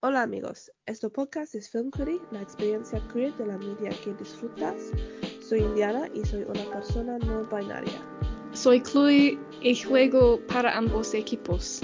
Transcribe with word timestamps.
Hola 0.00 0.22
amigos, 0.22 0.70
este 0.86 1.10
podcast 1.10 1.56
es 1.56 1.68
Film 1.70 1.90
Query, 1.90 2.20
la 2.30 2.40
experiencia 2.40 3.02
queer 3.12 3.36
de 3.36 3.46
la 3.46 3.58
media 3.58 3.90
que 4.04 4.14
disfrutas. 4.14 4.92
Soy 5.42 5.58
Indiana 5.58 6.08
y 6.14 6.24
soy 6.24 6.44
una 6.44 6.70
persona 6.70 7.18
no 7.18 7.42
binaria. 7.46 8.00
Soy 8.52 8.80
Chloe 8.80 9.36
y 9.60 9.74
juego 9.74 10.38
para 10.46 10.78
ambos 10.78 11.14
equipos. 11.14 11.80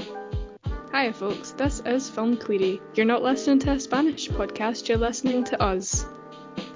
Hi 0.93 1.13
folks, 1.13 1.57
this 1.57 1.83
is 1.85 2.09
Film 2.09 2.37
Query. 2.37 2.81
You're 2.95 3.05
not 3.05 3.25
listening 3.25 3.59
to 3.65 3.73
a 3.73 3.81
Spanish 3.81 4.31
podcast, 4.31 4.89
you're 4.89 4.97
listening 4.97 5.43
to 5.47 5.61
us. 5.61 6.07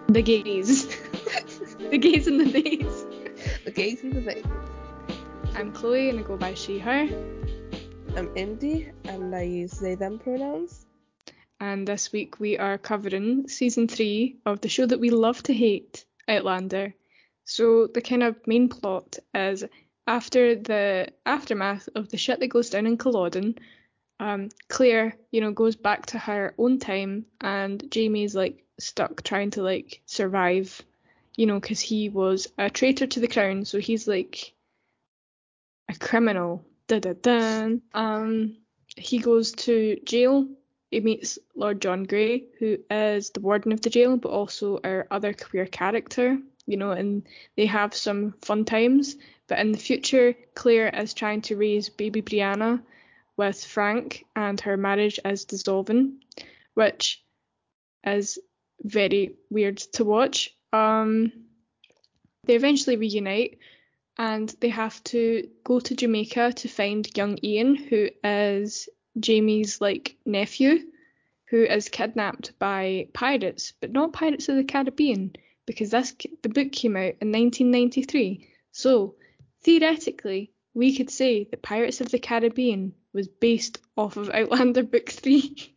The 0.08 0.22
gays. 0.22 0.88
the 1.90 1.98
gays 1.98 2.26
and 2.26 2.40
the 2.40 2.50
bays. 2.50 3.06
The 3.64 3.70
gays 3.70 4.02
and 4.02 4.12
the 4.12 4.22
bays. 4.22 4.44
I'm 5.54 5.70
Chloe 5.70 6.10
and 6.10 6.18
I 6.18 6.22
go 6.24 6.36
by 6.36 6.54
she, 6.54 6.80
her. 6.80 7.06
I'm 8.16 8.28
Indy 8.34 8.90
and 9.04 9.32
I 9.32 9.42
use 9.42 9.78
they 9.78 9.94
them 9.94 10.18
pronouns. 10.18 10.87
And 11.60 11.86
this 11.86 12.12
week 12.12 12.38
we 12.38 12.58
are 12.58 12.78
covering 12.78 13.48
season 13.48 13.88
three 13.88 14.38
of 14.46 14.60
the 14.60 14.68
show 14.68 14.86
that 14.86 15.00
we 15.00 15.10
love 15.10 15.42
to 15.44 15.54
hate, 15.54 16.04
Outlander. 16.28 16.94
So 17.44 17.86
the 17.86 18.00
kind 18.00 18.22
of 18.22 18.46
main 18.46 18.68
plot 18.68 19.18
is 19.34 19.64
after 20.06 20.54
the 20.54 21.08
aftermath 21.26 21.88
of 21.94 22.08
the 22.08 22.16
shit 22.16 22.40
that 22.40 22.48
goes 22.48 22.70
down 22.70 22.86
in 22.86 22.96
Culloden, 22.96 23.56
um, 24.20 24.48
Claire, 24.68 25.16
you 25.30 25.40
know, 25.40 25.52
goes 25.52 25.76
back 25.76 26.06
to 26.06 26.18
her 26.18 26.54
own 26.58 26.78
time, 26.78 27.26
and 27.40 27.90
Jamie's 27.90 28.34
like 28.34 28.64
stuck 28.78 29.22
trying 29.22 29.50
to 29.50 29.62
like 29.62 30.02
survive, 30.06 30.82
you 31.36 31.46
know, 31.46 31.60
because 31.60 31.80
he 31.80 32.08
was 32.08 32.48
a 32.58 32.70
traitor 32.70 33.06
to 33.06 33.20
the 33.20 33.28
crown, 33.28 33.64
so 33.64 33.78
he's 33.78 34.08
like 34.08 34.54
a 35.88 35.94
criminal. 35.94 36.64
Da 36.88 37.00
da 37.00 37.12
da. 37.12 37.68
Um, 37.92 38.56
he 38.96 39.18
goes 39.18 39.52
to 39.52 39.98
jail. 40.04 40.48
He 40.90 41.00
meets 41.00 41.38
Lord 41.54 41.82
John 41.82 42.04
Grey, 42.04 42.44
who 42.58 42.78
is 42.90 43.30
the 43.30 43.40
warden 43.40 43.72
of 43.72 43.82
the 43.82 43.90
jail, 43.90 44.16
but 44.16 44.30
also 44.30 44.80
our 44.82 45.06
other 45.10 45.32
queer 45.32 45.66
character. 45.66 46.38
You 46.66 46.76
know, 46.76 46.90
and 46.92 47.26
they 47.56 47.66
have 47.66 47.94
some 47.94 48.34
fun 48.42 48.64
times. 48.64 49.16
But 49.46 49.58
in 49.58 49.72
the 49.72 49.78
future, 49.78 50.34
Claire 50.54 50.88
is 50.88 51.14
trying 51.14 51.42
to 51.42 51.56
raise 51.56 51.88
baby 51.88 52.20
Brianna 52.22 52.82
with 53.36 53.64
Frank, 53.64 54.24
and 54.36 54.60
her 54.60 54.76
marriage 54.76 55.18
is 55.24 55.44
dissolving, 55.44 56.20
which 56.74 57.22
is 58.04 58.38
very 58.82 59.36
weird 59.50 59.78
to 59.78 60.04
watch. 60.04 60.54
Um, 60.72 61.32
they 62.44 62.54
eventually 62.54 62.96
reunite, 62.96 63.58
and 64.18 64.54
they 64.60 64.68
have 64.68 65.02
to 65.04 65.48
go 65.64 65.80
to 65.80 65.94
Jamaica 65.94 66.52
to 66.54 66.68
find 66.68 67.08
young 67.16 67.38
Ian, 67.42 67.76
who 67.76 68.08
is 68.24 68.88
Jamie's 69.18 69.80
like 69.80 70.16
nephew, 70.24 70.78
who 71.46 71.62
is 71.64 71.88
kidnapped 71.88 72.58
by 72.58 73.08
pirates, 73.12 73.72
but 73.80 73.90
not 73.92 74.12
Pirates 74.12 74.48
of 74.48 74.56
the 74.56 74.64
Caribbean, 74.64 75.34
because 75.66 75.90
this 75.90 76.14
the 76.42 76.48
book 76.48 76.72
came 76.72 76.96
out 76.96 77.14
in 77.20 77.32
1993. 77.32 78.48
So 78.72 79.14
theoretically, 79.62 80.52
we 80.74 80.96
could 80.96 81.10
say 81.10 81.44
that 81.44 81.62
Pirates 81.62 82.00
of 82.00 82.10
the 82.10 82.18
Caribbean 82.18 82.94
was 83.12 83.28
based 83.28 83.78
off 83.96 84.16
of 84.16 84.30
Outlander 84.30 84.82
Book 84.82 85.08
Three. 85.10 85.74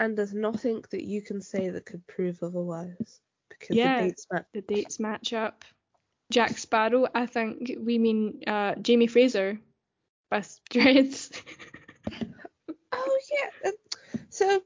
And 0.00 0.16
there's 0.16 0.34
nothing 0.34 0.84
that 0.90 1.04
you 1.04 1.22
can 1.22 1.40
say 1.40 1.70
that 1.70 1.86
could 1.86 2.06
prove 2.06 2.42
otherwise. 2.42 3.20
Because 3.48 3.76
Yeah. 3.76 4.02
the 4.02 4.08
dates 4.08 4.26
match. 4.30 4.46
the 4.52 4.60
dates 4.62 5.00
match 5.00 5.32
up. 5.32 5.64
Jack 6.30 6.58
Sparrow, 6.58 7.08
I 7.14 7.26
think 7.26 7.72
we 7.80 7.98
mean 7.98 8.42
uh, 8.46 8.74
Jamie 8.76 9.06
Fraser 9.06 9.58
with 10.30 10.60
dreads. 10.70 11.30
Oh 12.92 13.18
yeah. 13.30 13.68
um, 13.70 13.74
So 14.30 14.62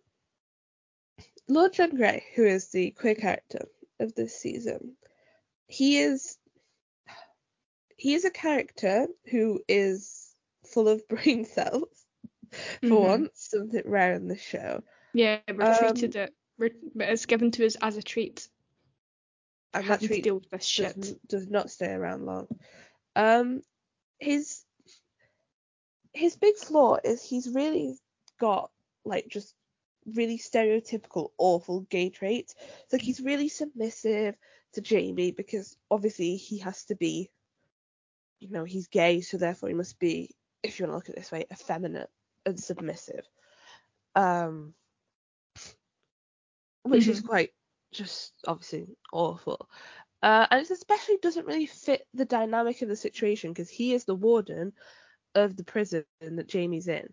Lord 1.49 1.73
John 1.73 1.97
Grey, 1.97 2.25
who 2.35 2.45
is 2.45 2.69
the 2.71 2.91
queer 2.93 3.15
character 3.15 3.67
of 4.01 4.15
this 4.15 4.35
season, 4.39 4.97
he 5.67 5.99
is 5.99 6.37
he 7.97 8.15
is 8.15 8.25
a 8.25 8.31
character 8.31 9.07
who 9.31 9.61
is 9.69 10.35
full 10.67 10.89
of 10.89 11.07
brain 11.09 11.45
cells. 11.45 11.89
For 12.81 12.87
Mhm. 12.89 13.01
once, 13.01 13.31
something 13.35 13.83
rare 13.87 14.13
in 14.15 14.29
the 14.29 14.37
show. 14.37 14.83
yeah, 15.15 15.41
we're 15.49 15.65
Um, 15.65 15.75
treated 15.95 16.17
it. 16.17 16.35
We're, 16.59 16.71
it's 16.97 17.25
given 17.27 17.51
to 17.53 17.65
us 17.67 17.77
as 17.81 17.97
a 17.97 18.03
treat. 18.03 18.47
And 19.73 19.85
that 19.85 19.89
having 20.03 20.09
to 20.09 20.21
deal 20.21 20.35
with 20.35 20.51
this 20.51 20.65
shit. 20.67 20.95
does, 21.01 21.15
does 21.27 21.47
not 21.49 21.71
stay 21.71 21.91
around 21.93 22.27
long. 22.27 22.49
Um, 23.17 23.63
his 24.19 24.63
his 26.13 26.37
big 26.37 26.57
flaw 26.57 26.99
is 27.03 27.23
he's 27.23 27.49
really 27.49 27.99
got 28.41 28.71
like 29.05 29.29
just 29.29 29.55
really 30.07 30.39
stereotypical 30.39 31.31
awful 31.39 31.81
gay 31.83 32.11
traits. 32.11 32.55
It's 32.85 32.93
like 32.93 33.03
he's 33.03 33.21
really 33.21 33.49
submissive 33.49 34.37
to 34.75 34.81
Jamie 34.81 35.33
because 35.33 35.77
obviously 35.91 36.37
he 36.37 36.59
has 36.59 36.85
to 36.87 36.95
be, 36.95 37.31
you 38.41 38.51
know, 38.51 38.65
he's 38.65 38.89
gay, 38.89 39.21
so 39.21 39.37
therefore 39.37 39.69
he 39.69 39.75
must 39.75 39.99
be, 39.99 40.35
if 40.63 40.79
you 40.79 40.87
want 40.87 40.93
to 40.93 40.97
look 40.97 41.09
at 41.09 41.15
it 41.15 41.19
this 41.19 41.33
way, 41.33 41.45
effeminate 41.53 42.11
and 42.45 42.59
submissive. 42.59 43.27
Um, 44.15 44.75
which 46.83 47.07
is 47.07 47.21
quite 47.21 47.51
just 47.93 48.33
obviously 48.47 48.87
awful. 49.13 49.69
Uh, 50.23 50.47
and 50.51 50.63
it 50.63 50.71
especially 50.71 51.19
doesn't 51.21 51.47
really 51.47 51.67
fit 51.67 52.07
the 52.15 52.25
dynamic 52.25 52.83
of 52.83 52.89
the 52.89 52.97
situation 52.97 53.53
because 53.53 53.69
he 53.69 53.93
is 53.93 54.05
the 54.05 54.15
warden 54.15 54.73
of 55.35 55.57
the 55.57 55.65
prison 55.65 56.05
that 56.21 56.49
Jamie's 56.49 56.89
in. 56.89 57.13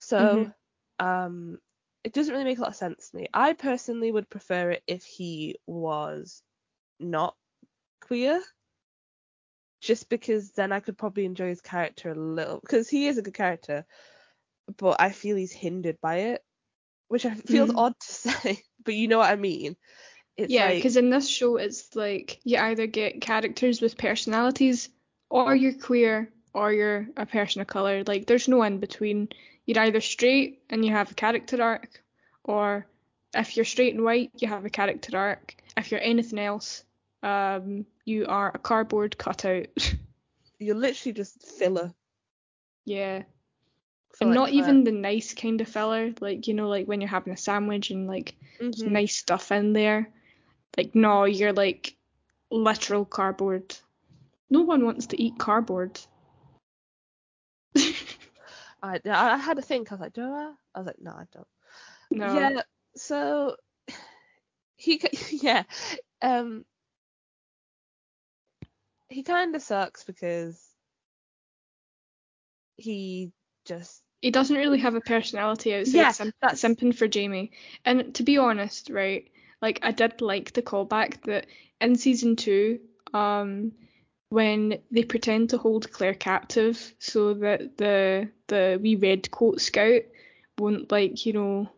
So, 0.00 0.50
um, 0.98 1.58
it 2.04 2.12
doesn't 2.12 2.32
really 2.32 2.44
make 2.44 2.58
a 2.58 2.62
lot 2.62 2.70
of 2.70 2.76
sense 2.76 3.10
to 3.10 3.16
me. 3.16 3.28
I 3.32 3.52
personally 3.54 4.10
would 4.12 4.28
prefer 4.28 4.70
it 4.70 4.82
if 4.86 5.04
he 5.04 5.58
was 5.66 6.42
not 7.00 7.36
queer, 8.00 8.42
just 9.80 10.08
because 10.08 10.52
then 10.52 10.72
I 10.72 10.80
could 10.80 10.98
probably 10.98 11.24
enjoy 11.24 11.48
his 11.48 11.60
character 11.60 12.10
a 12.10 12.14
little 12.14 12.60
because 12.60 12.88
he 12.88 13.06
is 13.08 13.18
a 13.18 13.22
good 13.22 13.34
character, 13.34 13.84
but 14.76 15.00
I 15.00 15.10
feel 15.10 15.36
he's 15.36 15.52
hindered 15.52 16.00
by 16.00 16.16
it, 16.16 16.44
which 17.08 17.26
I 17.26 17.34
feels 17.34 17.70
Mhm. 17.70 17.74
odd 17.74 17.98
to 18.00 18.06
say, 18.12 18.62
but 18.84 18.94
you 18.94 19.08
know 19.08 19.18
what 19.18 19.30
I 19.30 19.36
mean. 19.36 19.76
It's 20.36 20.52
Yeah, 20.52 20.66
like, 20.66 20.76
because 20.76 20.96
in 20.96 21.10
this 21.10 21.28
show, 21.28 21.56
it's 21.56 21.94
like 21.96 22.40
you 22.44 22.58
either 22.58 22.86
get 22.86 23.20
characters 23.20 23.80
with 23.80 23.98
personalities, 23.98 24.88
or 25.30 25.54
you're 25.54 25.74
queer, 25.78 26.32
or 26.56 26.72
you're 26.72 27.06
a 27.16 27.26
person 27.26 27.60
of 27.60 27.66
color. 27.66 28.02
Like, 28.06 28.26
there's 28.26 28.48
no 28.48 28.62
in 28.62 28.78
between. 28.80 29.28
You're 29.66 29.82
either 29.84 30.00
straight 30.00 30.62
and 30.70 30.84
you 30.84 30.90
have 30.92 31.10
a 31.10 31.14
character 31.14 31.62
arc, 31.62 32.02
or 32.44 32.86
if 33.34 33.56
you're 33.56 33.64
straight 33.66 33.94
and 33.94 34.04
white, 34.04 34.30
you 34.38 34.48
have 34.48 34.64
a 34.64 34.70
character 34.70 35.16
arc. 35.18 35.54
If 35.76 35.90
you're 35.90 36.00
anything 36.00 36.38
else, 36.38 36.84
um, 37.22 37.84
you 38.06 38.26
are 38.26 38.50
a 38.54 38.58
cardboard 38.58 39.18
cutout. 39.18 39.66
you're 40.58 40.74
literally 40.76 41.12
just 41.12 41.46
filler. 41.58 41.92
yeah. 42.86 43.22
for, 44.14 44.24
And 44.24 44.30
like, 44.30 44.34
not 44.38 44.46
that. 44.46 44.54
even 44.54 44.84
the 44.84 44.92
nice 44.92 45.34
kind 45.34 45.60
of 45.60 45.68
filler, 45.68 46.12
like 46.20 46.46
you 46.48 46.54
know, 46.54 46.68
like 46.68 46.86
when 46.88 47.00
you're 47.02 47.10
having 47.10 47.32
a 47.34 47.36
sandwich 47.36 47.90
and 47.90 48.06
like 48.06 48.34
Mhm. 48.60 48.86
nice 48.92 49.16
stuff 49.16 49.52
in 49.52 49.72
there. 49.74 50.08
Like 50.78 50.94
no, 50.94 51.24
you're 51.24 51.52
like 51.52 51.94
literal 52.50 53.04
cardboard. 53.04 53.76
No 54.48 54.62
one 54.62 54.84
wants 54.86 55.06
to 55.08 55.20
eat 55.20 55.36
cardboard. 55.38 56.00
I, 58.86 59.00
I 59.06 59.36
had 59.36 59.56
to 59.56 59.62
think. 59.62 59.90
I 59.90 59.94
was 59.94 60.00
like, 60.00 60.12
do 60.12 60.22
I? 60.22 60.52
I 60.74 60.78
was 60.78 60.86
like, 60.86 61.00
no, 61.00 61.10
I 61.12 61.24
don't. 61.32 61.46
no. 62.10 62.34
Yeah. 62.34 62.60
So 62.96 63.56
he, 64.76 65.00
yeah, 65.30 65.64
um, 66.22 66.64
he 69.08 69.22
kind 69.22 69.54
of 69.54 69.62
sucks 69.62 70.04
because 70.04 70.62
he 72.76 73.32
just 73.64 74.02
He 74.20 74.30
doesn't 74.30 74.56
really 74.56 74.78
have 74.78 74.94
a 74.94 75.00
personality 75.00 75.74
outside 75.74 75.92
Yeah, 75.94 76.12
that's- 76.40 76.62
simping 76.62 76.94
for 76.94 77.06
Jamie. 77.08 77.52
And 77.84 78.14
to 78.16 78.22
be 78.22 78.38
honest, 78.38 78.90
right, 78.90 79.30
like 79.62 79.80
I 79.82 79.92
did 79.92 80.20
like 80.20 80.52
the 80.52 80.62
callback 80.62 81.22
that 81.24 81.46
in 81.80 81.96
season 81.96 82.36
two, 82.36 82.80
um, 83.14 83.72
when 84.28 84.78
they 84.90 85.04
pretend 85.04 85.50
to 85.50 85.58
hold 85.58 85.90
Claire 85.92 86.14
captive 86.14 86.94
so 86.98 87.34
that 87.34 87.76
the 87.78 88.28
the 88.48 88.78
wee 88.82 88.96
red 88.96 89.30
coat 89.30 89.60
scout 89.60 90.02
won't 90.58 90.90
like 90.90 91.26
you 91.26 91.32
know 91.32 91.68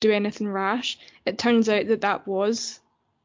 do 0.00 0.10
anything 0.10 0.48
rash. 0.48 0.98
It 1.26 1.38
turns 1.38 1.68
out 1.68 1.86
that 1.88 2.00
that 2.00 2.26
was 2.26 2.80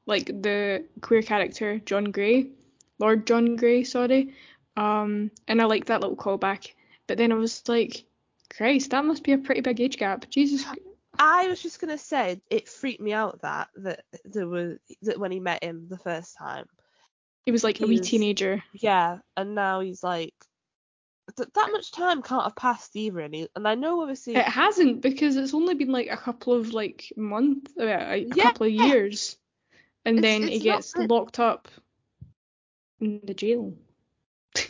like 0.06 0.27
the 0.27 0.86
queer 1.01 1.21
character 1.21 1.80
John 1.80 2.06
Grey, 2.12 2.47
Lord 3.00 3.25
John 3.25 3.56
Grey, 3.56 3.83
sorry. 3.83 4.33
Um, 4.77 5.31
and 5.47 5.62
I 5.62 5.65
like 5.65 5.86
that 5.86 6.01
little 6.01 6.18
callback. 6.18 6.74
But 7.07 7.18
then 7.18 7.31
I 7.31 7.36
was 7.36 7.68
like, 7.68 8.06
Christ, 8.50 8.92
that 8.92 9.06
must 9.06 9.24
be 9.24 9.31
a 9.31 9.38
pretty 9.38 9.62
big 9.62 9.80
age 9.80 9.97
gap. 9.97 10.30
Jesus. 10.30 10.65
I 11.18 11.47
was 11.47 11.62
just 11.62 11.80
gonna 11.80 11.97
say 11.97 12.42
it 12.50 12.68
freaked 12.68 13.01
me 13.01 13.13
out 13.13 13.42
that 13.42 13.69
that 13.77 14.03
there 14.25 14.47
was 14.47 14.77
that 15.03 15.19
when 15.19 15.31
he 15.31 15.39
met 15.39 15.63
him 15.63 15.88
the 15.89 15.97
first 15.97 16.38
time. 16.38 16.65
He 17.45 17.51
was 17.51 17.63
like 17.63 17.77
a 17.80 17.86
He 17.86 17.86
wee 17.86 18.00
was- 18.00 18.09
teenager. 18.09 18.63
Yeah, 18.74 19.19
and 19.38 19.56
now 19.56 19.80
he's 19.81 20.03
like 20.03 20.33
th- 21.38 21.50
that 21.53 21.71
much 21.71 21.92
time 21.92 22.21
can't 22.21 22.44
have 22.44 22.56
passed 22.56 22.95
either, 22.95 23.19
and, 23.19 23.33
he, 23.36 23.47
and 23.56 23.68
I 23.68 23.75
know 23.75 24.01
obviously. 24.01 24.36
It 24.36 24.45
hasn't 24.45 25.01
because 25.01 25.36
it's 25.36 25.53
only 25.53 25.75
been 25.75 25.92
like 25.92 26.09
a 26.09 26.18
couple 26.18 26.53
of 26.53 26.74
like 26.74 27.12
months, 27.18 27.71
uh, 27.80 27.83
a 27.86 28.18
Yeah. 28.33 28.44
couple 28.44 28.68
of 28.68 28.71
years, 28.74 29.38
and 30.06 30.18
It's- 30.19 30.31
then 30.31 30.44
it's 30.47 30.51
he 30.57 30.59
gets 30.59 30.94
that- 30.94 31.09
locked 31.09 31.39
up 31.39 31.68
in 33.00 33.21
the 33.24 33.33
jail. 33.33 33.74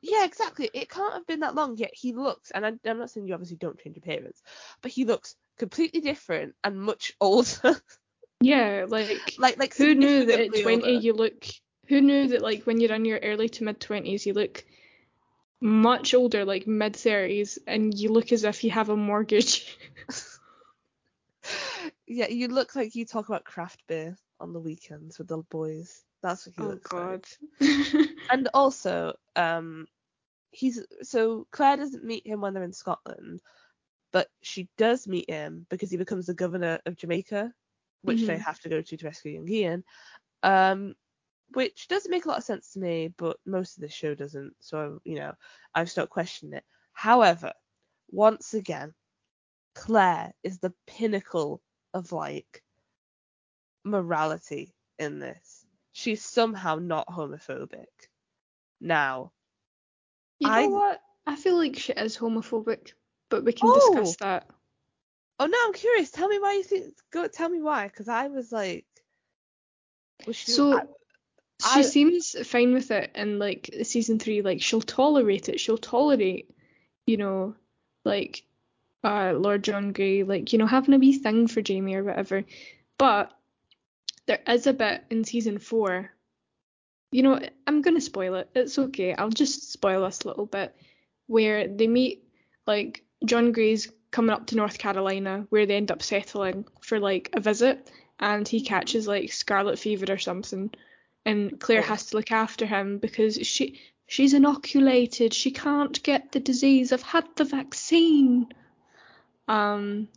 Yeah, 0.00 0.24
exactly. 0.24 0.70
It 0.72 0.88
can't 0.88 1.12
have 1.12 1.26
been 1.26 1.40
that 1.40 1.56
long 1.56 1.76
yet. 1.76 1.90
He 1.92 2.12
looks, 2.12 2.52
and 2.52 2.64
I, 2.64 2.72
I'm 2.88 2.98
not 2.98 3.10
saying 3.10 3.26
you 3.26 3.34
obviously 3.34 3.56
don't 3.56 3.78
change 3.80 3.96
appearance, 3.96 4.40
but 4.80 4.92
he 4.92 5.04
looks 5.04 5.34
completely 5.58 6.00
different 6.00 6.54
and 6.62 6.80
much 6.80 7.14
older. 7.20 7.82
yeah, 8.40 8.86
like 8.88 9.34
like, 9.38 9.58
like 9.58 9.74
who 9.76 9.94
knew 9.96 10.24
that 10.26 10.38
at 10.40 10.62
20 10.62 10.76
older. 10.76 10.90
you 10.92 11.12
look 11.14 11.44
who 11.88 12.00
knew 12.00 12.28
that 12.28 12.42
like 12.42 12.64
when 12.64 12.80
you're 12.80 12.94
in 12.94 13.04
your 13.04 13.18
early 13.22 13.48
to 13.48 13.64
mid 13.64 13.80
20s 13.80 14.26
you 14.26 14.34
look 14.34 14.64
much 15.60 16.14
older 16.14 16.44
like 16.44 16.66
mid 16.66 16.96
30s 16.96 17.58
and 17.66 17.94
you 17.98 18.10
look 18.10 18.32
as 18.32 18.44
if 18.44 18.64
you 18.64 18.70
have 18.70 18.90
a 18.90 18.96
mortgage 18.96 19.78
Yeah, 22.06 22.28
you 22.28 22.48
look 22.48 22.74
like 22.74 22.94
you 22.94 23.04
talk 23.06 23.28
about 23.28 23.44
craft 23.44 23.82
beer 23.86 24.16
on 24.40 24.52
the 24.52 24.60
weekends 24.60 25.18
with 25.18 25.28
the 25.28 25.38
boys. 25.38 26.04
That's 26.22 26.46
what 26.46 26.54
he 26.56 26.66
oh 26.66 26.68
looks 26.68 26.96
like. 26.96 27.18
god 27.18 27.24
And 28.30 28.48
also, 28.54 29.14
um, 29.36 29.86
he's 30.50 30.84
so 31.02 31.46
Claire 31.50 31.76
doesn't 31.76 32.04
meet 32.04 32.26
him 32.26 32.40
when 32.40 32.54
they're 32.54 32.62
in 32.62 32.72
Scotland, 32.72 33.40
but 34.12 34.28
she 34.42 34.68
does 34.76 35.06
meet 35.08 35.28
him 35.30 35.66
because 35.70 35.90
he 35.90 35.96
becomes 35.96 36.26
the 36.26 36.34
governor 36.34 36.80
of 36.86 36.96
Jamaica, 36.96 37.52
which 38.02 38.26
they 38.26 38.38
Mhm. 38.38 38.38
have 38.38 38.58
to 38.60 38.68
go 38.68 38.80
to 38.82 38.96
to 38.96 39.06
rescue 39.06 39.32
young 39.32 39.48
Ian. 39.48 39.84
Um, 40.42 40.94
which 41.52 41.88
doesn't 41.88 42.10
make 42.10 42.24
a 42.24 42.28
lot 42.28 42.38
of 42.38 42.44
sense 42.44 42.72
to 42.72 42.78
me, 42.78 43.08
but 43.16 43.38
most 43.46 43.76
of 43.76 43.82
the 43.82 43.88
show 43.88 44.14
doesn't. 44.14 44.54
So 44.60 45.00
you 45.04 45.16
know, 45.16 45.34
I've 45.74 45.90
stopped 45.90 46.10
questioning 46.10 46.54
it. 46.54 46.64
However, 46.92 47.52
once 48.10 48.54
again, 48.54 48.94
Claire 49.74 50.32
is 50.42 50.58
the 50.58 50.72
pinnacle 50.86 51.60
of 51.94 52.12
like 52.12 52.62
morality 53.84 54.74
in 54.98 55.18
this. 55.18 55.64
She's 55.92 56.22
somehow 56.24 56.76
not 56.76 57.08
homophobic. 57.08 57.86
Now, 58.80 59.32
you 60.38 60.48
know 60.48 60.54
I- 60.54 60.66
what 60.68 61.02
i 61.26 61.36
feel 61.36 61.56
like 61.56 61.76
she 61.76 61.92
is 61.92 62.16
homophobic 62.16 62.92
but 63.28 63.44
we 63.44 63.52
can 63.52 63.68
Oh! 63.68 63.90
discuss 63.94 64.16
that 64.16 64.46
oh 65.40 65.46
no, 65.46 65.58
I'm 65.66 65.72
curious. 65.72 66.10
Tell 66.10 66.28
me 66.28 66.38
why 66.38 66.54
you 66.54 66.62
think. 66.62 66.94
Go 67.10 67.26
tell 67.28 67.48
me 67.48 67.60
why, 67.60 67.86
because 67.88 68.08
I 68.08 68.28
was 68.28 68.50
like, 68.52 68.86
was 70.26 70.36
she? 70.36 70.52
so 70.52 70.72
I- 70.72 70.82
she 71.60 71.80
I- 71.80 71.82
seems 71.82 72.36
fine 72.46 72.72
with 72.72 72.90
it 72.90 73.10
in 73.14 73.38
like 73.38 73.74
season 73.82 74.18
three 74.18 74.42
like 74.42 74.62
she'll 74.62 74.80
tolerate 74.80 75.48
it. 75.48 75.60
She'll 75.60 75.78
tolerate 75.78 76.50
you 77.06 77.16
know 77.16 77.54
like 78.04 78.44
uh 79.04 79.32
lord 79.32 79.62
john 79.64 79.92
grey 79.92 80.22
like 80.24 80.52
you 80.52 80.58
know 80.58 80.66
having 80.66 80.94
a 80.94 80.98
wee 80.98 81.16
thing 81.18 81.46
for 81.48 81.62
jamie 81.62 81.94
or 81.94 82.04
whatever. 82.04 82.44
But 82.98 83.32
there 84.26 84.40
is 84.46 84.66
a 84.66 84.72
bit 84.72 85.04
in 85.10 85.24
season 85.24 85.58
four. 85.58 86.10
You 87.10 87.22
know 87.22 87.40
i'm 87.66 87.82
gonna 87.82 88.00
spoil 88.00 88.34
it. 88.36 88.50
It's 88.54 88.78
okay. 88.78 89.14
I'll 89.14 89.30
just 89.30 89.72
spoil 89.72 90.04
this 90.04 90.24
little 90.24 90.46
bit 90.46 90.74
where 91.26 91.66
they 91.68 91.86
meet 91.86 92.24
like 92.66 93.02
john 93.24 93.50
grey's 93.52 93.90
coming 94.10 94.30
up 94.30 94.46
to 94.46 94.56
north 94.56 94.78
carolina 94.78 95.44
where 95.50 95.66
they 95.66 95.76
end 95.76 95.90
up 95.90 96.02
settling 96.02 96.64
for 96.80 96.98
like 97.00 97.30
a 97.32 97.40
visit 97.40 97.90
and 98.20 98.46
he 98.48 98.60
catches 98.62 99.06
like 99.08 99.32
scarlet 99.32 99.78
fever 99.78 100.06
or 100.10 100.18
something 100.18 100.70
and 101.28 101.60
Claire 101.60 101.82
has 101.82 102.06
to 102.06 102.16
look 102.16 102.32
after 102.32 102.64
him 102.64 102.96
because 102.96 103.46
she 103.46 103.78
she's 104.06 104.32
inoculated. 104.32 105.34
She 105.34 105.50
can't 105.50 106.02
get 106.02 106.32
the 106.32 106.40
disease. 106.40 106.90
I've 106.90 107.02
had 107.02 107.26
the 107.36 107.44
vaccine. 107.44 108.48
Um, 109.46 110.08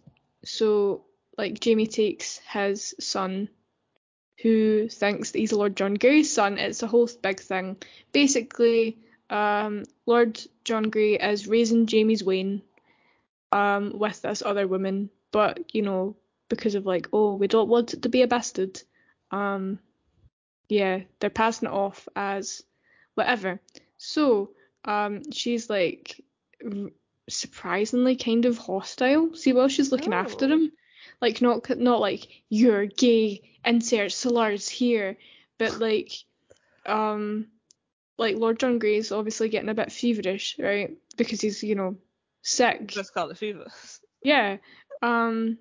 so 0.45 1.03
like 1.37 1.59
Jamie 1.59 1.87
takes 1.87 2.37
his 2.37 2.95
son, 3.01 3.49
who 4.41 4.87
thinks 4.87 5.31
that 5.31 5.39
he's 5.39 5.51
Lord 5.51 5.75
John 5.75 5.95
Grey's 5.95 6.31
son. 6.31 6.57
It's 6.57 6.81
a 6.81 6.87
whole 6.87 7.09
big 7.21 7.41
thing. 7.41 7.75
Basically, 8.13 8.97
um, 9.29 9.83
Lord 10.05 10.39
John 10.63 10.83
Grey 10.83 11.15
is 11.15 11.45
raising 11.45 11.87
Jamie's 11.87 12.23
Wayne, 12.23 12.61
um, 13.51 13.99
with 13.99 14.21
this 14.21 14.41
other 14.41 14.65
woman, 14.65 15.09
but 15.33 15.75
you 15.75 15.81
know 15.81 16.15
because 16.47 16.75
of 16.75 16.85
like 16.85 17.09
oh 17.11 17.35
we 17.35 17.47
don't 17.47 17.69
want 17.69 17.93
it 17.93 18.03
to 18.03 18.09
be 18.09 18.21
a 18.21 18.27
bastard, 18.27 18.81
um 19.31 19.79
yeah, 20.71 21.01
they're 21.19 21.29
passing 21.29 21.67
it 21.67 21.73
off 21.73 22.07
as 22.15 22.63
whatever. 23.15 23.59
So, 23.97 24.51
um, 24.85 25.29
she's 25.31 25.69
like 25.69 26.19
r- 26.65 26.89
surprisingly 27.29 28.15
kind 28.15 28.45
of 28.45 28.57
hostile. 28.57 29.35
See, 29.35 29.53
while 29.53 29.67
she's 29.67 29.91
looking 29.91 30.13
after 30.13 30.45
Oh. 30.45 30.49
him, 30.49 30.71
like 31.21 31.41
not 31.41 31.69
not 31.77 31.99
like 31.99 32.27
you're 32.49 32.85
gay, 32.85 33.41
insert 33.65 34.11
slurs 34.13 34.69
here, 34.69 35.17
but 35.57 35.79
like, 35.87 36.11
um, 36.85 37.47
like 38.17 38.37
Lord 38.37 38.59
John 38.59 38.79
Grey's 38.79 39.11
obviously 39.11 39.49
getting 39.49 39.69
a 39.69 39.73
bit 39.73 39.91
feverish, 39.91 40.55
right? 40.57 40.97
Because 41.17 41.41
he's 41.41 41.61
you 41.63 41.75
know 41.75 41.97
sick. 42.43 42.87
just 42.87 43.13
call 43.13 43.29
it 43.29 43.37
fever. 43.37 43.67
Yeah. 44.23 44.57
Um 45.01 45.57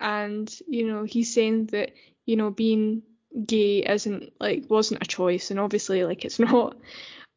and 0.00 0.48
you 0.68 0.86
know, 0.86 1.04
he's 1.04 1.34
saying 1.34 1.66
that, 1.66 1.90
you 2.24 2.36
know, 2.36 2.50
being 2.50 3.02
gay 3.46 3.80
isn't 3.80 4.32
like 4.40 4.66
wasn't 4.68 5.02
a 5.02 5.06
choice 5.06 5.50
and 5.50 5.60
obviously 5.60 6.04
like 6.04 6.24
it's 6.24 6.38
not. 6.38 6.76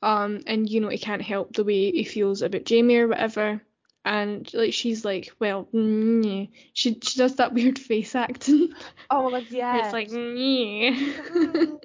Um 0.01 0.41
and 0.47 0.69
you 0.69 0.81
know, 0.81 0.89
he 0.89 0.97
can't 0.97 1.21
help 1.21 1.53
the 1.53 1.63
way 1.63 1.91
he 1.91 2.03
feels 2.03 2.41
about 2.41 2.65
Jamie 2.65 2.97
or 2.97 3.07
whatever. 3.07 3.61
And 4.03 4.51
like 4.53 4.73
she's 4.73 5.05
like, 5.05 5.31
well, 5.39 5.67
mm, 5.73 6.49
she 6.73 6.99
she 7.01 7.19
does 7.19 7.35
that 7.35 7.53
weird 7.55 7.77
face 7.77 8.15
acting. 8.15 8.73
Oh 9.09 9.29
where 9.29 9.41
yeah. 9.49 9.83
It's 9.83 9.93
like, 9.93 10.09
mm. 10.09 11.79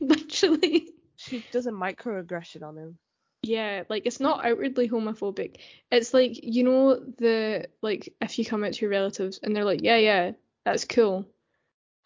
literally. 0.00 0.88
she 1.16 1.44
does 1.52 1.66
a 1.66 1.72
microaggression 1.72 2.62
on 2.62 2.76
him. 2.76 2.98
Yeah, 3.42 3.84
like 3.88 4.06
it's 4.06 4.18
not 4.18 4.44
outwardly 4.44 4.88
homophobic. 4.88 5.58
It's 5.92 6.12
like, 6.12 6.32
you 6.42 6.64
know, 6.64 6.96
the 6.96 7.68
like 7.80 8.12
if 8.20 8.38
you 8.38 8.44
come 8.44 8.64
out 8.64 8.72
to 8.72 8.80
your 8.80 8.90
relatives 8.90 9.38
and 9.40 9.54
they're 9.54 9.64
like, 9.64 9.82
Yeah, 9.82 9.98
yeah, 9.98 10.32
that's 10.64 10.84
cool. 10.84 11.26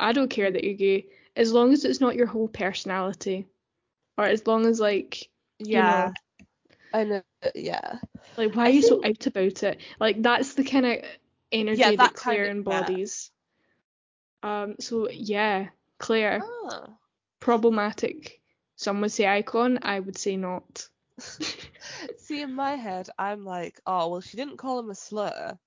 I 0.02 0.12
don't 0.12 0.31
care 0.31 0.50
that 0.50 0.64
you're 0.64 0.75
gay. 0.75 1.06
As 1.37 1.52
long 1.52 1.73
as 1.73 1.85
it's 1.85 2.00
not 2.00 2.17
your 2.17 2.26
whole 2.26 2.49
personality. 2.49 3.47
Or 4.19 4.25
as 4.25 4.47
long 4.47 4.67
as 4.67 4.81
like 4.81 5.29
Yeah. 5.58 6.12
I 6.93 7.05
know. 7.05 7.23
Yeah. 7.55 7.99
like 8.37 8.55
why 8.55 8.64
I 8.64 8.67
are 8.69 8.70
you 8.73 8.82
so 8.82 9.00
out 9.05 9.26
about 9.26 9.62
it? 9.62 9.81
Like 10.00 10.23
that's 10.23 10.55
the 10.55 10.64
kind 10.64 10.87
of 10.87 10.97
energy 11.52 11.81
Yeah, 11.81 11.91
that, 11.91 11.99
that 11.99 12.14
Claire 12.14 12.47
kind 12.49 12.59
of- 12.61 12.66
yeah. 12.66 12.78
embodies. 12.78 13.30
Um 14.42 14.76
so 14.80 15.09
yeah, 15.11 15.69
Claire, 15.99 16.40
Oh. 16.42 16.87
problematic. 17.40 18.40
Some 18.76 19.00
would 19.02 19.12
say 19.12 19.26
icon, 19.26 19.78
I 19.83 20.00
would 20.00 20.16
say 20.16 20.37
not. 20.37 20.88
See, 22.19 22.40
in 22.40 22.54
my 22.54 22.73
head, 22.76 23.09
I'm 23.19 23.45
like, 23.45 23.80
oh 23.87 24.09
well, 24.09 24.21
she 24.23 24.37
didn't 24.38 24.57
call 24.57 24.78
him 24.78 24.90
a 24.90 24.95
slur, 24.95 25.59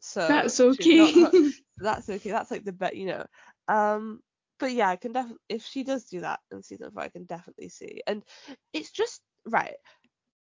so 0.00 0.26
That's 0.26 0.58
okay. 0.58 1.12
not- 1.14 1.34
that's 1.78 2.08
okay. 2.08 2.30
That's 2.30 2.50
like 2.50 2.64
the 2.64 2.72
bet, 2.72 2.96
you 2.96 3.06
know. 3.06 3.26
Um, 3.68 4.22
but 4.58 4.72
yeah, 4.72 4.88
I 4.88 4.96
can 4.96 5.12
definitely 5.12 5.42
if 5.48 5.64
she 5.64 5.84
does 5.84 6.04
do 6.06 6.20
that 6.20 6.40
in 6.50 6.62
season 6.62 6.90
four, 6.90 7.02
I 7.02 7.08
can 7.08 7.24
definitely 7.24 7.68
see. 7.68 8.02
And 8.06 8.24
it's 8.72 8.90
just 8.92 9.22
right. 9.46 9.76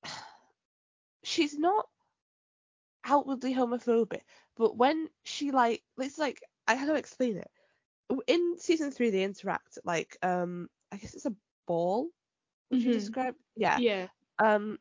She's 1.25 1.59
not 1.59 1.87
outwardly 3.05 3.55
homophobic, 3.55 4.23
but 4.57 4.77
when 4.77 5.09
she 5.25 5.51
like, 5.51 5.83
it's 5.99 6.19
like 6.19 6.41
I 6.67 6.75
how 6.77 6.87
do 6.87 6.95
I 6.95 6.99
explain 6.99 7.37
it? 7.37 7.51
In 8.27 8.57
season 8.59 8.91
three, 8.91 9.11
they 9.11 9.23
interact 9.25 9.79
like 9.85 10.17
um, 10.23 10.69
I 10.93 10.97
guess 10.97 11.15
it's 11.15 11.27
a 11.27 11.37
ball. 11.67 12.09
Would 12.71 12.83
you 12.83 12.91
Mhm. 12.91 12.91
describe? 12.91 13.35
Yeah 13.57 13.81
yeah. 13.81 14.09
um 14.39 14.79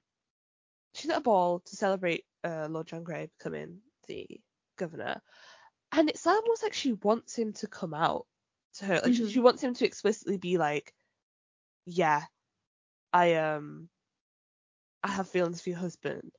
she's 0.94 1.10
at 1.12 1.18
a 1.20 1.22
ball 1.22 1.60
to 1.60 1.76
celebrate 1.76 2.26
uh 2.44 2.68
Lord 2.70 2.88
John 2.88 3.04
Grey 3.04 3.28
becoming 3.38 3.82
the 4.08 4.28
governor. 4.78 5.22
And 5.92 6.10
it's 6.10 6.26
almost 6.26 6.64
like 6.64 6.74
she 6.74 6.94
wants 6.94 7.38
him 7.38 7.54
to 7.54 7.68
come 7.68 7.94
out 7.94 8.26
to 8.76 8.86
her. 8.86 9.02
Like 9.04 9.14
she- 9.14 9.24
Mhm. 9.24 9.32
she 9.34 9.40
wants 9.40 9.62
him 9.62 9.74
to 9.76 9.86
explicitly 9.86 10.38
be 10.38 10.58
like, 10.58 10.94
Yeah, 11.86 12.24
I 13.12 13.36
um 13.36 13.90
I 15.04 15.08
have 15.10 15.30
feelings 15.30 15.62
for 15.62 15.70
your 15.70 15.80
husband. 15.80 16.32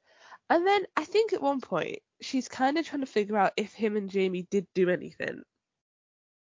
And 0.49 0.67
then 0.67 0.87
I 0.97 1.05
think 1.05 1.33
at 1.33 1.43
one 1.43 1.61
point 1.61 1.99
she's 2.21 2.49
kind 2.49 2.79
of 2.79 2.87
trying 2.87 3.01
to 3.01 3.07
figure 3.07 3.37
out 3.37 3.53
if 3.57 3.73
him 3.75 3.97
and 3.97 4.09
Jamie 4.09 4.47
did 4.51 4.67
do 4.75 4.89
anything. 4.89 5.43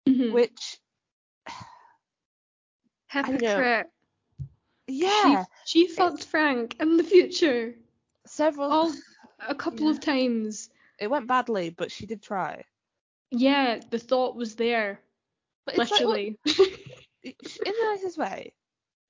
Mhm. 0.07 0.33
Which. 0.33 0.79
Hypocrite. 3.11 3.87
yeah, 4.87 5.45
She, 5.65 5.87
she 5.87 5.95
fucked 5.95 6.25
Frank 6.25 6.77
in 6.81 6.97
the 6.97 7.05
future. 7.05 7.75
several 8.27 8.69
Oh, 8.71 8.95
a 9.47 9.55
couple 9.55 9.87
Yeah. 9.87 9.91
of 9.93 10.01
times. 10.01 10.71
it 10.99 11.07
went 11.09 11.27
badly, 11.27 11.71
but 11.71 11.91
she 11.91 12.05
did 12.07 12.23
try. 12.23 12.65
Yeah, 13.31 13.81
the 13.91 13.99
thought 13.99 14.37
was 14.37 14.57
there. 14.57 15.01
But 15.65 15.77
it's 15.77 15.91
like, 15.91 16.01
literally. 16.01 16.39
in 17.23 17.35
the 17.65 17.91
nicest 17.91 18.19
way. 18.19 18.55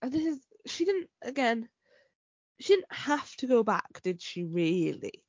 And 0.02 0.12
this 0.12 0.25
is 0.25 0.38
she 0.66 0.84
didn't 0.84 1.08
again. 1.22 1.68
she 2.60 2.75
didn't 2.75 2.92
have 2.92 3.34
to 3.37 3.46
go 3.46 3.62
back, 3.62 4.02
did 4.02 4.20
she 4.20 4.44
really? 4.44 5.25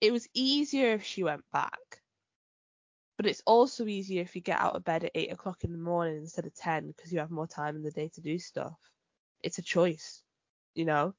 It 0.00 0.12
was 0.12 0.28
easier 0.34 0.92
if 0.92 1.04
she 1.04 1.22
went 1.22 1.44
back. 1.52 2.02
But 3.16 3.26
it's 3.26 3.42
also 3.46 3.86
easier 3.86 4.22
if 4.22 4.34
you 4.34 4.42
get 4.42 4.60
out 4.60 4.74
of 4.74 4.84
bed 4.84 5.04
at 5.04 5.12
eight 5.14 5.32
o'clock 5.32 5.64
in 5.64 5.72
the 5.72 5.78
morning 5.78 6.16
instead 6.16 6.46
of 6.46 6.54
ten 6.54 6.88
because 6.88 7.12
you 7.12 7.20
have 7.20 7.30
more 7.30 7.46
time 7.46 7.76
in 7.76 7.82
the 7.82 7.90
day 7.90 8.10
to 8.14 8.20
do 8.20 8.38
stuff. 8.38 8.78
It's 9.42 9.58
a 9.58 9.62
choice, 9.62 10.22
you 10.74 10.84
know? 10.84 11.14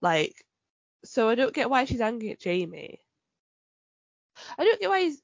Like, 0.00 0.44
so 1.04 1.28
I 1.28 1.34
don't 1.34 1.54
get 1.54 1.70
why 1.70 1.84
she's 1.84 2.00
angry 2.00 2.30
at 2.30 2.40
Jamie. 2.40 3.00
I 4.58 4.64
don't 4.64 4.80
get 4.80 4.88
why 4.90 5.02
he's. 5.02 5.22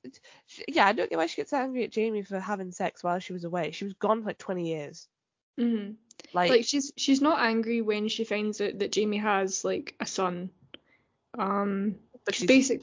Yeah, 0.69 0.87
I 0.87 0.93
don't 0.93 1.11
get 1.11 1.19
why 1.19 1.27
she 1.27 1.37
gets 1.37 1.53
angry 1.53 1.85
at 1.85 1.93
Jamie 1.93 2.23
for 2.23 2.39
having 2.39 2.73
sex 2.73 3.03
while 3.03 3.19
she 3.19 3.33
was 3.33 3.45
away. 3.45 3.71
She 3.73 3.85
was 3.85 3.95
gone 3.95 4.21
for 4.23 4.29
like 4.29 4.39
20 4.39 4.69
years. 4.69 5.09
hmm 5.59 5.93
Like, 6.33 6.51
Like 6.51 6.65
she's 6.65 6.93
she's 6.97 7.21
not 7.21 7.41
angry 7.41 7.81
when 7.83 8.09
she 8.09 8.25
finds 8.25 8.61
out 8.61 8.79
that 8.79 8.93
Jamie 8.93 9.19
has 9.19 9.65
like 9.65 9.95
a 10.01 10.07
son. 10.07 10.51
Um, 11.39 11.97
but 12.25 12.35
she's 12.35 12.47
basic 12.49 12.81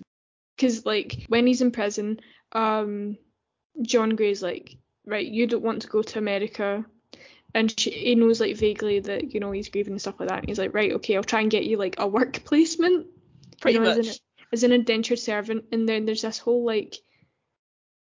because 0.55 0.85
like 0.85 1.25
when 1.27 1.47
he's 1.47 1.61
in 1.61 1.71
prison, 1.71 2.19
um, 2.51 3.17
John 3.81 4.11
Grey's 4.15 4.43
like, 4.43 4.77
right, 5.05 5.25
you 5.25 5.47
don't 5.47 5.63
want 5.63 5.83
to 5.83 5.87
go 5.87 6.01
to 6.01 6.19
America, 6.19 6.85
and 7.53 7.77
she, 7.79 7.91
he 7.91 8.15
knows 8.15 8.39
like 8.39 8.55
vaguely 8.57 8.99
that 9.01 9.33
you 9.33 9.39
know 9.39 9.51
he's 9.51 9.69
grieving 9.69 9.93
and 9.93 10.01
stuff 10.01 10.19
like 10.19 10.29
that. 10.29 10.39
And 10.39 10.47
he's 10.49 10.59
like, 10.59 10.73
right, 10.73 10.93
okay, 10.93 11.15
I'll 11.15 11.23
try 11.23 11.41
and 11.41 11.51
get 11.51 11.65
you 11.65 11.77
like 11.77 11.95
a 11.99 12.07
work 12.07 12.43
placement, 12.45 13.07
pretty 13.59 13.79
you 13.79 13.83
know, 13.83 13.95
much. 13.95 14.19
As 14.53 14.63
an, 14.63 14.71
indentured 14.71 15.19
servant. 15.19 15.65
And 15.71 15.87
then 15.87 16.05
there's 16.05 16.23
this 16.23 16.39
whole 16.39 16.65
like 16.65 16.97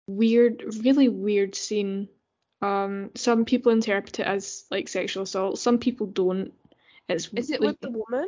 weird, 0.07 0.63
really 0.83 1.09
weird 1.09 1.55
scene. 1.55 2.09
Um, 2.61 3.11
some 3.15 3.45
people 3.45 3.71
interpret 3.71 4.19
it 4.19 4.27
as 4.27 4.65
like 4.71 4.87
sexual 4.87 5.23
assault. 5.23 5.59
Some 5.59 5.77
people 5.77 6.07
don't. 6.07 6.53
It's 7.09 7.27
Is 7.29 7.51
it 7.51 7.61
like, 7.61 7.69
with 7.69 7.79
the 7.81 7.91
woman? 7.91 8.27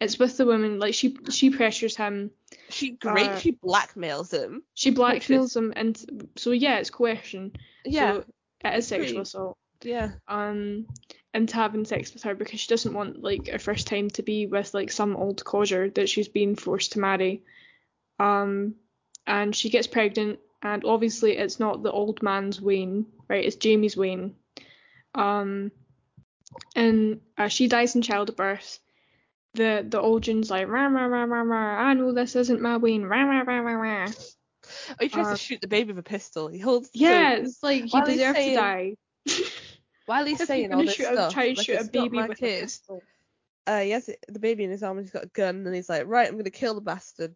it's 0.00 0.18
with 0.18 0.36
the 0.36 0.46
woman. 0.46 0.78
Like 0.78 0.94
she 0.94 1.16
she 1.30 1.50
pressures 1.50 1.96
him 1.96 2.30
She 2.68 2.92
great. 2.92 3.28
Uh, 3.28 3.38
she 3.38 3.52
blackmails 3.52 4.32
him. 4.32 4.62
She 4.74 4.92
blackmails 4.92 5.56
him, 5.56 5.72
and 5.76 6.30
so 6.36 6.50
yeah, 6.50 6.78
it's 6.78 6.90
coercion. 6.90 7.52
Yeah. 7.84 8.14
So 8.14 8.24
it 8.64 8.74
is 8.76 8.86
sexual 8.86 9.22
assault. 9.22 9.58
Yeah. 9.82 10.12
Um, 10.28 10.86
into 11.34 11.54
having 11.54 11.84
sex 11.84 12.14
with 12.14 12.22
her 12.22 12.34
because 12.34 12.60
she 12.60 12.68
doesn't 12.68 12.94
want 12.94 13.22
like 13.22 13.48
her 13.48 13.58
first 13.58 13.86
time 13.86 14.08
to 14.10 14.22
be 14.22 14.46
with 14.46 14.72
like 14.72 14.90
some 14.90 15.16
old 15.16 15.44
codger 15.44 15.90
that 15.90 16.08
she's 16.08 16.28
being 16.28 16.56
forced 16.56 16.92
to 16.92 16.98
marry. 16.98 17.42
Um, 18.18 18.76
and 19.26 19.54
she 19.54 19.68
gets 19.70 19.86
pregnant, 19.86 20.38
and 20.62 20.84
obviously 20.84 21.36
it's 21.36 21.60
not 21.60 21.82
the 21.82 21.92
old 21.92 22.22
man's 22.22 22.60
Wayne, 22.60 23.06
right? 23.28 23.44
It's 23.44 23.56
Jamie's 23.56 23.96
Wayne. 23.96 24.34
Um, 25.14 25.72
and 26.74 27.20
uh, 27.36 27.48
she 27.48 27.68
dies 27.68 27.94
in 27.94 28.02
childbirth. 28.02 28.78
The 29.54 29.84
the 29.88 30.00
old 30.00 30.22
June's 30.22 30.50
like 30.50 30.68
rah 30.68 30.86
rah 30.86 31.06
rah 31.06 31.24
rah 31.24 31.42
rah. 31.42 31.80
I 31.82 31.94
know 31.94 32.12
this 32.12 32.36
isn't 32.36 32.60
my 32.62 32.76
Wayne. 32.76 33.04
Rah 33.04 33.24
rah 33.24 33.40
rah 33.40 33.60
rah 33.60 33.72
rah. 33.72 34.08
Oh, 34.90 34.94
he 35.00 35.08
tries 35.08 35.28
to 35.28 35.36
shoot 35.36 35.60
the 35.60 35.68
baby 35.68 35.92
with 35.92 35.98
a 35.98 36.02
pistol. 36.08 36.48
He 36.48 36.58
holds. 36.58 36.90
Yeah, 36.92 37.34
it's 37.34 37.62
like 37.62 37.84
he 37.84 38.00
deserves 38.02 38.36
saying- 38.36 38.56
to 38.56 38.60
die. 38.60 38.94
while 40.06 40.24
he's 40.24 40.34
If 40.34 40.38
you're 40.40 40.46
saying 40.46 40.72
all 40.72 40.78
gonna 40.78 40.86
this 40.86 40.94
shoot 40.94 41.04
a- 41.04 41.12
stuff, 41.12 41.32
try 41.32 41.44
and 41.44 41.56
like, 41.56 41.66
shoot 41.66 41.72
a 41.72 41.80
it's 41.80 41.84
not 41.86 41.92
baby 41.92 42.16
my 42.16 42.28
with 42.28 42.38
a 42.38 42.40
kid. 42.40 42.72
Uh, 43.66 43.80
he 43.80 43.90
has 43.90 44.08
the 44.28 44.38
baby 44.38 44.64
in 44.64 44.70
his 44.70 44.82
arm 44.82 44.98
and 44.98 45.04
he's 45.06 45.12
got 45.12 45.24
a 45.24 45.28
gun 45.28 45.66
and 45.66 45.74
he's 45.74 45.88
like, 45.88 46.04
right, 46.06 46.28
I'm 46.28 46.36
gonna 46.36 46.50
kill 46.50 46.74
the 46.74 46.80
bastard. 46.80 47.34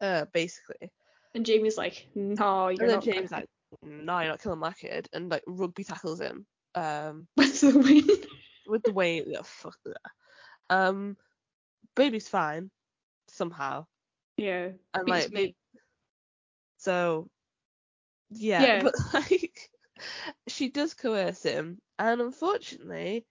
Uh, 0.00 0.24
basically. 0.32 0.90
And 1.34 1.44
Jamie's 1.46 1.76
like, 1.78 2.08
no, 2.14 2.68
you're 2.68 2.80
and 2.82 2.88
then 2.90 2.96
not. 2.96 3.04
James 3.04 3.30
like, 3.30 3.46
no, 3.82 4.18
you're 4.20 4.28
not 4.30 4.42
killing 4.42 4.58
my 4.58 4.72
kid, 4.72 5.08
and 5.12 5.30
like 5.30 5.42
rugby 5.46 5.84
tackles 5.84 6.20
him. 6.20 6.46
Um, 6.74 7.26
With 7.36 7.60
the 7.60 7.78
wind. 7.78 8.26
with 8.66 8.82
the 8.82 8.92
way, 8.92 9.22
yeah, 9.26 9.40
fuck 9.44 9.76
that. 9.84 9.96
Um, 10.70 11.16
baby's 11.96 12.28
fine 12.28 12.70
somehow, 13.28 13.86
Yeah. 14.36 14.70
and 14.94 15.04
beats 15.06 15.26
like, 15.26 15.30
me. 15.32 15.56
so 16.78 17.28
yeah, 18.30 18.62
Yeah. 18.62 18.82
but 18.82 18.94
like, 19.14 19.70
she 20.48 20.68
does 20.70 20.94
coerce 20.94 21.42
him, 21.42 21.80
and 21.98 22.20
unfortunately, 22.20 23.24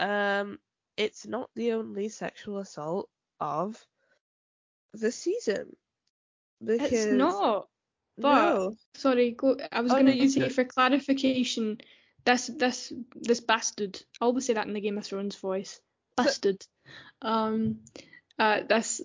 um, 0.00 0.58
it's 0.96 1.26
not 1.26 1.50
the 1.54 1.72
only 1.72 2.08
sexual 2.08 2.58
assault 2.58 3.08
of 3.40 3.82
the 4.92 5.10
season. 5.12 5.76
Because 6.64 6.92
It's 6.92 7.12
not. 7.12 7.68
but- 8.16 8.54
no, 8.54 8.76
Sorry, 8.94 9.32
go. 9.32 9.56
I 9.72 9.80
was 9.80 9.92
Oh, 9.92 9.96
gonna 9.96 10.10
no, 10.10 10.16
you 10.22 10.28
say 10.28 10.48
for 10.48 10.64
clarification, 10.64 11.78
this 12.24 12.46
this 12.46 12.92
this 13.16 13.40
bastard. 13.40 14.00
I 14.20 14.24
always 14.26 14.46
say 14.46 14.54
that 14.54 14.66
in 14.66 14.72
the 14.72 14.80
Game 14.80 14.98
of 14.98 15.04
Thrones 15.04 15.36
voice. 15.36 15.80
Bastard. 16.16 16.64
Um, 17.22 17.80
uh, 18.38 18.62
this 18.62 19.00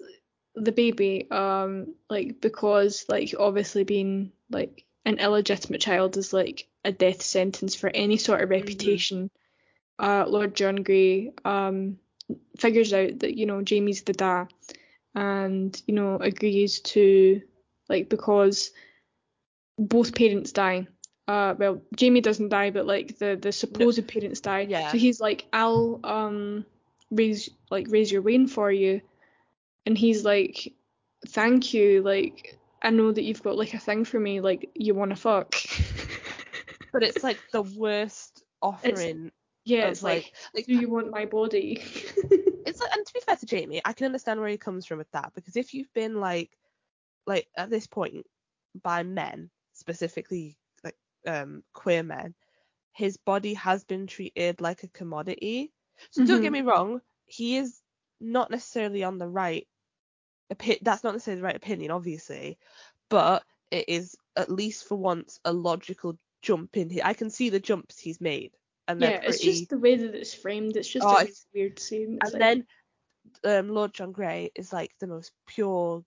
the 0.56 0.72
baby. 0.72 1.28
Um, 1.32 1.96
like 2.10 2.40
because 2.40 3.06
like 3.10 3.34
obviously 3.38 3.84
being 3.84 4.32
like 4.52 4.86
an 5.10 5.18
illegitimate 5.18 5.82
child 5.82 6.16
is 6.18 6.32
like 6.32 6.68
a 6.86 6.92
death 6.92 7.22
sentence 7.24 7.74
for 7.74 7.90
any 7.90 8.16
sort 8.18 8.42
of 8.42 8.50
reputation. 8.50 9.32
Uh, 9.98 10.24
Lord 10.28 10.56
John 10.56 10.78
Grey 10.78 11.34
um 11.44 11.98
figures 12.58 12.94
out 12.94 13.20
that 13.20 13.36
you 13.36 13.48
know 13.48 13.64
Jamie's 13.64 14.04
the 14.04 14.14
da, 14.14 14.46
and 15.16 15.82
you 15.88 15.96
know 15.96 16.16
agrees 16.18 16.80
to 16.82 17.42
like 17.90 18.08
because 18.08 18.72
both 19.80 20.14
parents 20.14 20.52
die. 20.52 20.88
Uh, 21.28 21.56
well, 21.58 21.82
Jamie 21.96 22.22
doesn't 22.22 22.50
die, 22.50 22.70
but 22.70 22.86
like 22.86 23.18
the 23.18 23.36
the 23.42 23.52
supposed 23.52 24.08
parents 24.08 24.42
die. 24.42 24.68
Yeah. 24.70 24.92
So 24.92 25.00
he's 25.00 25.20
like, 25.20 25.48
I'll 25.52 26.00
um 26.04 26.66
raise 27.10 27.50
like 27.72 27.88
raise 27.90 28.12
your 28.12 28.22
Wayne 28.22 28.48
for 28.48 28.72
you, 28.72 29.02
and 29.88 29.98
he's 29.98 30.24
like, 30.24 30.72
thank 31.28 31.74
you. 31.74 32.04
Like 32.04 32.59
I 32.82 32.90
know 32.92 33.12
that 33.12 33.24
you've 33.24 33.44
got 33.44 33.58
like 33.58 33.74
a 33.74 33.80
thing 33.80 34.06
for 34.06 34.20
me. 34.20 34.42
Like 34.42 34.70
you 34.76 34.96
want 34.96 35.12
to 35.12 35.16
fuck. 35.16 35.52
but 36.94 37.04
it's 37.04 37.24
like 37.24 37.40
the 37.52 37.62
worst 37.62 38.44
offering. 38.62 39.32
yeah, 39.66 39.86
of, 39.86 39.92
it's 39.92 40.04
like, 40.04 40.34
like, 40.56 40.66
do 40.66 40.76
you 40.76 40.90
want 40.90 41.12
my 41.12 41.26
body? 41.26 41.82
it's 42.66 42.80
like, 42.80 42.92
and 42.94 43.06
to 43.06 43.14
be 43.14 43.20
fair 43.22 43.36
to 43.36 43.46
Jamie, 43.46 43.82
I 43.84 43.94
can 43.94 44.06
understand 44.06 44.40
where 44.40 44.50
he 44.50 44.58
comes 44.58 44.86
from 44.86 44.98
with 44.98 45.12
that 45.12 45.34
because 45.36 45.56
if 45.56 45.74
you've 45.74 45.94
been 45.94 46.20
like, 46.20 46.58
like 47.28 47.48
at 47.58 47.70
this 47.70 47.88
point 47.88 48.26
by 48.84 49.04
men 49.04 49.50
specifically 49.74 50.58
like 50.84 50.96
um 51.28 51.64
queer 51.74 52.04
men, 52.04 52.34
his 52.94 53.18
body 53.18 53.54
has 53.56 53.84
been 53.84 54.08
treated 54.08 54.62
like 54.62 54.84
a 54.84 54.88
commodity. 54.90 55.74
So 56.12 56.26
don't 56.26 56.42
get 56.42 56.50
Mhm. 56.50 56.54
me 56.54 56.62
wrong, 56.62 57.02
he 57.26 57.58
is 57.58 57.82
not 58.22 58.52
necessarily 58.52 59.04
on 59.04 59.18
the 59.18 59.28
right. 59.28 59.68
Opi- 60.54 60.80
that's 60.82 61.04
not 61.04 61.14
necessarily 61.14 61.42
the 61.42 61.46
right 61.46 61.56
opinion, 61.56 61.92
obviously, 61.92 62.58
but 63.10 63.44
it 63.72 63.86
is 63.88 64.16
at 64.36 64.50
least 64.52 64.88
for 64.88 64.96
once 64.96 65.40
a 65.46 65.54
logical 65.54 66.18
jump 66.42 66.76
in 66.78 66.90
here. 66.90 67.04
I 67.06 67.14
can 67.14 67.30
see 67.30 67.50
the 67.50 67.60
jumps 67.60 68.00
he's 68.00 68.20
made, 68.20 68.52
and 68.88 69.00
yeah, 69.02 69.20
it's 69.24 69.40
just 69.40 69.70
the 69.70 69.78
way 69.78 69.96
that 69.96 70.16
it's 70.16 70.34
framed. 70.34 70.76
It's 70.76 70.88
just 70.90 71.06
Oh, 71.06 71.18
a 71.18 71.22
it's- 71.22 71.46
weird 71.54 71.78
scene. 71.80 72.18
It's 72.22 72.32
and 72.34 72.42
like- 72.42 72.66
then 73.44 73.60
um, 73.60 73.70
Lord 73.70 73.94
John 73.94 74.12
Grey 74.12 74.52
is 74.56 74.74
like 74.74 74.92
the 75.00 75.08
most 75.08 75.32
pure, 75.46 76.04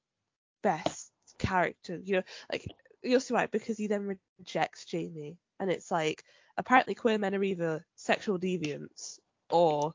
best 0.62 1.12
character. 1.38 2.00
You 2.02 2.16
know, 2.16 2.22
like 2.50 2.66
you'll 3.02 3.20
see 3.20 3.34
why 3.34 3.46
because 3.46 3.78
he 3.78 3.86
then 3.86 4.18
rejects 4.40 4.84
Jamie, 4.84 5.38
and 5.60 5.70
it's 5.70 5.90
like 5.90 6.24
apparently 6.56 6.94
queer 6.96 7.18
men 7.18 7.34
are 7.34 7.44
either 7.44 7.86
sexual 7.94 8.38
deviants 8.38 9.18
or 9.50 9.92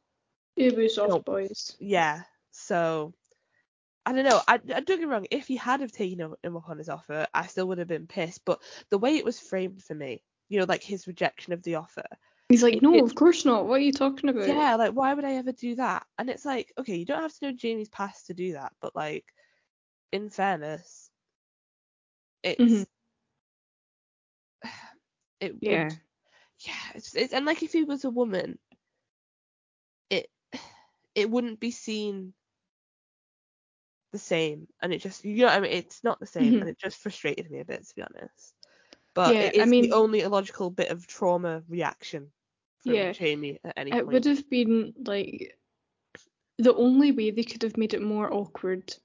UwU 0.58 0.90
soft 0.90 1.26
boys. 1.26 1.76
yeah. 1.80 2.22
So 2.52 3.14
I 4.08 4.14
don't 4.14 4.24
know. 4.24 4.42
I, 4.48 4.54
I 4.54 4.58
don't 4.58 4.88
get 4.88 5.00
me 5.00 5.06
wrong. 5.06 5.28
If 5.32 5.48
he 5.48 5.58
had 5.58 5.82
have 5.82 5.92
taken 5.92 6.22
him 6.22 6.56
up 6.56 6.70
on 6.70 6.78
his 6.78 6.88
offer, 6.88 7.28
I 7.34 7.48
still 7.48 7.68
would 7.68 7.80
have 7.80 7.90
been 7.90 8.08
pissed. 8.08 8.46
But 8.46 8.62
the 8.90 8.98
way 8.98 9.18
it 9.18 9.26
was 9.26 9.38
framed 9.38 9.84
for 9.84 9.94
me, 9.94 10.24
you 10.48 10.60
know, 10.60 10.66
like 10.66 10.82
his 10.82 11.08
rejection 11.08 11.52
of 11.52 11.62
the 11.62 11.76
offer, 11.76 12.06
He's 12.48 12.64
like, 12.64 12.82
no, 12.82 12.96
it- 12.96 13.04
of 13.04 13.16
course 13.16 13.44
not. 13.44 13.68
What 13.68 13.82
are 13.82 13.84
you 13.84 13.92
talking 13.92 14.30
about? 14.30 14.48
yeah, 14.48 14.76
like 14.76 14.94
why 14.94 15.14
would 15.14 15.26
I 15.26 15.34
ever 15.34 15.52
do 15.52 15.76
that? 15.76 16.06
And 16.18 16.30
it's 16.30 16.46
like, 16.46 16.72
okay, 16.78 16.96
you 16.96 17.06
don't 17.06 17.22
have 17.22 17.34
to 17.40 17.46
know 17.48 17.52
Jamie's 17.52 17.90
past 17.90 18.28
to 18.28 18.34
do 18.34 18.54
that, 18.54 18.72
but 18.82 18.96
like, 18.96 19.26
in 20.14 20.30
fairness, 20.30 21.12
it's 22.44 22.62
Mhm. 22.62 22.86
it 25.42 25.56
Yeah. 25.60 25.90
would, 25.90 25.98
yeah, 26.66 26.74
it's, 26.96 27.14
it's 27.14 27.34
and 27.34 27.46
like 27.46 27.62
if 27.62 27.74
he 27.74 27.84
was 27.84 28.06
a 28.06 28.10
woman, 28.10 28.58
it 30.10 30.30
it 31.16 31.30
wouldn't 31.30 31.60
be 31.60 31.72
seen 31.72 32.34
the 34.12 34.18
same, 34.18 34.68
and 34.82 34.94
it 34.94 35.00
just 35.02 35.24
you 35.26 35.46
know 35.46 35.48
I 35.48 35.60
mean, 35.60 35.72
it's 35.72 36.04
not 36.04 36.20
the 36.20 36.26
same, 36.26 36.54
Mhm. 36.54 36.62
and 36.62 36.70
it 36.70 36.80
just 36.80 36.98
frustrated 36.98 37.50
me 37.52 37.60
a 37.60 37.66
bit 37.66 37.88
to 37.88 37.96
be 37.96 38.02
honest. 38.04 38.54
But 39.14 39.34
Yeah, 39.36 39.42
it 39.44 39.56
is 39.56 39.62
I 39.64 39.66
mean- 39.66 39.90
the 39.90 39.96
only 39.96 40.22
illogical 40.22 40.70
bit 40.70 40.90
of 40.90 41.08
trauma 41.08 41.64
reaction 41.68 42.32
from 42.84 42.94
Yeah. 42.94 43.12
Jamie 43.14 43.60
at 43.64 43.74
any 43.78 43.92
It 43.92 43.96
point. 43.96 44.08
would 44.08 44.26
have 44.26 44.50
been 44.50 44.94
like 45.06 45.58
the 46.58 46.74
only 46.76 47.12
way 47.12 47.32
they 47.32 47.44
could 47.44 47.64
have 47.64 47.78
made 47.78 47.94
it 47.94 48.02
more 48.02 48.32
awkward, 48.34 48.96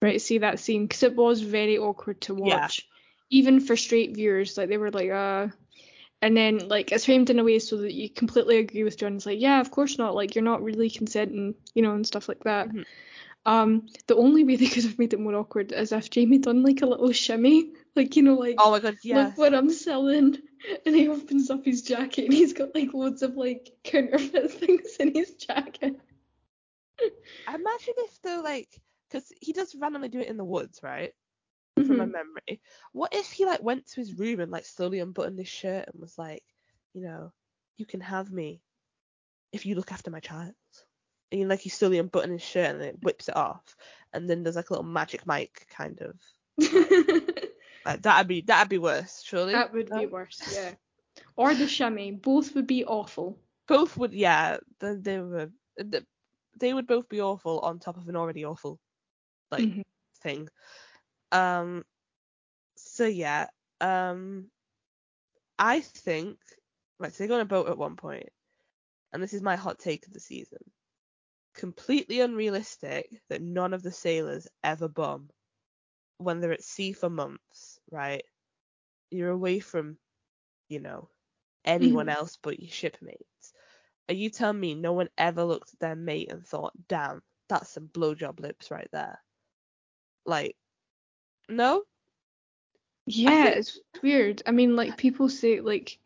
right? 0.00 0.20
See 0.20 0.38
that 0.38 0.60
scene 0.60 0.86
because 0.86 1.02
it 1.02 1.16
was 1.16 1.40
very 1.40 1.78
awkward 1.78 2.20
to 2.22 2.34
Yeah. 2.34 2.60
watch, 2.60 2.88
even 3.30 3.60
for 3.60 3.76
straight 3.76 4.14
viewers. 4.14 4.56
Like 4.56 4.68
they 4.68 4.78
were 4.78 4.90
like, 4.90 5.10
uh, 5.10 5.48
and 6.20 6.36
then 6.36 6.68
like 6.68 6.92
it's 6.92 7.04
framed 7.06 7.30
in 7.30 7.38
a 7.40 7.44
way 7.44 7.58
so 7.58 7.78
that 7.78 7.92
you 7.92 8.08
completely 8.10 8.58
agree 8.58 8.84
with 8.84 8.96
John. 8.98 9.16
It's 9.16 9.26
like, 9.26 9.40
yeah, 9.40 9.60
of 9.60 9.70
course 9.72 9.98
not. 9.98 10.14
Like 10.14 10.34
you're 10.34 10.44
not 10.44 10.62
really 10.62 10.90
consenting, 10.90 11.54
you 11.74 11.82
know, 11.82 11.94
and 11.94 12.06
stuff 12.06 12.28
like 12.28 12.44
that. 12.44 12.68
Mhm. 12.68 12.84
Um, 13.44 13.86
the 14.06 14.16
only 14.16 14.44
way 14.44 14.56
they 14.56 14.66
could 14.68 14.84
have 14.84 14.98
made 14.98 15.12
it 15.14 15.20
more 15.20 15.34
awkward 15.34 15.72
is 15.72 15.92
if 15.92 16.10
Jamie 16.10 16.38
done 16.38 16.62
like 16.62 16.82
a 16.82 16.86
little 16.86 17.12
shimmy, 17.12 17.72
like 17.96 18.16
you 18.16 18.22
know, 18.22 18.34
like 18.34 18.58
Oh 18.58 18.70
my 18.70 18.80
god, 18.80 18.98
yes. 19.02 19.32
look 19.32 19.36
what 19.38 19.54
I'm 19.54 19.70
selling, 19.70 20.36
and 20.86 20.94
he 20.94 21.08
opens 21.08 21.50
up 21.50 21.64
his 21.64 21.82
jacket 21.82 22.24
and 22.26 22.32
he's 22.34 22.52
got 22.52 22.74
like 22.74 22.94
loads 22.94 23.22
of 23.22 23.36
like 23.36 23.70
counterfeit 23.84 24.50
things 24.52 24.96
in 25.00 25.14
his 25.14 25.34
jacket. 25.34 25.96
Imagine 27.48 27.94
if 27.98 28.20
though, 28.22 28.40
like, 28.42 28.68
because 29.08 29.32
he 29.40 29.52
does 29.52 29.74
randomly 29.74 30.08
do 30.08 30.20
it 30.20 30.28
in 30.28 30.36
the 30.36 30.44
woods, 30.44 30.82
right? 30.82 31.12
From 31.84 31.96
my 31.98 32.06
Mhm. 32.06 32.12
memory. 32.12 32.60
What 32.92 33.14
if 33.14 33.30
he 33.32 33.44
like 33.46 33.62
went 33.62 33.86
to 33.88 34.00
his 34.00 34.18
room 34.18 34.40
and 34.40 34.50
like 34.52 34.64
slowly 34.66 35.00
unbuttoned 35.00 35.38
his 35.38 35.48
shirt 35.48 35.88
and 35.88 36.00
was 36.00 36.16
like, 36.18 36.44
you 36.94 37.02
know, 37.02 37.32
you 37.76 37.86
can 37.86 38.00
have 38.00 38.30
me 38.30 38.62
if 39.52 39.66
you 39.66 39.74
look 39.74 39.92
after 39.92 40.10
my 40.10 40.20
child. 40.20 40.54
And 41.32 41.40
you 41.40 41.46
like 41.48 41.60
he's 41.60 41.74
slowly 41.74 41.98
unbuttons 42.00 42.32
his 42.32 42.42
shirt 42.42 42.70
and 42.70 42.80
then 42.80 42.88
it 42.90 43.02
whips 43.02 43.28
it 43.28 43.36
off, 43.36 43.74
and 44.12 44.28
then 44.30 44.42
there's 44.44 44.54
like 44.54 44.68
a 44.70 44.72
little 44.74 44.84
Magic 44.84 45.26
Mike 45.26 45.66
kind 45.70 46.00
of. 46.00 46.14
Like, 47.84 48.02
that'd 48.02 48.28
be 48.28 48.42
that'd 48.42 48.68
be 48.68 48.78
worse, 48.78 49.22
surely. 49.24 49.54
that 49.54 49.72
would 49.72 49.90
be 49.90 50.06
worse, 50.06 50.40
yeah. 50.54 50.74
Or 51.34 51.52
the 51.52 51.66
shimmy, 51.66 52.12
both 52.12 52.54
would 52.54 52.68
be 52.68 52.84
awful. 52.84 53.40
Both 53.66 53.96
would, 53.96 54.12
yeah. 54.12 54.58
They, 54.78 54.94
they 54.94 55.18
were, 55.18 55.50
they 56.60 56.72
would 56.72 56.86
both 56.86 57.08
be 57.08 57.20
awful 57.20 57.58
on 57.58 57.80
top 57.80 57.96
of 57.96 58.08
an 58.08 58.14
already 58.14 58.44
awful 58.44 58.78
like 59.50 59.64
Mhm. 59.64 59.82
thing. 60.22 60.48
Um. 61.32 61.84
So 62.76 63.04
yeah. 63.06 63.48
Um. 63.80 64.46
I 65.58 65.80
think 65.80 66.38
right. 67.00 67.12
So 67.12 67.24
they 67.24 67.28
go 67.28 67.34
on 67.34 67.40
a 67.40 67.46
boat 67.46 67.68
at 67.68 67.78
one 67.78 67.96
point, 67.96 68.28
and 69.12 69.20
this 69.20 69.34
is 69.34 69.42
my 69.42 69.56
hot 69.56 69.80
take 69.80 70.06
of 70.06 70.12
the 70.12 70.20
season. 70.20 70.60
Completely 71.54 72.20
unrealistic 72.20 73.20
that 73.28 73.42
none 73.42 73.74
of 73.74 73.82
the 73.82 73.92
sailors 73.92 74.48
ever 74.64 74.88
bum 74.88 75.30
when 76.18 76.40
they're 76.40 76.52
at 76.52 76.62
sea 76.64 76.92
for 76.92 77.10
months, 77.10 77.78
right? 77.90 78.24
You're 79.10 79.30
away 79.30 79.60
from, 79.60 79.98
you 80.68 80.80
know, 80.80 81.10
anyone 81.64 82.06
Mhm. 82.06 82.12
else 82.14 82.38
but 82.42 82.58
your 82.60 82.70
shipmates. 82.70 83.52
Are 84.08 84.14
you 84.14 84.30
telling 84.30 84.60
me 84.60 84.74
no 84.74 84.92
one 84.92 85.10
ever 85.18 85.44
looked 85.44 85.74
at 85.74 85.80
their 85.80 85.96
mate 85.96 86.30
and 86.32 86.46
thought, 86.46 86.72
damn, 86.88 87.22
that's 87.48 87.70
some 87.70 87.88
blowjob 87.88 88.40
lips 88.40 88.70
right 88.70 88.88
there? 88.92 89.22
Like, 90.24 90.56
no? 91.48 91.84
Yeah, 93.06 93.44
think- 93.44 93.56
it's 93.56 93.80
weird. 94.02 94.42
I 94.46 94.52
mean, 94.52 94.76
like 94.76 94.96
people 94.96 95.28
say 95.28 95.60
like 95.60 95.98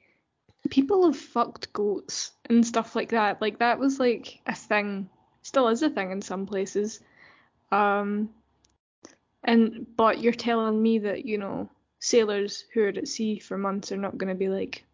people 0.71 1.05
have 1.07 1.17
fucked 1.19 1.73
goats 1.73 2.33
and 2.47 2.67
stuff 2.67 2.97
like 2.97 3.11
that. 3.11 3.41
Like 3.41 3.59
that 3.59 3.79
was 3.79 4.01
like 4.01 4.41
a 4.47 4.55
thing. 4.55 5.09
Still 5.47 5.69
is 5.69 5.81
a 5.85 5.89
thing 5.89 6.11
in 6.11 6.21
some 6.21 6.45
places. 6.45 6.99
Um 7.71 8.31
and 9.45 9.87
but 9.97 10.21
you're 10.21 10.33
telling 10.33 10.83
me 10.83 10.99
that, 10.99 11.25
you 11.25 11.39
know, 11.39 11.71
sailors 12.01 12.65
who 12.75 12.83
are 12.83 12.89
at 12.89 13.07
sea 13.07 13.39
for 13.39 13.57
months 13.57 13.93
are 13.93 13.97
not 13.97 14.19
gonna 14.19 14.35
be 14.35 14.49
like, 14.49 14.85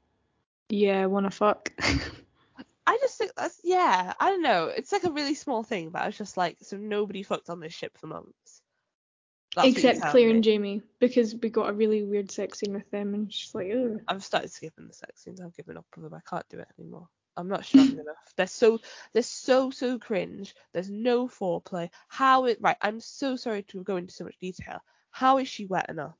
Yeah, 0.69 1.07
wanna 1.07 1.31
fuck. 1.31 1.73
I 2.87 2.99
just 3.01 3.17
think 3.17 3.33
that's, 3.35 3.61
yeah, 3.65 4.13
I 4.21 4.29
don't 4.29 4.43
know. 4.43 4.67
It's 4.67 4.93
like 4.93 5.05
a 5.05 5.11
really 5.11 5.35
small 5.35 5.63
thing, 5.63 5.89
but 5.89 6.03
I 6.03 6.07
was 6.07 6.19
just 6.19 6.37
like, 6.37 6.59
so 6.61 6.77
nobody 6.77 7.23
fucked 7.23 7.49
on 7.49 7.61
this 7.61 7.73
ship 7.73 7.97
for 7.97 8.09
months. 8.09 8.61
That's 9.57 9.69
Except 9.69 10.03
Claire 10.11 10.31
and 10.31 10.45
Jamie, 10.45 10.83
because 10.99 11.35
we 11.35 11.49
got 11.49 11.71
a 11.71 11.73
really 11.73 12.03
weird 12.03 12.31
sex 12.31 12.59
scene 12.59 12.75
with 12.75 12.91
them 12.91 13.15
and 13.15 13.33
she's 13.33 13.55
like, 13.55 13.71
Ugh. 13.73 14.03
I've 14.07 14.23
started 14.23 14.53
skipping 14.53 14.87
the 14.87 14.93
sex 14.93 15.23
scenes. 15.23 15.41
I've 15.41 15.57
given 15.57 15.79
up 15.79 15.87
on 15.97 16.03
them. 16.03 16.13
I 16.13 16.21
can't 16.29 16.47
do 16.51 16.59
it 16.59 16.69
anymore. 16.79 17.09
I'm 17.37 17.49
not 17.49 17.65
strong 17.65 17.93
enough. 17.93 18.35
They're 18.37 18.47
so 18.47 18.81
they're 19.13 19.23
so 19.23 19.71
so 19.71 19.99
cringe. 19.99 20.55
There's 20.73 20.91
no 20.91 21.29
foreplay. 21.29 21.91
How 22.09 22.45
it 22.47 22.59
right? 22.61 22.77
I'm 22.81 23.01
so 23.01 23.37
sorry 23.37 23.63
to 23.65 23.83
go 23.83 23.97
into 23.97 24.13
so 24.13 24.25
much 24.25 24.39
detail. 24.39 24.81
How 25.11 25.39
is 25.39 25.49
she 25.49 25.67
wet 25.67 25.89
enough? 25.91 26.19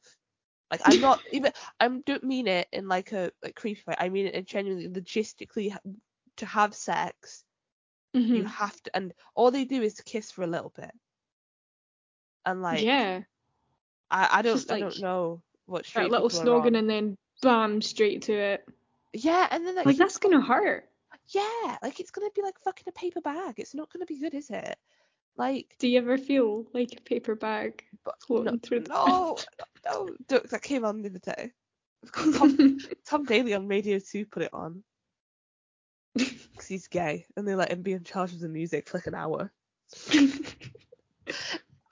Like 0.71 0.81
I'm 0.85 1.01
not 1.01 1.23
even. 1.33 1.53
I 1.81 1.89
don't 1.89 2.25
mean 2.25 2.47
it 2.49 2.69
in 2.73 2.89
like 2.89 3.13
a 3.13 3.31
like 3.43 3.55
creepy 3.57 3.83
way. 3.87 3.95
I 3.99 4.09
mean 4.09 4.27
it 4.27 4.35
in 4.35 4.45
genuinely 4.45 4.89
logistically 4.89 5.77
to 6.37 6.47
have 6.47 6.75
sex. 6.75 7.45
You 8.31 8.45
Mhm. 8.45 8.47
have 8.47 8.81
to, 8.85 8.97
and 8.97 9.13
all 9.35 9.51
they 9.51 9.65
do 9.65 9.83
is 9.83 10.01
kiss 10.01 10.31
for 10.31 10.43
a 10.43 10.47
little 10.47 10.73
bit. 10.77 10.91
And 12.47 12.63
like 12.63 12.83
yeah. 12.83 13.23
I 14.11 14.29
I 14.39 14.43
don't 14.43 14.55
Just 14.55 14.71
I 14.71 14.75
like 14.75 14.81
don't 14.81 14.99
know 14.99 15.43
what 15.67 15.87
That 15.95 16.11
little 16.11 16.29
on. 16.53 16.77
and 16.77 16.89
then 16.91 17.17
bam, 17.43 17.81
straight 17.83 18.23
to 18.23 18.33
it. 18.33 18.69
Yeah, 19.13 19.47
and 19.51 19.67
then 19.67 19.77
like, 19.77 19.87
Like 19.87 19.97
that's 19.97 20.19
gonna 20.19 20.41
hurt. 20.41 20.89
Yeah, 21.33 21.79
like 21.83 22.01
it's 22.01 22.11
gonna 22.11 22.31
be 22.35 22.43
like 22.43 22.59
fucking 22.61 22.85
a 22.89 22.93
paper 22.93 23.21
bag. 23.21 23.55
It's 23.59 23.75
not 23.75 23.93
gonna 23.93 24.07
be 24.07 24.19
good, 24.19 24.35
is 24.35 24.51
it? 24.51 24.79
Like, 25.37 25.77
Do 25.79 25.89
you 25.89 25.99
ever 25.99 26.19
feel 26.19 26.67
like 26.75 26.93
a 26.97 27.01
paper 27.03 27.35
bag 27.35 27.85
but 28.05 28.21
floating 28.27 28.55
no, 28.55 28.59
through 28.63 28.81
the 28.81 28.89
no, 28.91 29.39
no, 29.85 30.11
Duck, 30.29 30.49
that 30.49 30.63
came 30.63 30.85
on 30.85 31.01
the 31.01 31.09
other 31.09 31.19
day. 31.19 31.53
Tom, 32.37 32.79
Tom 33.07 33.25
Daley 33.25 33.55
on 33.55 33.69
Radio 33.69 33.99
2 33.99 34.27
put 34.27 34.43
it 34.43 34.53
on 34.53 34.83
because 36.15 36.67
he's 36.67 36.89
gay 36.89 37.25
and 37.37 37.47
they 37.47 37.55
let 37.55 37.73
him 37.73 37.83
be 37.83 37.93
in 37.93 38.05
charge 38.05 38.33
of 38.33 38.41
the 38.41 38.49
music 38.49 38.89
for 38.89 38.99
like 38.99 39.07
an 39.07 39.15
hour. 39.15 39.51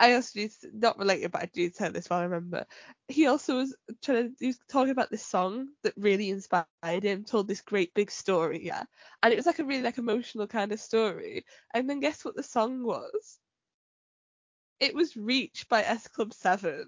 I 0.01 0.15
also 0.15 0.41
need 0.41 0.53
to, 0.63 0.71
not 0.73 0.99
related, 0.99 1.31
but 1.31 1.43
I 1.43 1.51
do 1.53 1.69
tell 1.69 1.93
this 1.93 2.09
while 2.09 2.21
I 2.21 2.25
remember. 2.25 2.65
He 3.09 3.27
also 3.27 3.59
was 3.59 3.77
trying 4.03 4.31
to, 4.31 4.35
he 4.41 4.47
was 4.49 4.59
talking 4.71 4.93
about 4.93 5.11
this 5.11 5.25
song 5.25 5.69
that 5.83 5.93
really 5.99 6.31
inspired 6.31 6.67
him, 7.03 7.25
told 7.25 7.47
this 7.47 7.61
great 7.61 7.93
big 7.93 8.11
story, 8.11 8.65
yeah. 8.65 8.85
And 9.23 9.33
it 9.33 9.37
was 9.37 9.47
like 9.47 9.59
a 9.59 9.65
really 9.65 9.83
like 9.83 9.99
emotional 9.99 10.47
kind 10.47 10.73
of 10.73 10.81
story. 10.81 11.45
And 11.75 11.89
then 11.89 12.01
guess 12.01 12.25
what 12.25 12.35
the 12.35 12.43
song 12.43 12.83
was? 12.83 13.39
It 14.81 14.95
was 14.95 15.17
Reach 15.19 15.69
by 15.69 15.83
S 15.83 16.09
Club 16.09 16.33
7. 16.33 16.87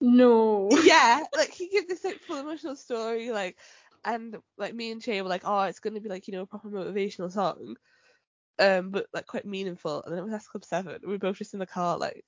no. 0.00 0.68
yeah, 0.84 1.24
like 1.36 1.52
he 1.52 1.68
gave 1.68 1.88
this 1.88 2.04
like 2.04 2.20
full 2.20 2.38
emotional 2.38 2.76
story, 2.76 3.32
like, 3.32 3.58
and 4.04 4.36
like 4.56 4.74
me 4.74 4.92
and 4.92 5.02
Jay 5.02 5.20
were 5.22 5.28
like, 5.28 5.42
oh, 5.44 5.62
it's 5.62 5.80
gonna 5.80 6.00
be 6.00 6.08
like 6.08 6.28
you 6.28 6.34
know 6.34 6.42
a 6.42 6.46
proper 6.46 6.70
motivational 6.70 7.32
song, 7.32 7.76
um, 8.58 8.90
but 8.90 9.06
like 9.12 9.26
quite 9.26 9.46
meaningful. 9.46 10.02
And 10.02 10.12
then 10.12 10.20
it 10.20 10.24
was 10.24 10.34
S 10.34 10.48
Club 10.48 10.64
Seven. 10.64 10.98
We 11.02 11.12
were 11.12 11.18
both 11.18 11.38
just 11.38 11.54
in 11.54 11.60
the 11.60 11.66
car, 11.66 11.98
like, 11.98 12.24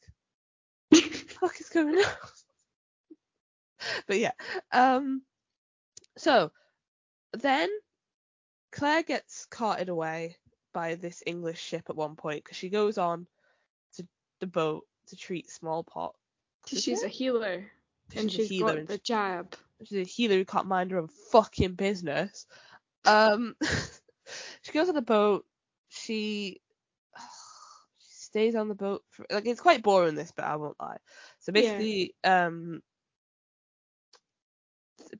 what 0.91 1.03
the 1.03 1.09
fuck 1.11 1.61
is 1.61 1.69
going 1.69 1.97
on? 1.97 2.05
but 4.07 4.19
yeah, 4.19 4.33
um, 4.73 5.23
so 6.17 6.51
then 7.33 7.69
Claire 8.73 9.03
gets 9.03 9.47
carted 9.47 9.89
away 9.89 10.37
by 10.73 10.95
this 10.95 11.23
English 11.27 11.61
ship 11.61 11.85
at 11.89 11.97
one 11.97 12.17
point 12.17 12.45
because 12.45 12.57
she 12.57 12.69
goes 12.69 12.99
on 12.99 13.27
to 13.95 14.07
the 14.41 14.47
boat 14.47 14.87
to 15.09 15.17
treat 15.17 15.51
smallpox. 15.51 16.17
she's 16.67 17.03
it? 17.03 17.07
a 17.07 17.09
healer 17.09 17.65
and 18.17 18.31
She's 18.31 18.35
a 18.35 18.43
she's 18.43 18.49
healer 18.49 18.69
got 18.73 18.79
and 18.79 18.89
the 18.89 18.99
jab. 18.99 19.55
she's 19.85 19.99
a 19.99 20.11
healer 20.11 20.37
who 20.37 20.45
can't 20.45 20.67
mind 20.67 20.91
her 20.91 20.99
own 20.99 21.09
fucking 21.33 21.75
business. 21.75 22.47
Um, 23.05 23.57
she 24.63 24.73
goes 24.73 24.89
on 24.89 24.95
the 24.95 25.03
boat. 25.03 25.45
She, 25.91 26.61
she 27.99 28.15
stays 28.25 28.55
on 28.55 28.69
the 28.69 28.75
boat 28.75 29.03
for 29.11 29.27
like 29.31 29.47
it's 29.47 29.61
quite 29.61 29.83
boring 29.83 30.15
this, 30.15 30.33
but 30.35 30.47
I 30.47 30.57
won't 30.57 30.81
lie. 30.81 30.99
So 31.41 31.53
Yeah. 31.53 31.63
basically, 31.63 32.15
um, 32.25 32.83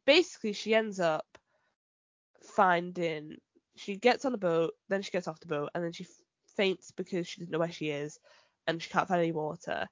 basically 0.07 0.53
she 0.55 0.75
ends 0.75 1.01
up 1.01 1.27
finding. 2.43 3.37
She 3.77 3.97
gets 3.97 4.25
on 4.25 4.33
the 4.33 4.39
boat, 4.39 4.73
then 4.89 5.03
she 5.03 5.11
gets 5.11 5.29
off 5.29 5.41
the 5.41 5.47
boat, 5.47 5.71
and 5.75 5.85
then 5.85 5.93
she 5.93 6.07
faints 6.57 6.91
because 6.93 7.27
she 7.27 7.41
doesn't 7.41 7.53
know 7.53 7.59
where 7.59 7.71
she 7.73 7.91
is, 7.91 8.19
and 8.67 8.83
she 8.83 8.91
can't 8.91 9.09
find 9.09 9.21
any 9.21 9.33
water. 9.33 9.89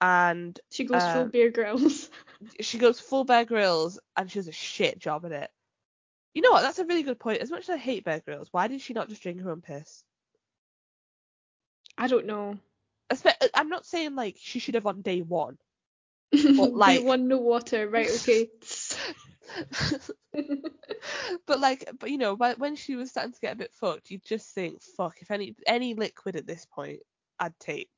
And 0.00 0.58
She 0.70 0.84
goes 0.84 1.04
full 1.04 1.22
Um, 1.22 1.30
Bear 1.30 1.50
Grylls. 1.50 2.10
she 2.60 2.78
goes 2.78 2.98
full 2.98 3.24
Bear 3.24 3.44
Grylls 3.44 4.00
and 4.16 4.30
she 4.30 4.38
does 4.40 4.48
a 4.48 4.52
shit 4.52 4.98
job 4.98 5.24
at 5.24 5.32
it. 5.32 5.50
You 6.34 6.42
know 6.42 6.50
what? 6.50 6.62
That's 6.62 6.80
a 6.80 6.84
really 6.84 7.04
good 7.04 7.20
point. 7.20 7.40
As 7.40 7.50
much 7.52 7.68
as 7.68 7.70
I 7.70 7.76
hate 7.76 8.04
Bear 8.04 8.20
Grylls, 8.20 8.48
why 8.50 8.66
did 8.66 8.80
she 8.80 8.94
not 8.94 9.08
just 9.08 9.22
drink 9.22 9.40
her 9.40 9.50
own 9.50 9.60
piss? 9.60 10.02
I 11.98 12.06
don't 12.08 12.26
know. 12.26 12.58
Uh, 13.10 13.16
I'm 13.54 13.68
not 13.68 13.86
saying 13.86 14.14
like 14.14 14.36
she 14.40 14.58
should 14.58 14.74
have 14.74 14.86
on 14.86 15.02
day 15.02 15.20
one, 15.20 15.58
Day 16.32 16.40
like- 16.42 17.04
one, 17.04 17.28
no 17.28 17.38
water. 17.38 17.88
Right, 17.88 18.10
okay. 18.10 18.48
but 21.46 21.60
like, 21.60 21.90
but 21.98 22.10
you 22.10 22.18
know, 22.18 22.34
when 22.34 22.56
when 22.56 22.76
she 22.76 22.96
was 22.96 23.10
starting 23.10 23.32
to 23.32 23.40
get 23.40 23.52
a 23.54 23.56
bit 23.58 23.72
fucked, 23.74 24.10
you 24.10 24.18
just 24.24 24.54
think, 24.54 24.82
fuck, 24.96 25.16
if 25.20 25.30
any 25.30 25.54
any 25.66 25.94
liquid 25.94 26.36
at 26.36 26.46
this 26.46 26.64
point, 26.66 27.00
I'd 27.38 27.58
take. 27.58 27.90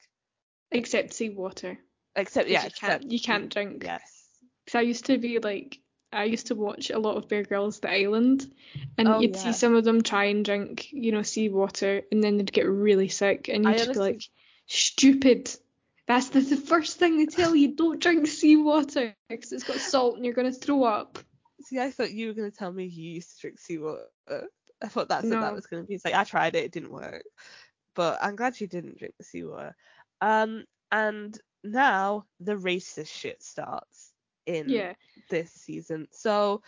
Except 0.70 1.12
seawater. 1.12 1.78
Except 2.16 2.48
yeah, 2.48 2.64
you 2.64 2.70
can't, 2.70 3.10
you 3.12 3.20
can't 3.20 3.52
drink. 3.52 3.82
yes. 3.84 4.28
Because 4.64 4.78
I 4.78 4.82
used 4.82 5.06
to 5.06 5.18
be 5.18 5.38
like, 5.38 5.78
I 6.14 6.24
used 6.24 6.46
to 6.48 6.54
watch 6.54 6.90
a 6.90 6.98
lot 6.98 7.16
of 7.16 7.28
Bear 7.28 7.42
Grylls 7.42 7.80
The 7.80 7.90
Island, 7.90 8.52
and 8.96 9.08
Oh, 9.08 9.20
you'd 9.20 9.34
yeah. 9.34 9.42
see 9.42 9.52
some 9.52 9.74
of 9.74 9.84
them 9.84 10.02
try 10.02 10.24
and 10.24 10.44
drink, 10.44 10.92
you 10.92 11.12
know, 11.12 11.22
seawater, 11.22 12.02
and 12.10 12.22
then 12.22 12.36
they'd 12.36 12.52
get 12.52 12.66
really 12.66 13.08
sick, 13.08 13.48
and 13.48 13.64
you'd 13.64 13.78
just 13.78 13.92
be 13.94 13.98
like, 13.98 14.22
stupid. 14.66 15.54
That's 16.06 16.28
the, 16.28 16.40
the 16.40 16.56
first 16.56 16.98
thing 16.98 17.16
they 17.16 17.26
tell 17.26 17.54
you. 17.54 17.74
Don't 17.74 18.00
drink 18.00 18.26
seawater 18.26 19.14
because 19.28 19.52
it's 19.52 19.64
got 19.64 19.76
salt 19.76 20.16
and 20.16 20.24
you're 20.24 20.34
gonna 20.34 20.52
throw 20.52 20.84
up. 20.84 21.18
See, 21.62 21.80
I 21.80 21.90
thought 21.90 22.12
you 22.12 22.28
were 22.28 22.34
gonna 22.34 22.50
tell 22.50 22.72
me 22.72 22.84
you 22.84 23.12
used 23.12 23.36
to 23.36 23.40
drink 23.40 23.58
seawater. 23.58 24.04
I 24.28 24.88
thought 24.88 25.08
that's 25.08 25.24
what 25.24 25.40
that 25.40 25.54
was 25.54 25.66
gonna 25.66 25.84
be. 25.84 25.94
It's 25.94 26.04
like 26.04 26.14
I 26.14 26.24
tried 26.24 26.56
it, 26.56 26.64
it 26.64 26.72
didn't 26.72 26.92
work. 26.92 27.24
But 27.94 28.18
I'm 28.20 28.36
glad 28.36 28.60
you 28.60 28.66
didn't 28.66 28.98
drink 28.98 29.14
the 29.18 29.24
seawater. 29.24 29.74
Um, 30.20 30.64
and 30.92 31.38
now 31.62 32.26
the 32.40 32.56
racist 32.56 33.08
shit 33.08 33.42
starts 33.42 34.13
in 34.46 34.68
Yeah. 34.68 34.94
this 35.30 35.52
season. 35.52 36.08
So 36.12 36.62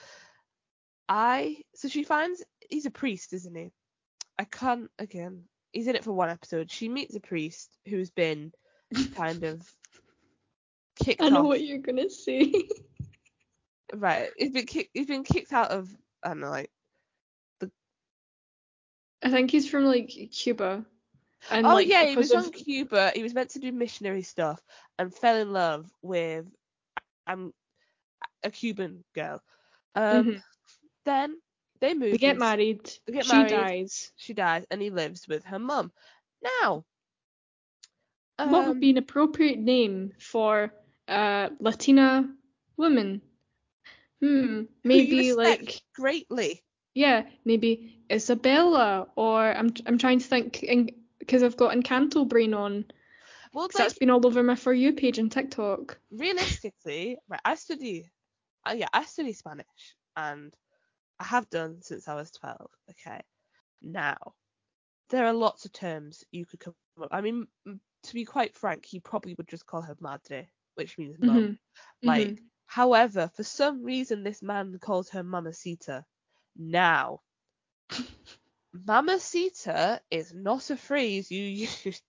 I 1.08 1.62
so 1.74 1.88
she 1.88 2.02
finds 2.04 2.42
he's 2.68 2.86
a 2.86 2.90
priest, 2.90 3.32
isn't 3.32 3.54
he? 3.54 3.72
I 4.38 4.44
can't 4.44 4.90
again. 4.98 5.44
He's 5.72 5.86
in 5.88 5.96
it 5.96 6.04
for 6.04 6.12
one 6.12 6.30
episode. 6.30 6.70
She 6.70 6.88
meets 6.88 7.14
a 7.14 7.20
priest 7.20 7.70
who's 7.86 8.10
been 8.10 8.52
kind 9.14 9.44
of 9.44 9.62
kicked 10.98 11.20
I 11.20 11.28
know 11.28 11.40
off. 11.40 11.46
what 11.46 11.60
you're 11.62 11.78
gonna 11.78 12.10
say. 12.10 12.52
Right. 13.94 14.30
He's 14.36 14.50
been 14.52 14.66
kicked 14.66 14.90
he's 14.94 15.06
been 15.06 15.24
kicked 15.24 15.52
out 15.52 15.70
of 15.70 15.88
I 16.22 16.28
don't 16.28 16.40
know, 16.40 16.50
like 16.50 16.70
the. 17.60 17.70
I 19.22 19.30
think 19.30 19.50
he's 19.50 19.68
from 19.68 19.84
like 19.84 20.08
Cuba. 20.32 20.84
And 21.50 21.66
Oh 21.66 21.74
like 21.74 21.86
yeah, 21.86 22.04
he 22.06 22.16
was 22.16 22.32
of 22.32 22.46
on 22.46 22.50
Cuba. 22.50 23.12
He 23.14 23.22
was 23.22 23.34
meant 23.34 23.50
to 23.50 23.58
do 23.60 23.70
missionary 23.72 24.22
stuff 24.22 24.60
and 24.98 25.14
fell 25.14 25.36
in 25.36 25.52
love 25.52 25.90
with 26.02 26.46
um 27.26 27.52
a 28.46 28.50
Cuban 28.50 29.04
girl. 29.14 29.42
Um 29.94 30.26
Mhm. 30.26 30.42
then 31.04 31.40
they 31.80 31.94
move 31.94 32.12
they 32.12 32.18
get 32.18 32.38
married. 32.38 32.90
they 33.06 33.12
get 33.12 33.26
she 33.26 33.37
married. 33.37 33.50
dies. 33.50 34.12
she 34.16 34.35
dies 34.35 34.66
and 34.70 34.82
he 34.82 34.90
lives 34.90 35.28
with 35.28 35.44
her 35.44 35.59
mum. 35.59 35.92
Now 36.42 36.85
what 38.44 38.66
would 38.66 38.78
um, 38.78 38.80
be 38.80 38.90
an 38.90 38.98
appropriate 38.98 39.59
name 39.59 40.12
for 40.18 40.72
a 41.09 41.50
Latina 41.61 42.35
woman? 42.76 43.22
Hmm, 44.20 44.64
maybe 44.85 45.32
like 45.32 45.82
greatly. 45.94 46.62
yeah, 46.94 47.22
maybe 47.44 48.00
Isabella 48.11 49.09
or 49.16 49.42
I'm 49.52 49.72
I'm 49.87 49.98
trying 49.98 50.18
to 50.20 50.26
think 50.26 50.64
because 51.18 51.42
I've 51.42 51.56
got 51.56 51.74
Encanto 51.76 52.26
brain 52.28 52.54
on 52.54 52.87
Well, 53.52 53.68
like 53.74 53.94
that's 53.94 53.98
been 53.98 54.11
all 54.11 54.26
over 54.26 54.42
my 54.42 54.56
for 54.56 54.72
you 54.72 54.92
page 54.92 55.18
on 55.18 55.28
TikTok. 55.30 55.98
realistically, 56.11 57.18
right, 57.28 57.40
I 57.44 57.54
study, 57.54 58.11
uh, 58.68 58.74
yeah, 58.74 58.88
I 58.92 59.05
study 59.05 59.33
Spanish, 59.33 59.96
and 60.16 60.55
I 61.20 61.24
have 61.24 61.48
done 61.50 61.83
since 61.83 62.09
I 62.09 62.14
was 62.14 62.31
12. 62.33 62.70
Okay, 62.90 63.20
now 63.83 64.35
there 65.11 65.26
are 65.26 65.33
lots 65.35 65.64
of 65.66 65.72
terms 65.72 66.24
you 66.33 66.46
could 66.46 66.61
come 66.61 66.74
up. 66.74 66.83
I 66.87 66.94
mean, 66.94 67.22
to 67.76 67.88
be 67.92 68.02
quite 68.02 68.31
frank, 68.37 68.64
he 68.64 68.79
probably 68.79 69.18
would 69.20 69.33
just 69.33 69.52
call 69.52 69.70
her 69.70 69.85
madre, 69.90 70.44
which 70.74 70.92
means 70.92 71.16
mum. 71.18 71.46
Mhm, 71.46 71.59
Like, 72.02 72.35
mhm. 72.35 72.50
however, 72.66 73.29
for 73.35 73.42
some 73.42 73.83
reason, 73.83 74.22
this 74.22 74.42
man 74.42 74.79
calls 74.81 75.11
her 75.11 75.22
mamacita. 75.22 76.05
Now, 76.57 77.22
mamacita 78.72 80.00
is 80.11 80.33
not 80.35 80.70
a 80.70 80.76
phrase 80.76 81.31
you 81.31 81.42
use 81.85 82.02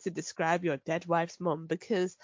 to 0.00 0.10
describe 0.10 0.64
your 0.64 0.76
dead 0.78 1.06
wife's 1.06 1.40
mum 1.40 1.66
because, 1.66 2.16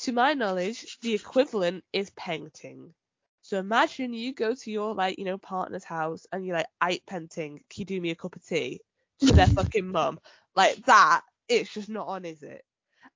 to 0.00 0.12
my 0.12 0.34
knowledge, 0.34 0.98
the 1.02 1.14
equivalent 1.14 1.84
is 1.92 2.10
peng 2.10 2.50
ting. 2.52 2.94
So 3.42 3.58
imagine 3.58 4.12
you 4.14 4.34
go 4.34 4.54
to 4.54 4.70
your 4.70 4.94
like 4.94 5.18
you 5.18 5.24
know 5.24 5.38
partner's 5.38 5.84
house 5.84 6.26
and 6.32 6.46
you're 6.46 6.56
like, 6.56 6.68
"I 6.80 7.00
peng 7.06 7.28
ting, 7.28 7.60
can 7.70 7.80
you 7.82 7.84
do 7.86 8.00
me 8.00 8.10
a 8.10 8.16
cup 8.16 8.36
of 8.36 8.46
tea?" 8.46 8.80
to 9.20 9.34
their 9.34 9.46
fucking 9.58 9.86
mum. 9.88 10.18
Like 10.56 10.84
that, 10.86 11.22
it's 11.48 11.72
just 11.72 11.88
not 11.88 12.08
on, 12.08 12.24
is 12.24 12.42
it? 12.42 12.64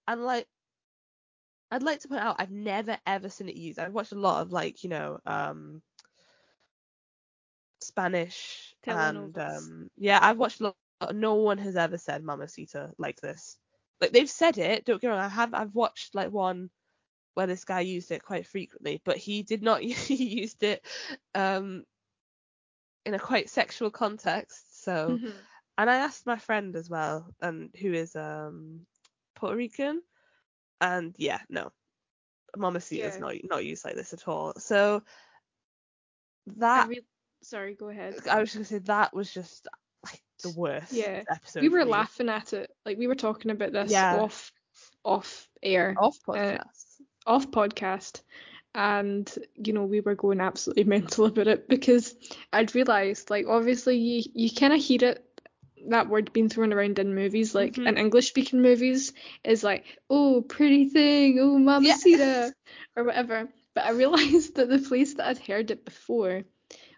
And 0.09 0.25
like, 0.25 0.47
I'd 1.71 1.83
like 1.83 2.01
to 2.01 2.09
point 2.09 2.23
out, 2.23 2.37
I've 2.39 2.51
never 2.51 2.99
ever 3.07 3.29
seen 3.29 3.49
it 3.49 3.57
used. 3.57 3.79
I've 3.79 3.93
watched 3.95 4.13
a 4.13 4.19
lot 4.19 4.43
of 4.43 4.53
like 4.53 4.83
you 4.85 4.91
know 4.91 5.19
um 5.27 5.83
Spanish 7.81 8.75
and 8.89 9.37
um 9.39 9.91
yeah, 9.97 10.19
I've 10.23 10.39
watched 10.39 10.61
a 10.61 10.65
lot. 10.65 11.15
No 11.15 11.35
one 11.37 11.59
has 11.59 11.77
ever 11.77 11.99
said 11.99 12.25
mamacita 12.25 12.93
like 12.99 13.21
this. 13.21 13.59
Like 14.05 14.13
they've 14.13 14.31
said 14.31 14.59
it. 14.59 14.85
Don't 14.87 15.01
get 15.01 15.09
me 15.09 15.15
wrong. 15.15 15.25
I 15.25 15.29
have. 15.29 15.55
I've 15.55 15.75
watched 15.75 16.15
like 16.15 16.31
one 16.33 16.71
where 17.35 17.47
this 17.47 17.65
guy 17.65 17.81
used 17.81 18.11
it 18.13 18.25
quite 18.25 18.47
frequently, 18.47 19.01
but 19.05 19.17
he 19.19 19.43
did 19.43 19.63
not. 19.63 19.83
he 19.83 20.41
used 20.43 20.63
it 20.65 20.85
um 21.35 21.85
in 23.07 23.15
a 23.15 23.19
quite 23.19 23.49
sexual 23.51 23.91
context. 23.91 24.83
So, 24.85 25.21
Mhm. 25.21 25.47
and 25.79 25.91
I 25.91 25.97
asked 25.97 26.27
my 26.27 26.39
friend 26.39 26.77
as 26.77 26.91
well, 26.91 27.35
and 27.41 27.71
who 27.81 27.93
is 27.93 28.17
um 28.17 28.87
Puerto 29.35 29.57
Rican, 29.57 30.03
and 30.81 31.15
yeah, 31.19 31.41
no, 31.49 31.73
mamacita 32.57 33.07
is 33.07 33.19
Yeah. 33.19 33.21
not 33.21 33.35
not 33.45 33.65
used 33.65 33.85
like 33.85 33.97
this 33.97 34.13
at 34.15 34.29
all. 34.29 34.55
So 34.59 35.03
that 36.57 36.91
sorry, 37.43 37.75
go 37.75 37.89
ahead. 37.89 38.17
I 38.31 38.41
was 38.41 38.53
just 38.53 38.57
gonna 38.57 38.65
say 38.65 38.79
that 38.87 39.15
was 39.15 39.33
just 39.33 39.69
the 40.45 40.55
worst 40.59 40.93
Yeah. 40.93 41.23
episode. 41.31 41.63
we 41.63 41.69
were 41.69 41.85
laughing 41.85 42.29
at 42.29 42.53
it. 42.53 42.71
Like 42.87 42.99
we 42.99 43.07
were 43.07 43.15
talking 43.17 43.51
about 43.51 43.73
this 43.73 43.91
Yeah. 43.91 44.21
off 44.21 44.53
off 45.05 45.49
air. 45.63 45.95
off 45.99 46.17
uh, 46.29 46.33
podcast. 46.33 47.01
off 47.27 47.51
podcast 47.51 48.23
and 48.75 49.33
you 49.55 49.73
know 49.73 49.85
we 49.85 50.01
were 50.01 50.15
going 50.15 50.41
absolutely 50.41 50.85
mental 50.97 51.27
about 51.27 51.47
it 51.47 51.69
because 51.69 52.15
I'd 52.53 52.75
realised 52.75 53.31
like 53.31 53.47
obviously 53.49 53.97
you 53.99 54.23
you 54.35 54.51
kind 54.51 54.73
of 54.73 54.81
hear 54.81 54.99
it 55.03 55.25
that 55.89 56.09
word 56.09 56.33
being 56.33 56.49
thrown 56.49 56.73
around 56.73 56.99
in 56.99 57.15
movies 57.15 57.55
like 57.55 57.75
Mhm. 57.75 57.87
in 57.89 57.99
English 57.99 58.29
speaking 58.29 58.63
movies 58.63 59.13
is 59.45 59.63
like 59.63 59.85
oh 60.11 60.41
pretty 60.43 60.89
thing 60.89 61.39
oh 61.41 61.59
mamacita 61.59 62.53
or 62.97 63.05
whatever 63.05 63.49
but 63.75 63.85
I 63.85 63.91
realised 63.91 64.55
that 64.57 64.69
the 64.69 64.79
place 64.79 65.15
that 65.15 65.29
I'd 65.29 65.39
heard 65.39 65.71
it 65.71 65.85
before 65.85 66.43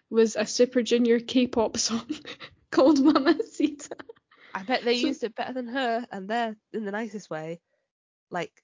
was 0.09 0.35
a 0.37 0.45
Super 0.45 0.81
Junior 0.81 1.19
K-pop 1.19 1.75
song 1.87 2.07
called 2.71 2.99
Mamacita 2.99 3.95
I 4.53 4.63
bet 4.63 4.83
they 4.83 4.99
So- 5.01 5.07
used 5.07 5.23
it 5.23 5.35
better 5.35 5.53
than 5.53 5.67
her, 5.67 6.05
and 6.11 6.27
they're 6.27 6.55
in 6.73 6.83
the 6.85 6.91
nicest 6.91 7.29
way, 7.29 7.59
like 8.31 8.63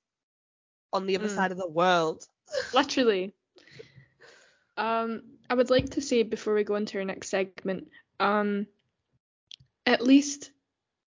on 0.92 1.06
the 1.06 1.16
other 1.18 1.28
Mm. 1.28 1.36
side 1.36 1.52
of 1.52 1.58
the 1.58 1.68
world. 1.70 2.26
Literally. 2.74 3.34
Um, 4.78 5.24
I 5.50 5.54
would 5.54 5.70
like 5.70 5.92
to 5.92 6.02
say 6.02 6.24
before 6.24 6.54
we 6.56 6.64
go 6.64 6.76
into 6.76 6.98
our 6.98 7.06
next 7.06 7.30
segment, 7.30 7.90
um, 8.20 8.66
at 9.86 10.02
least 10.02 10.52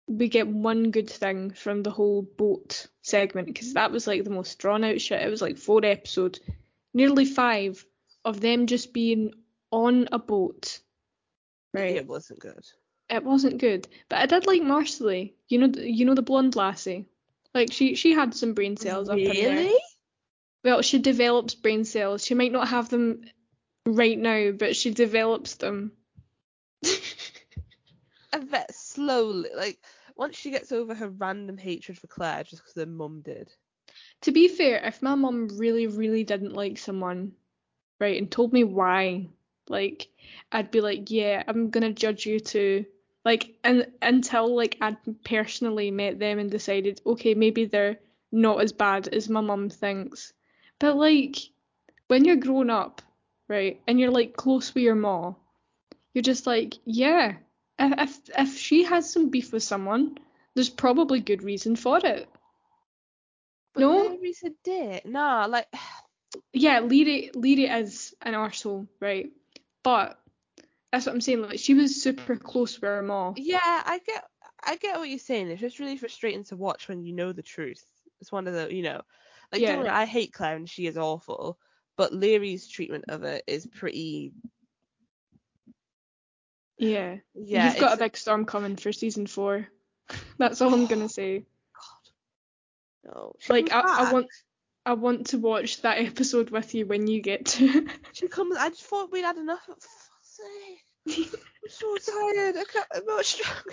we 0.07 0.27
get 0.29 0.47
one 0.47 0.91
good 0.91 1.09
thing 1.09 1.51
from 1.51 1.83
the 1.83 1.91
whole 1.91 2.21
boat 2.21 2.87
segment 3.01 3.47
because 3.47 3.73
that 3.73 3.91
was 3.91 4.07
like 4.07 4.23
the 4.23 4.29
most 4.29 4.57
drawn 4.59 4.83
out 4.83 5.01
shit. 5.01 5.21
It 5.21 5.29
was 5.29 5.41
like 5.41 5.57
four 5.57 5.83
episodes, 5.83 6.39
nearly 6.93 7.25
five 7.25 7.85
of 8.23 8.39
them 8.39 8.65
just 8.65 8.93
being 8.93 9.33
on 9.71 10.07
a 10.11 10.19
boat. 10.19 10.79
Right. 11.73 11.95
It 11.95 12.07
wasn't 12.07 12.39
good. 12.39 12.65
It 13.09 13.23
wasn't 13.23 13.59
good, 13.59 13.87
but 14.07 14.19
I 14.19 14.25
did 14.25 14.45
like 14.45 14.61
Marsali. 14.61 15.33
You 15.47 15.59
know, 15.59 15.81
you 15.81 16.05
know 16.05 16.13
the 16.13 16.21
blonde 16.21 16.55
lassie. 16.55 17.07
Like 17.53 17.71
she 17.71 17.95
she 17.95 18.13
had 18.13 18.35
some 18.35 18.53
brain 18.53 18.77
cells 18.77 19.09
up 19.09 19.17
in 19.17 19.25
there. 19.25 19.55
Really? 19.55 19.79
Well, 20.63 20.81
she 20.81 20.99
develops 20.99 21.55
brain 21.55 21.85
cells. 21.85 22.23
She 22.23 22.35
might 22.35 22.51
not 22.51 22.67
have 22.67 22.89
them 22.89 23.21
right 23.85 24.17
now, 24.17 24.51
but 24.51 24.75
she 24.75 24.91
develops 24.93 25.55
them. 25.55 25.93
a 28.33 28.39
bit 28.39 28.71
slowly, 28.71 29.49
like 29.55 29.79
once 30.15 30.37
she 30.37 30.51
gets 30.51 30.71
over 30.71 30.93
her 30.93 31.09
random 31.09 31.57
hatred 31.57 31.97
for 31.97 32.07
Claire 32.07 32.43
just 32.43 32.61
because 32.63 32.75
her 32.75 32.85
mum 32.85 33.21
did. 33.21 33.51
to 34.21 34.31
be 34.31 34.47
fair, 34.47 34.83
if 34.85 35.01
my 35.01 35.15
mum 35.15 35.49
really, 35.57 35.87
really 35.87 36.23
didn't 36.23 36.53
like 36.53 36.77
someone, 36.77 37.33
right, 37.99 38.17
and 38.19 38.31
told 38.31 38.53
me 38.53 38.63
why, 38.63 39.27
like, 39.69 40.09
I'd 40.51 40.71
be 40.71 40.81
like, 40.81 41.09
yeah, 41.11 41.43
I'm 41.47 41.69
gonna 41.69 41.93
judge 41.93 42.25
you 42.25 42.39
too. 42.39 42.85
Like, 43.23 43.55
and 43.63 43.87
until 44.01 44.55
like 44.55 44.77
I'd 44.81 44.97
personally 45.23 45.91
met 45.91 46.19
them 46.19 46.39
and 46.39 46.49
decided, 46.49 47.01
okay, 47.05 47.33
maybe 47.33 47.65
they're 47.65 47.99
not 48.31 48.61
as 48.61 48.71
bad 48.71 49.07
as 49.09 49.29
my 49.29 49.41
mum 49.41 49.69
thinks. 49.69 50.33
But 50.79 50.95
like, 50.97 51.37
when 52.07 52.25
you're 52.25 52.35
grown 52.37 52.69
up, 52.69 53.01
right, 53.47 53.81
and 53.87 53.99
you're 53.99 54.11
like 54.11 54.35
close 54.35 54.73
with 54.73 54.83
your 54.83 54.95
ma, 54.95 55.33
you're 56.13 56.23
just 56.23 56.47
like, 56.47 56.75
yeah, 56.85 57.35
if 57.77 58.09
if, 58.27 58.29
if 58.37 58.57
she 58.57 58.83
has 58.83 59.11
some 59.11 59.29
beef 59.29 59.53
with 59.53 59.63
someone, 59.63 60.17
there's 60.55 60.69
probably 60.69 61.19
good 61.19 61.43
reason 61.43 61.75
for 61.75 61.99
it. 62.03 62.27
But 63.73 63.81
No? 63.81 64.17
A 64.45 64.49
dick. 64.63 65.05
Nah, 65.05 65.45
like 65.45 65.67
yeah, 66.53 66.81
Laoghaire 66.81 67.31
Laoghaire 67.33 67.81
is 67.81 68.13
an 68.21 68.33
arsehole, 68.33 68.87
right? 68.99 69.31
But 69.83 70.19
that's 70.91 71.05
what 71.05 71.13
I'm 71.15 71.21
saying. 71.21 71.41
Like 71.41 71.59
she 71.59 71.73
was 71.73 72.01
super 72.01 72.35
close 72.35 72.75
with 72.79 72.87
her 72.89 73.01
mom. 73.01 73.35
yeah, 73.37 73.59
I 73.63 73.99
get 74.05 74.23
I 74.63 74.75
get 74.75 74.97
what 74.97 75.09
you're 75.09 75.19
saying. 75.19 75.49
It's 75.49 75.61
just 75.61 75.79
really 75.79 75.97
frustrating 75.97 76.43
to 76.45 76.57
watch 76.57 76.87
when 76.87 77.03
you 77.03 77.13
know 77.13 77.31
the 77.31 77.43
truth. 77.43 77.83
It's 78.21 78.31
one 78.31 78.47
of 78.47 78.53
the 78.53 78.73
you 78.73 78.83
know, 78.83 79.01
like 79.51 79.61
Yeah. 79.61 79.77
worry, 79.77 79.89
I 79.89 80.05
hate 80.05 80.33
Claire 80.33 80.55
and 80.55 80.69
she 80.69 80.87
is 80.87 80.97
awful, 80.97 81.57
but 81.95 82.11
Laoghaire's 82.11 82.67
treatment 82.67 83.05
of 83.07 83.23
it 83.23 83.43
is 83.47 83.65
pretty. 83.65 84.33
Yeah. 86.77 87.17
Yeah, 87.35 87.65
You've 87.71 87.79
got 87.79 87.93
a 87.93 87.99
big 87.99 88.17
storm 88.17 88.45
coming 88.45 88.75
for 88.75 88.91
season 88.91 89.27
four. 89.27 89.67
That's 90.37 90.61
all 90.61 90.73
I'm 90.73 90.87
gonna 90.87 91.09
say. 91.09 91.39
God. 93.05 93.13
No. 93.13 93.33
She 93.39 93.53
Like 93.53 93.71
I, 93.71 93.81
I 93.81 94.11
want 94.11 94.27
I 94.85 94.93
want 94.93 95.27
to 95.27 95.37
watch 95.37 95.81
that 95.81 95.99
episode 95.99 96.49
with 96.49 96.73
you 96.73 96.85
when 96.85 97.07
you 97.07 97.21
get 97.21 97.45
to. 97.47 97.87
She 98.13 98.27
comes. 98.27 98.57
I 98.57 98.69
just 98.69 98.83
thought 98.83 99.11
we'd 99.11 99.23
had 99.25 99.37
enough. 99.37 99.67
Sake. 100.21 101.29
I'm 101.33 101.69
so 101.69 101.95
tired. 101.97 102.55
I 102.57 102.63
can't. 102.71 102.87
I'm 102.95 103.05
not 103.05 103.25
strong. 103.25 103.63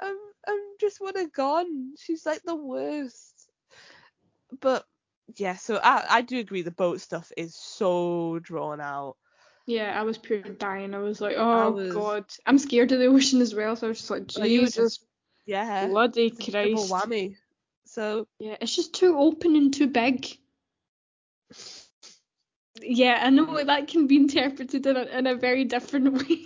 I'm. 0.00 0.16
I'm 0.48 0.58
just 0.80 1.00
want 1.00 1.16
her 1.16 1.26
gone. 1.28 1.94
She's 1.98 2.26
like 2.26 2.42
the 2.42 2.56
worst. 2.56 3.48
But 4.60 4.84
yeah, 5.36 5.54
so 5.56 5.78
I 5.82 6.04
I 6.08 6.22
do 6.22 6.38
agree. 6.38 6.62
The 6.62 6.70
boat 6.72 7.00
stuff 7.00 7.30
is 7.36 7.54
so 7.54 8.40
drawn 8.42 8.80
out. 8.80 9.16
yeah, 9.66 9.98
I 9.98 10.02
was 10.02 10.18
pure 10.18 10.40
dying. 10.42 10.94
I 10.94 10.98
was 10.98 11.20
like, 11.20 11.36
oh 11.38 11.70
was- 11.70 11.94
god, 11.94 12.24
I'm 12.44 12.58
scared 12.58 12.90
of 12.92 12.98
the 12.98 13.06
ocean 13.06 13.40
as 13.40 13.54
well. 13.54 13.76
So 13.76 13.86
I 13.86 13.88
was 13.88 13.98
just 13.98 14.10
like, 14.10 14.22
oh, 14.36 14.40
Like, 14.40 14.48
Jesus, 14.48 14.74
just- 14.74 15.06
Yeah. 15.46 15.86
bloody 15.86 16.30
Christ. 16.30 16.90
whammy. 16.90 17.36
So 17.92 18.26
Yeah, 18.38 18.56
it's 18.58 18.74
just 18.74 18.94
too 18.94 19.18
open 19.18 19.54
and 19.54 19.72
too 19.72 19.86
big. 19.86 20.26
Yeah, 22.80 23.20
I 23.22 23.28
know 23.28 23.62
that 23.62 23.86
can 23.88 24.06
be 24.06 24.16
interpreted 24.16 24.86
in 24.86 24.96
a, 24.96 25.02
in 25.02 25.26
a 25.26 25.34
very 25.34 25.64
different 25.64 26.14
way. 26.28 26.38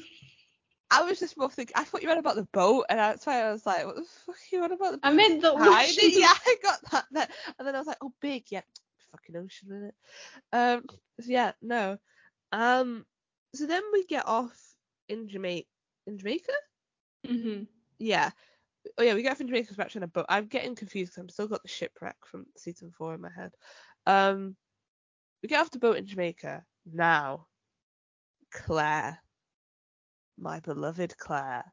I 0.91 1.03
was 1.03 1.21
just 1.21 1.37
more 1.37 1.49
thinking. 1.49 1.75
I 1.77 1.85
thought 1.85 2.03
you 2.03 2.09
meant 2.09 2.19
about 2.19 2.35
the 2.35 2.49
boat, 2.53 2.87
and 2.89 2.99
that's 2.99 3.25
why 3.27 3.43
I 3.43 3.53
was 3.53 3.65
like, 3.65 3.87
"What 3.87 3.95
the 3.95 4.03
fuck 4.27 4.35
are 4.35 4.57
you 4.57 4.65
on 4.65 4.73
about 4.73 4.91
the 4.93 4.99
boat?" 4.99 5.09
I 5.09 5.13
meant 5.13 5.41
the 5.41 5.53
ocean. 5.53 6.11
Yeah, 6.15 6.35
I 6.35 6.57
got 6.65 7.07
that. 7.13 7.31
And 7.59 7.67
then 7.67 7.75
I 7.77 7.79
was 7.79 7.87
like, 7.87 7.99
"Oh, 8.03 8.13
big, 8.21 8.47
yeah, 8.51 8.63
fucking 9.13 9.37
ocean 9.37 9.71
in 9.71 9.85
it." 9.85 9.95
Um, 10.53 10.85
so 11.21 11.27
yeah, 11.31 11.53
no. 11.63 11.99
Um, 12.51 13.07
so 13.55 13.67
then 13.67 13.83
we 13.93 14.05
get 14.05 14.27
off 14.27 14.57
in 15.09 15.29
Jamaica. 15.29 15.69
In 16.09 16.19
Jamaica? 16.19 16.53
hmm 17.25 17.63
Yeah. 17.99 18.31
Oh 18.99 19.03
yeah, 19.03 19.15
we 19.15 19.23
get 19.23 19.33
off 19.33 19.41
in 19.41 19.47
Jamaica. 19.49 19.75
We're 19.77 19.85
actually 19.85 20.01
on 20.01 20.05
a 20.05 20.09
boat. 20.09 20.27
I'm 20.29 20.47
getting 20.47 20.75
confused 20.75 21.13
because 21.13 21.25
I've 21.25 21.31
still 21.33 21.49
got 21.49 21.63
the 21.63 21.69
shipwreck 21.69 22.17
from 22.25 22.47
season 22.57 22.91
four 22.91 23.15
in 23.15 23.21
my 23.21 23.31
head. 23.35 23.53
Um, 24.07 24.57
we 25.43 25.49
get 25.49 25.61
off 25.61 25.71
the 25.71 25.79
boat 25.79 25.97
in 25.97 26.07
Jamaica 26.07 26.65
now. 26.93 27.47
Claire, 28.53 29.19
my 30.39 30.61
beloved 30.61 31.17
Claire. 31.19 31.65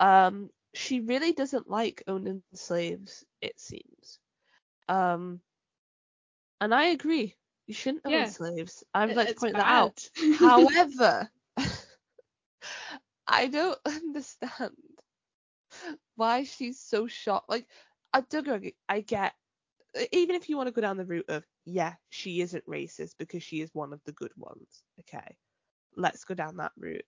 Um, 0.00 0.50
she 0.74 1.00
really 1.00 1.32
doesn't 1.32 1.68
like 1.68 2.02
owning 2.06 2.42
slaves. 2.54 3.24
It 3.40 3.58
seems. 3.58 4.18
Um, 4.88 5.40
and 6.60 6.74
I 6.74 6.86
agree. 6.86 7.36
You 7.66 7.74
shouldn't 7.74 8.06
own 8.06 8.12
Yeah. 8.12 8.26
slaves. 8.26 8.84
I 8.94 9.06
would 9.06 9.16
like 9.16 9.28
to 9.28 9.34
point 9.34 9.56
that 9.56 9.66
out. 9.68 10.08
However, 10.38 11.30
I 13.26 13.48
don't 13.48 13.78
understand 13.86 14.76
why 16.16 16.44
she's 16.44 16.80
so 16.80 17.06
shocked. 17.06 17.48
Like, 17.48 17.66
I 18.12 18.22
don't 18.22 18.46
go. 18.46 18.60
I 18.88 19.00
get. 19.00 19.34
Even 20.10 20.36
if 20.36 20.48
you 20.48 20.56
want 20.56 20.68
to 20.68 20.72
go 20.72 20.80
down 20.80 20.96
the 20.96 21.04
route 21.04 21.28
of, 21.28 21.44
yeah, 21.66 21.94
she 22.08 22.40
isn't 22.40 22.66
racist 22.66 23.14
because 23.18 23.42
she 23.42 23.60
is 23.60 23.74
one 23.74 23.92
of 23.92 24.00
the 24.04 24.12
good 24.12 24.32
ones. 24.36 24.82
Okay, 25.00 25.36
let's 25.96 26.24
go 26.24 26.34
down 26.34 26.56
that 26.56 26.72
route. 26.78 27.04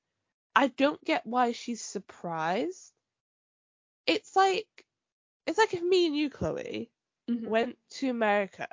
I 0.54 0.68
don't 0.68 1.02
get 1.04 1.24
why 1.24 1.52
she's 1.52 1.82
surprised. 1.82 2.92
It's 4.06 4.36
like, 4.36 4.68
it's 5.46 5.58
like 5.58 5.72
if 5.72 5.82
me 5.82 6.06
and 6.06 6.16
you, 6.16 6.28
Chloe, 6.30 6.90
Mhm. 7.28 7.48
went 7.48 7.78
to 7.90 8.10
America, 8.10 8.68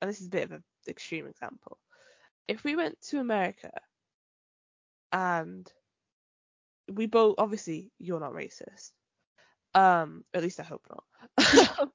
and 0.00 0.08
this 0.08 0.20
is 0.20 0.28
a 0.28 0.30
bit 0.30 0.44
of 0.44 0.52
an 0.52 0.64
extreme 0.86 1.26
example. 1.26 1.78
If 2.46 2.62
we 2.62 2.76
went 2.76 3.00
to 3.08 3.18
America 3.18 3.72
and 5.12 5.70
we 6.88 7.06
both 7.06 7.34
obviously 7.38 7.90
you're 7.98 8.20
not 8.20 8.32
racist. 8.32 8.92
Um, 9.76 10.24
at 10.32 10.42
least 10.42 10.58
I 10.58 10.62
hope 10.62 10.86
not. 10.88 11.90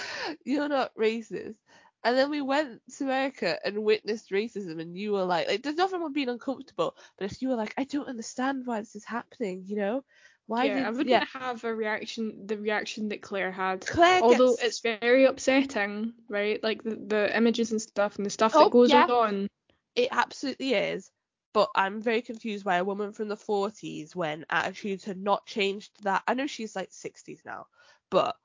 you're 0.44 0.68
not 0.68 0.94
racist. 0.96 1.56
And 2.02 2.16
then 2.16 2.30
we 2.30 2.40
went 2.40 2.80
to 2.96 3.04
America 3.04 3.58
and 3.64 3.84
witnessed 3.84 4.30
racism, 4.30 4.80
and 4.80 4.96
you 4.96 5.12
were 5.12 5.24
like, 5.24 5.48
like 5.48 5.62
there's 5.62 5.76
nothing 5.76 6.00
wrong 6.00 6.12
being 6.12 6.30
uncomfortable, 6.30 6.96
but 7.18 7.30
if 7.30 7.42
you 7.42 7.48
were 7.48 7.54
like, 7.56 7.74
I 7.76 7.84
don't 7.84 8.08
understand 8.08 8.66
why 8.66 8.80
this 8.80 8.96
is 8.96 9.04
happening, 9.04 9.64
you 9.66 9.76
know, 9.76 10.02
why 10.46 10.66
yeah, 10.66 10.74
did 10.76 10.84
I 10.86 10.90
wouldn't 10.90 11.10
yeah, 11.10 11.24
have 11.32 11.62
a 11.64 11.74
reaction, 11.74 12.46
the 12.46 12.56
reaction 12.56 13.10
that 13.10 13.22
Claire 13.22 13.52
had. 13.52 13.86
Claire 13.86 14.22
Although 14.22 14.50
gets 14.50 14.64
it's 14.64 14.80
very 14.80 15.26
upsetting, 15.26 16.14
right? 16.28 16.62
Like 16.62 16.82
the, 16.82 16.96
the 16.96 17.36
images 17.36 17.70
and 17.70 17.80
stuff 17.80 18.16
and 18.16 18.26
the 18.26 18.30
stuff 18.30 18.54
Oh, 18.54 18.64
that 18.64 18.72
goes 18.72 18.90
yeah. 18.90 19.06
on. 19.06 19.46
It 19.94 20.08
absolutely 20.10 20.74
is. 20.74 21.10
But 21.54 21.68
I'm 21.74 22.00
very 22.00 22.22
confused 22.22 22.64
by 22.64 22.76
a 22.76 22.84
woman 22.84 23.12
from 23.12 23.28
the 23.28 23.36
40s 23.36 24.14
when 24.14 24.46
attitudes 24.48 25.04
had 25.04 25.18
not 25.18 25.44
changed 25.46 25.90
that. 26.04 26.22
I 26.26 26.34
know 26.34 26.46
she's 26.46 26.74
like 26.74 26.90
60s 26.90 27.44
now, 27.44 27.66
but 28.10 28.36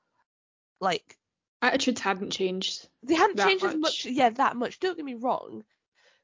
like 0.80 1.16
Attitudes 1.60 2.00
hadn't 2.00 2.30
changed. 2.30 2.88
they 3.02 3.14
hadn't 3.14 3.38
changed 3.38 3.64
as 3.64 3.74
much. 3.74 4.04
much. 4.04 4.06
Yeah, 4.06 4.30
that 4.30 4.56
much. 4.56 4.78
Don't 4.78 4.96
get 4.96 5.04
me 5.04 5.14
wrong. 5.14 5.64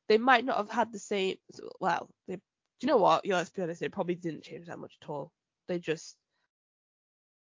They 0.09 0.19
might 0.19 0.45
not 0.45 0.59
have 0.59 0.71
had 0.71 0.93
the 0.93 0.99
same. 0.99 1.37
Well, 1.81 2.09
they, 2.29 2.37
do 2.37 2.41
you 2.83 2.89
know 2.89 2.99
what? 2.99 3.25
Yeah, 3.25 3.37
let's 3.37 3.51
be 3.51 3.63
honest. 3.63 3.81
They 3.81 3.89
probably 3.89 4.15
didn't 4.15 4.45
change 4.45 4.67
that 4.67 4.79
much 4.79 4.97
at 5.03 5.09
all. 5.09 5.33
They 5.67 5.79
just, 5.79 6.17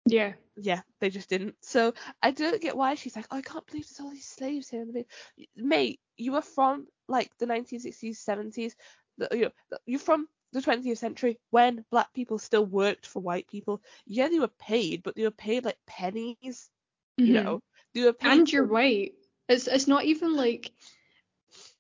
Yeah. 0.08 0.34
yeah, 0.58 0.82
they 1.00 1.10
just 1.10 1.30
didn't. 1.30 1.56
So 1.62 1.94
I 2.22 2.32
don't 2.32 2.62
get 2.62 2.76
why 2.76 2.96
she's 2.96 3.16
like, 3.16 3.28
oh, 3.32 3.38
I 3.38 3.42
can't 3.42 3.66
believe 3.68 3.86
there's 3.86 4.00
all 4.00 4.12
these 4.12 4.28
slaves 4.28 4.70
here. 4.70 4.86
Mate, 5.56 6.00
you 6.18 6.32
were 6.34 6.42
from 6.42 6.88
like 7.08 7.32
the 7.38 7.46
1960s, 7.46 8.18
70s. 8.18 8.74
You 9.32 9.42
know, 9.72 9.78
you're 9.86 10.00
from 10.00 10.28
the 10.52 10.62
20th 10.62 10.98
century 10.98 11.38
when 11.52 11.86
black 11.92 12.14
people 12.14 12.40
still 12.40 12.66
worked 12.66 13.06
for 13.06 13.20
white 13.22 13.48
people. 13.48 13.82
Yeah, 14.06 14.30
they 14.30 14.40
were 14.40 14.48
paid, 14.48 15.04
but 15.04 15.16
they 15.16 15.24
were 15.24 15.32
paid 15.32 15.66
like 15.66 15.78
pennies. 15.86 16.70
You 17.18 17.34
Mhm. 17.34 17.44
know, 17.44 17.60
they 17.94 18.04
were 18.04 18.14
paid. 18.14 18.32
and 18.32 18.52
you're 18.52 18.66
for- 18.66 18.74
white. 18.74 19.14
It's 19.48 19.68
it's 19.68 19.88
not 19.88 20.06
even 20.06 20.36
like 20.36 20.72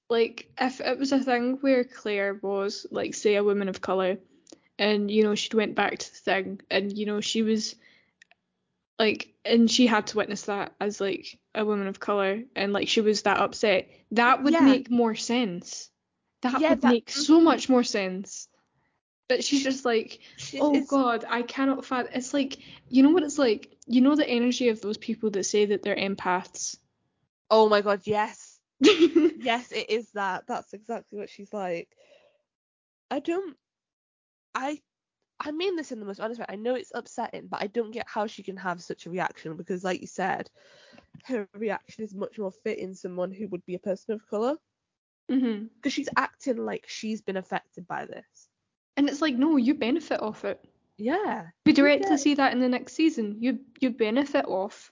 like 0.10 0.52
if 0.60 0.82
it 0.82 0.98
was 0.98 1.12
a 1.12 1.20
thing 1.20 1.58
where 1.62 1.84
Claire 1.84 2.40
was 2.42 2.86
like 2.92 3.14
say 3.14 3.36
a 3.36 3.44
woman 3.44 3.70
of 3.70 3.80
color, 3.82 4.18
and 4.78 5.10
you 5.10 5.24
know 5.24 5.36
she 5.36 5.56
went 5.56 5.76
back 5.76 5.98
to 6.00 6.10
the 6.12 6.18
thing, 6.18 6.62
and 6.70 6.96
you 6.98 7.06
know 7.06 7.22
she 7.22 7.42
was 7.44 7.76
like, 8.98 9.34
and 9.46 9.70
she 9.72 9.88
had 9.88 10.08
to 10.08 10.18
witness 10.18 10.44
that 10.44 10.74
as 10.82 11.00
like 11.00 11.40
a 11.56 11.64
woman 11.64 11.88
of 11.88 12.00
color, 12.00 12.44
and 12.56 12.74
like 12.74 12.88
she 12.88 13.02
was 13.02 13.22
that 13.24 13.38
upset. 13.40 13.90
That 14.12 14.44
would 14.44 14.54
Yeah. 14.54 14.62
make 14.62 14.90
more 14.92 15.16
sense. 15.16 15.90
That 16.42 16.60
Yeah, 16.62 16.70
would 16.72 16.82
that- 16.82 16.90
make 16.92 17.10
so 17.10 17.36
mm-hmm. 17.36 17.44
much 17.46 17.70
more 17.70 17.84
sense. 17.84 18.48
But 19.28 19.44
she's 19.44 19.64
just 19.64 19.86
like, 19.86 20.20
She- 20.38 20.60
oh 20.60 20.72
it's- 20.72 20.88
god, 20.90 21.24
I 21.28 21.44
cannot 21.44 21.86
fathom. 21.86 22.12
It's 22.16 22.34
like, 22.34 22.58
you 22.88 23.04
know 23.04 23.12
what 23.12 23.24
it's 23.24 23.38
like? 23.38 23.78
You 23.86 24.02
know 24.02 24.16
the 24.16 24.28
energy 24.28 24.70
of 24.70 24.82
those 24.82 24.98
people 24.98 25.30
that 25.32 25.44
say 25.44 25.66
that 25.68 25.84
they're 25.84 25.96
empaths. 25.96 26.78
Oh 27.52 27.70
my 27.70 27.82
god, 27.82 28.02
yes. 28.06 28.60
yes, 28.82 29.72
it 29.72 29.90
is 29.90 30.10
that. 30.12 30.46
That's 30.48 30.74
exactly 30.74 31.20
what 31.20 31.30
she's 31.30 31.54
like. 31.54 31.90
I 33.12 33.20
don't 33.20 33.56
I 34.56 34.82
I 35.40 35.52
mean 35.52 35.76
this 35.76 35.92
in 35.92 36.00
the 36.00 36.06
most 36.06 36.20
honest 36.20 36.40
way. 36.40 36.46
I 36.50 36.56
know 36.56 36.76
it's 36.76 36.92
upsetting, 36.94 37.48
but 37.48 37.62
I 37.62 37.68
don't 37.68 37.92
get 37.92 38.08
how 38.08 38.26
she 38.28 38.42
can 38.44 38.58
have 38.58 38.82
such 38.82 39.06
a 39.06 39.10
reaction 39.10 39.56
because 39.58 39.84
like 39.84 40.02
you 40.02 40.08
said, 40.08 40.50
her 41.26 41.48
reaction 41.54 42.04
is 42.04 42.14
much 42.16 42.40
more 42.40 42.52
fitting 42.64 42.94
someone 42.96 43.32
who 43.32 43.48
would 43.50 43.66
be 43.66 43.76
a 43.76 43.80
person 43.80 44.14
of 44.16 44.28
colour. 44.28 44.56
Hmm 45.30 45.66
Because 45.76 45.94
she's 45.94 46.10
acting 46.18 46.58
like 46.58 46.86
she's 46.88 47.22
been 47.22 47.38
affected 47.38 47.88
by 47.88 48.06
this. 48.06 48.48
And 48.98 49.08
it's 49.10 49.22
like, 49.22 49.36
no, 49.36 49.56
you 49.58 49.76
benefit 49.76 50.22
off 50.22 50.44
it. 50.44 50.60
Yeah. 50.98 51.48
We 51.66 51.72
directly 51.74 52.10
Yeah. 52.10 52.18
see 52.18 52.36
that 52.36 52.52
in 52.52 52.60
the 52.60 52.68
next 52.70 52.94
season. 52.94 53.38
You 53.40 53.60
you 53.80 53.92
benefit 53.92 54.46
off 54.46 54.92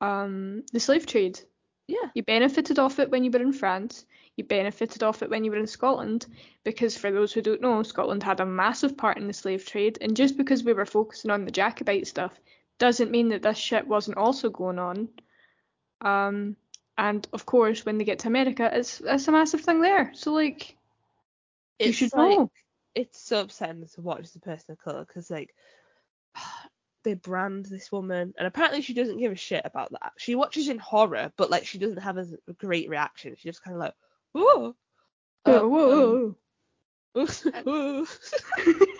um 0.00 0.64
the 0.72 0.80
slave 0.80 1.06
trade. 1.06 1.38
Yeah. 1.86 2.08
You 2.14 2.22
benefited 2.22 2.78
off 2.78 2.98
it 2.98 3.10
when 3.10 3.22
you 3.24 3.30
were 3.30 3.42
in 3.42 3.52
France. 3.52 4.06
You 4.36 4.44
benefited 4.44 5.02
off 5.02 5.22
it 5.22 5.30
when 5.30 5.44
you 5.44 5.50
were 5.50 5.58
in 5.58 5.66
Scotland, 5.66 6.26
because 6.64 6.96
for 6.96 7.10
those 7.10 7.32
who 7.32 7.42
don't 7.42 7.60
know, 7.60 7.82
Scotland 7.82 8.22
had 8.22 8.40
a 8.40 8.46
massive 8.46 8.96
part 8.96 9.18
in 9.18 9.26
the 9.26 9.32
slave 9.32 9.66
trade. 9.66 9.98
And 10.00 10.16
just 10.16 10.36
because 10.36 10.64
we 10.64 10.72
were 10.72 10.86
focusing 10.86 11.30
on 11.30 11.44
the 11.44 11.50
Jacobite 11.50 12.06
stuff, 12.06 12.32
doesn't 12.78 13.10
mean 13.10 13.28
that 13.30 13.42
this 13.42 13.58
shit 13.58 13.86
wasn't 13.86 14.16
also 14.16 14.48
going 14.48 14.78
on. 14.78 15.08
Um, 16.00 16.56
and 17.00 17.26
of 17.32 17.46
course, 17.46 17.86
when 17.86 17.96
they 17.96 18.04
get 18.04 18.20
to 18.20 18.28
America, 18.28 18.70
it's 18.70 19.00
it's 19.00 19.26
a 19.26 19.32
massive 19.32 19.62
thing 19.62 19.80
there. 19.80 20.12
So 20.14 20.34
like, 20.34 20.76
you 21.80 21.88
It's 21.88 21.96
should 21.98 22.12
like, 22.14 22.36
know. 22.36 22.50
it's 22.94 23.18
so 23.18 23.40
upsetting 23.40 23.86
to 23.86 24.00
watch 24.02 24.24
as 24.24 24.36
a 24.36 24.40
person 24.40 24.72
of 24.72 24.78
colour 24.78 25.06
because 25.06 25.30
like 25.30 25.54
they 27.04 27.14
brand 27.14 27.64
this 27.64 27.90
woman 27.90 28.34
and 28.36 28.46
apparently 28.46 28.82
she 28.82 28.92
doesn't 28.92 29.16
give 29.16 29.32
a 29.32 29.36
shit 29.36 29.62
about 29.64 29.90
that. 29.92 30.12
She 30.18 30.34
watches 30.34 30.68
in 30.68 30.78
horror, 30.78 31.32
but 31.38 31.50
like 31.50 31.64
she 31.66 31.78
doesn't 31.78 32.02
have 32.02 32.18
a, 32.18 32.26
great 32.58 32.90
reaction. 32.90 33.34
She 33.34 33.48
just 33.48 33.64
kind 33.64 33.76
of 33.76 33.80
like, 33.80 33.94
whoa, 34.32 34.76
Whoa, 35.46 35.62
Um, 35.62 35.70
whoa, 35.70 36.36
whoa. 37.14 37.56
whoa. 37.64 38.06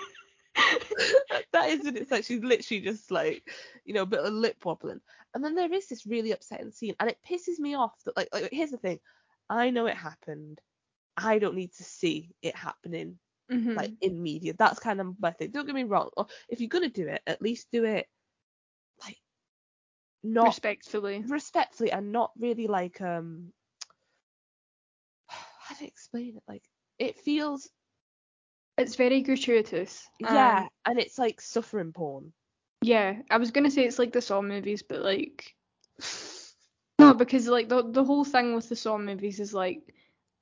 that 1.53 1.71
is 1.71 1.87
it. 1.87 1.97
It's 1.97 2.11
like 2.11 2.25
she's 2.25 2.43
literally 2.43 2.81
just 2.83 3.11
like, 3.11 3.49
you 3.85 3.95
know, 3.95 4.03
a 4.03 4.07
bit 4.07 4.21
of 4.21 4.33
lip 4.33 4.65
wobbling. 4.65 5.01
And 5.35 5.45
then 5.45 5.55
there 5.55 5.73
is 5.73 5.89
this 5.89 6.07
really 6.07 6.33
upsetting 6.33 6.71
scene, 6.73 6.95
and 7.01 7.11
it 7.11 7.19
pisses 7.29 7.59
me 7.59 7.75
off 7.75 7.95
that 8.05 8.17
like, 8.17 8.29
like 8.33 8.51
here's 8.53 8.71
the 8.71 8.79
thing, 8.79 9.01
I 9.49 9.71
know 9.71 9.87
it 9.87 9.97
happened. 9.97 10.61
I 11.17 11.39
don't 11.39 11.57
need 11.57 11.73
to 11.75 11.85
see 11.85 12.35
it 12.43 12.57
happening 12.57 13.19
Mhm. 13.51 13.77
like 13.77 13.93
in 14.01 14.23
media. 14.23 14.55
That's 14.59 14.81
kind 14.81 15.01
of 15.01 15.21
my 15.21 15.33
thing. 15.33 15.51
Don't 15.51 15.67
get 15.67 15.75
me 15.75 15.85
wrong. 15.85 16.11
Or 16.17 16.27
if 16.49 16.61
you're 16.61 16.69
gonna 16.69 16.89
do 16.89 17.09
it, 17.09 17.23
at 17.27 17.43
least 17.43 17.71
do 17.71 17.85
it 17.85 18.09
like 19.03 19.19
not 20.23 20.59
Respectfully. 20.59 21.25
respectfully 21.25 21.93
and 21.93 22.13
not 22.13 22.33
really 22.39 22.67
like 22.67 23.01
um 23.01 23.53
how 25.27 25.75
to 25.77 25.87
explain 25.87 26.37
it? 26.37 26.43
Like 26.49 26.65
it 26.99 27.19
feels 27.19 27.69
It's 28.81 28.97
very 28.97 29.23
gratuitous. 29.23 30.09
yeah, 30.19 30.59
Um, 30.61 30.69
and 30.87 30.99
it's 30.99 31.19
like 31.19 31.41
suffering 31.41 31.93
porn. 31.93 32.33
yeah. 32.83 33.23
I 33.31 33.37
was 33.39 33.51
gonna 33.51 33.71
say 33.71 33.85
it's 33.85 33.99
like 33.99 34.13
the 34.13 34.23
Saw 34.23 34.43
movies, 34.43 34.83
but 34.83 35.03
like 35.03 35.55
no, 36.99 37.15
because 37.15 37.47
like 37.49 37.69
the 37.69 37.83
the 37.83 38.05
whole 38.05 38.25
thing 38.25 38.55
with 38.55 38.69
the 38.69 38.77
Saw 38.77 38.99
movies 38.99 39.41
is 39.41 39.53
like, 39.55 39.83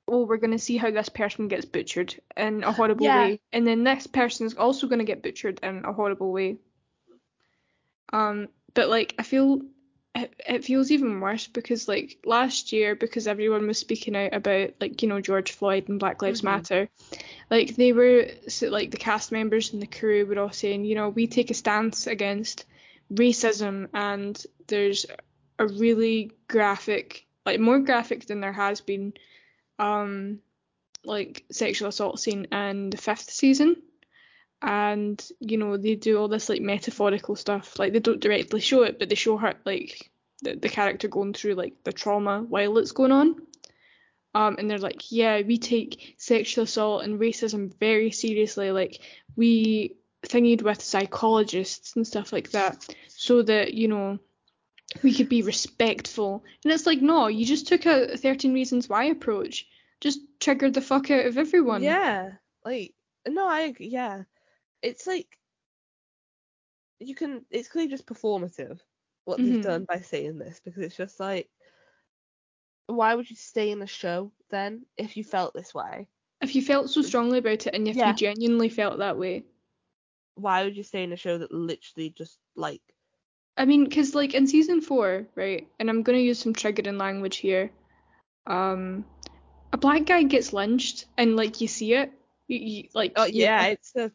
oh, 0.07 0.25
we're 0.25 0.37
gonna 0.37 0.57
see 0.59 0.77
how 0.77 0.91
this 0.91 1.09
person 1.09 1.47
gets 1.47 1.65
butchered 1.65 2.15
in 2.37 2.63
a 2.63 2.71
horrible 2.71 3.05
Yeah. 3.05 3.15
way, 3.15 3.41
and 3.51 3.67
then 3.67 3.83
this 3.83 4.07
person 4.07 4.45
is 4.45 4.55
also 4.55 4.87
gonna 4.87 5.03
get 5.03 5.23
butchered 5.23 5.59
in 5.63 5.83
a 5.85 5.93
horrible 5.93 6.31
way. 6.31 6.57
Um, 8.11 8.47
but 8.73 8.89
like 8.89 9.15
I 9.19 9.23
feel 9.23 9.61
it, 10.23 10.33
it 10.47 10.65
feels 10.65 10.91
even 10.91 11.19
worse 11.19 11.47
because 11.47 11.87
like 11.87 12.19
last 12.25 12.71
year 12.71 12.95
because 12.95 13.27
everyone 13.27 13.67
was 13.67 13.77
speaking 13.77 14.15
out 14.15 14.33
about 14.33 14.71
like 14.79 15.01
you 15.01 15.07
know 15.07 15.21
George 15.21 15.51
Floyd 15.51 15.89
and 15.89 15.99
Black 15.99 16.21
Lives 16.21 16.41
Mhm. 16.41 16.45
Matter, 16.45 16.89
like 17.49 17.75
they 17.75 17.93
were 17.93 18.27
so, 18.47 18.67
like 18.69 18.91
the 18.91 18.97
cast 18.97 19.31
members 19.31 19.73
and 19.73 19.81
the 19.81 19.87
crew 19.87 20.25
were 20.25 20.39
all 20.39 20.51
saying 20.51 20.85
you 20.85 20.95
know 20.95 21.09
we 21.09 21.27
take 21.27 21.51
a 21.51 21.53
stance 21.55 22.07
against 22.07 22.65
racism 23.13 23.87
and 23.93 24.45
there's 24.67 25.05
a 25.57 25.67
really 25.67 26.31
graphic 26.47 27.25
like 27.45 27.59
more 27.59 27.79
graphic 27.79 28.25
than 28.25 28.41
there 28.41 28.53
has 28.53 28.81
been 28.81 29.13
um 29.79 30.39
like 31.03 31.45
sexual 31.51 31.89
assault 31.89 32.19
scene 32.19 32.45
in 32.51 32.89
the 32.89 32.97
fifth 32.97 33.29
season 33.29 33.75
and 34.61 35.29
you 35.39 35.57
know 35.57 35.77
they 35.77 35.95
do 35.95 36.17
all 36.19 36.27
this 36.27 36.49
like 36.49 36.61
metaphorical 36.61 37.35
stuff 37.35 37.79
like 37.79 37.93
they 37.93 37.99
don't 37.99 38.19
directly 38.19 38.59
show 38.59 38.83
it 38.83 38.99
but 38.99 39.07
they 39.09 39.15
show 39.15 39.37
her 39.37 39.53
like 39.65 40.08
the, 40.41 40.55
the 40.55 40.69
character 40.69 41.07
going 41.07 41.33
through 41.33 41.55
like 41.55 41.73
the 41.83 41.91
trauma 41.91 42.41
while 42.41 42.77
it's 42.77 42.91
going 42.91 43.11
on. 43.11 43.35
Um 44.35 44.55
and 44.59 44.69
they're 44.69 44.77
like 44.77 45.11
yeah 45.11 45.41
we 45.41 45.57
take 45.57 46.15
sexual 46.17 46.65
assault 46.65 47.03
and 47.03 47.19
racism 47.19 47.73
very 47.79 48.11
seriously. 48.11 48.71
Like 48.71 48.99
we 49.35 49.95
thingied 50.23 50.61
with 50.61 50.81
psychologists 50.81 51.95
and 51.95 52.05
stuff 52.05 52.33
like 52.33 52.51
that 52.51 52.93
so 53.07 53.41
that 53.41 53.73
you 53.73 53.87
know 53.87 54.19
we 55.03 55.13
could 55.13 55.29
be 55.29 55.41
respectful. 55.41 56.43
And 56.63 56.73
it's 56.73 56.85
like 56.85 57.01
no 57.01 57.27
you 57.27 57.45
just 57.45 57.67
took 57.67 57.85
a 57.85 58.17
13 58.17 58.53
reasons 58.53 58.87
why 58.89 59.05
approach. 59.05 59.67
Just 59.99 60.19
triggered 60.39 60.73
the 60.73 60.81
fuck 60.81 61.11
out 61.11 61.25
of 61.25 61.37
everyone. 61.37 61.83
Yeah, 61.83 62.31
like 62.63 62.93
no, 63.27 63.47
I. 63.47 63.73
Yeah, 63.79 64.23
it's 64.81 65.07
like 65.07 65.27
you 66.99 67.15
can. 67.15 67.45
It's 67.49 67.67
clearly 67.67 67.89
just 67.89 68.05
performative 68.05 68.79
what 69.29 69.41
Mhm. 69.41 69.59
they've 69.59 69.61
done 69.61 69.85
by 69.87 70.01
saying 70.01 70.39
this 70.39 70.61
because 70.63 70.83
it's 70.83 70.97
just 70.97 71.19
like, 71.21 71.49
why 72.87 73.15
would 73.15 73.29
you 73.29 73.35
stay 73.37 73.71
in 73.71 73.79
the 73.79 73.87
show 73.87 74.31
then 74.49 74.85
if 74.97 75.17
you 75.17 75.23
felt 75.23 75.53
this 75.53 75.73
way? 75.73 76.07
if 76.41 76.55
you 76.55 76.61
felt 76.61 76.89
so 76.89 77.01
strongly 77.01 77.39
about 77.39 77.67
it 77.67 77.75
and 77.75 77.87
if 77.87 77.97
Yeah. 77.97 78.05
you 78.05 78.13
genuinely 78.13 78.69
felt 78.69 78.99
that 78.99 79.17
way 79.17 79.45
Why 80.35 80.63
would 80.63 80.77
you 80.77 80.83
stay 80.83 81.03
in 81.03 81.13
a 81.13 81.17
show 81.17 81.37
that 81.37 81.51
literally 81.51 82.09
just 82.09 82.39
like 82.55 82.81
i 83.57 83.65
mean 83.65 83.83
because 83.85 84.15
like 84.15 84.33
in 84.33 84.47
season 84.47 84.81
four 84.81 85.27
right 85.35 85.67
and 85.79 85.89
i'm 85.89 86.03
going 86.03 86.17
to 86.17 86.23
use 86.23 86.39
some 86.39 86.53
triggering 86.53 86.99
language 86.99 87.37
here 87.37 87.71
um 88.47 89.05
a 89.73 89.77
black 89.77 90.05
guy 90.05 90.23
gets 90.23 90.53
lynched 90.53 91.05
and 91.17 91.35
like 91.35 91.61
you 91.61 91.67
see 91.67 91.93
it 91.93 92.11
you, 92.47 92.59
you, 92.59 92.83
like 92.93 93.17
oh 93.17 93.25
yeah, 93.25 93.65
know, 93.65 93.67
it's 93.73 93.95
a 93.95 94.11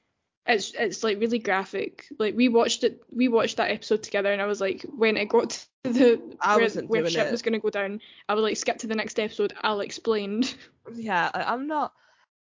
it's 0.47 0.73
it's 0.79 1.03
like 1.03 1.21
really 1.21 1.39
graphic 1.39 2.07
like 2.19 2.37
we 2.37 2.49
watched 2.49 2.85
it 2.85 3.03
we 3.11 3.29
watched 3.29 3.57
that 3.57 3.71
episode 3.71 4.03
together 4.03 4.31
and 4.31 4.43
i 4.43 4.47
was 4.47 4.61
like 4.61 4.85
when 4.95 5.17
it 5.17 5.29
got 5.29 5.51
to 5.51 5.67
the 5.93 6.37
I 6.41 6.57
where, 6.57 6.65
wasn't 6.65 6.91
where 6.91 7.01
doing 7.01 7.13
shit 7.13 7.27
it. 7.27 7.33
was 7.33 7.43
going 7.43 7.55
to 7.55 7.59
go 7.61 7.71
down 7.71 8.01
i 8.29 8.35
was 8.35 8.43
like 8.43 8.57
skip 8.57 8.79
to 8.79 8.87
the 8.87 8.95
next 8.95 9.19
episode 9.19 9.55
i'll 9.63 9.81
explain 9.81 10.45
yeah. 10.93 11.31
I, 11.33 11.45
I'm 11.45 11.67
not. 11.67 11.93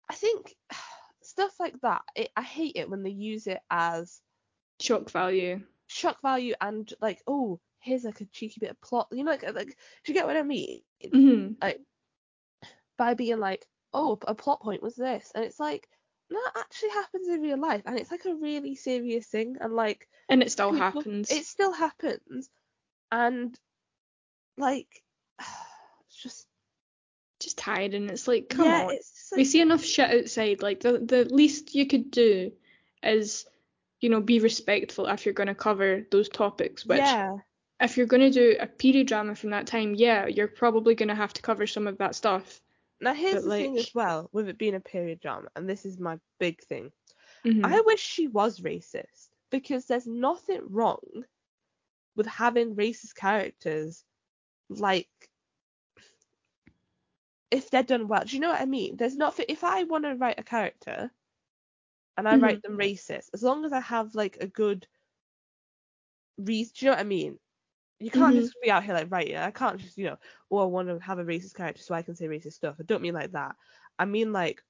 I 0.08 0.14
think 0.14 0.54
stuff 1.22 1.52
like 1.58 1.74
that. 1.82 2.02
It, 2.14 2.30
I 2.36 2.42
hate 2.42 2.76
it 2.76 2.90
when 2.90 3.02
they 3.02 3.10
use 3.10 3.46
it 3.46 3.60
as 3.70 4.20
shock 4.80 5.10
value 5.10 5.60
shock 5.88 6.22
value 6.22 6.54
and 6.60 6.90
like 7.02 7.20
oh 7.26 7.60
here's 7.80 8.04
like 8.04 8.20
a 8.20 8.24
cheeky 8.26 8.60
bit 8.60 8.70
of 8.70 8.80
plot. 8.80 9.08
You 9.12 9.24
know 9.24 9.30
like 9.30 9.42
like 9.54 9.66
do 9.66 10.12
you 10.12 10.14
get 10.14 10.26
what 10.26 10.36
I 10.36 10.42
mean? 10.42 10.82
hmm 11.12 11.48
Like 11.60 11.80
by 12.96 13.14
being 13.14 13.40
like, 13.40 13.66
oh, 13.94 14.18
a 14.26 14.34
plot 14.34 14.60
point 14.62 14.82
was 14.82 14.94
this, 14.94 15.32
and 15.34 15.44
it's 15.44 15.58
like 15.58 15.88
that 16.30 16.52
actually 16.56 16.90
happens 16.90 17.28
in 17.28 17.42
real 17.42 17.60
life, 17.60 17.82
and 17.86 17.98
it's 17.98 18.10
like 18.10 18.24
a 18.24 18.34
really 18.34 18.74
serious 18.74 19.26
thing, 19.26 19.56
and 19.60 19.74
like 19.74 20.08
and 20.28 20.42
it 20.42 20.52
still 20.52 20.72
people- 20.72 20.80
happens 20.80 21.30
It 21.30 21.44
still 21.44 21.72
happens, 21.72 22.48
and 23.10 23.58
like 24.56 25.02
it's 25.40 26.22
just 26.22 26.46
just 27.40 27.56
tired 27.56 27.94
and 27.94 28.10
it's 28.10 28.28
like 28.28 28.50
come 28.50 28.66
yeah, 28.66 28.84
on 28.84 28.90
it's 28.92 29.10
just 29.30 29.36
we 29.36 29.44
see 29.44 29.60
enough 29.60 29.82
shit 29.82 30.10
outside. 30.10 30.62
Like 30.62 30.80
the 30.80 30.98
the 30.98 31.24
least 31.24 31.74
you 31.74 31.86
could 31.86 32.10
do 32.10 32.52
is, 33.02 33.46
you 34.00 34.10
know, 34.10 34.20
be 34.20 34.40
respectful 34.40 35.06
if 35.06 35.24
you're 35.24 35.34
going 35.34 35.46
to 35.48 35.54
cover 35.54 36.06
those 36.10 36.28
topics. 36.28 36.84
Which, 36.84 36.98
yeah, 36.98 37.38
if 37.80 37.96
you're 37.96 38.06
going 38.06 38.20
to 38.20 38.30
do 38.30 38.56
a 38.60 38.66
period 38.66 39.06
drama 39.06 39.34
from 39.34 39.50
that 39.50 39.66
time, 39.66 39.94
yeah, 39.94 40.26
you're 40.26 40.48
probably 40.48 40.94
going 40.94 41.08
to 41.08 41.14
have 41.14 41.32
to 41.32 41.42
cover 41.42 41.66
some 41.66 41.86
of 41.86 41.98
that 41.98 42.14
stuff. 42.14 42.60
Now 43.00 43.14
here's 43.14 43.36
But, 43.36 43.44
the 43.44 43.50
thing 43.50 43.78
as 43.78 43.94
well, 43.94 44.28
with 44.32 44.48
it 44.48 44.58
being 44.58 44.74
a 44.74 44.80
period 44.80 45.20
drama, 45.20 45.48
and 45.56 45.68
this 45.68 45.86
is 45.86 45.98
my 45.98 46.18
big 46.38 46.62
thing. 46.62 46.92
Mhm. 47.44 47.64
I 47.64 47.80
wish 47.80 48.00
she 48.00 48.28
was 48.28 48.60
racist 48.60 49.28
because 49.50 49.86
there's 49.86 50.06
nothing 50.06 50.60
wrong 50.68 51.24
with 52.16 52.26
having 52.26 52.74
racist 52.76 53.14
characters 53.14 54.04
like 54.68 55.08
if 57.50 57.70
they're 57.70 57.82
done 57.82 58.06
well. 58.06 58.24
Do 58.24 58.36
you 58.36 58.40
know 58.40 58.50
what 58.50 58.60
I 58.60 58.66
mean? 58.66 58.96
There's 58.96 59.16
not 59.16 59.38
if 59.48 59.64
I 59.64 59.84
want 59.84 60.04
to 60.04 60.14
write 60.14 60.38
a 60.38 60.44
character 60.44 61.10
and 62.16 62.28
I 62.28 62.36
write 62.36 62.62
them 62.62 62.76
racist, 62.76 63.30
as 63.32 63.42
long 63.42 63.64
as 63.64 63.72
I 63.72 63.80
have 63.80 64.14
like 64.14 64.36
a 64.40 64.46
good 64.46 64.86
reason. 66.36 66.72
Do 66.76 66.84
you 66.84 66.90
know 66.90 66.96
what 66.96 67.00
I 67.00 67.04
mean? 67.04 67.38
You 68.00 68.10
can't 68.10 68.34
Mhm. 68.34 68.40
just 68.40 68.54
be 68.62 68.70
out 68.70 68.82
here 68.82 68.94
like 68.94 69.10
right, 69.10 69.28
yeah. 69.28 69.46
I 69.46 69.50
can't 69.50 69.78
just 69.78 69.98
you 69.98 70.06
know, 70.06 70.16
oh 70.50 70.58
I 70.58 70.64
want 70.64 70.88
to 70.88 70.98
have 70.98 71.18
a 71.18 71.24
racist 71.24 71.54
character 71.54 71.82
so 71.82 71.94
I 71.94 72.02
can 72.02 72.16
say 72.16 72.26
racist 72.26 72.54
stuff. 72.54 72.76
I 72.80 72.82
don't 72.82 73.02
mean 73.02 73.14
like 73.14 73.32
that. 73.32 73.56
I 73.98 74.06
mean 74.06 74.32
like 74.32 74.62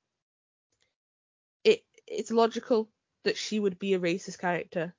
it. 1.64 1.84
It's 2.06 2.30
logical 2.32 2.90
that 3.22 3.36
she 3.36 3.60
would 3.60 3.78
be 3.78 3.94
a 3.94 4.00
racist 4.00 4.38
character. 4.38 4.94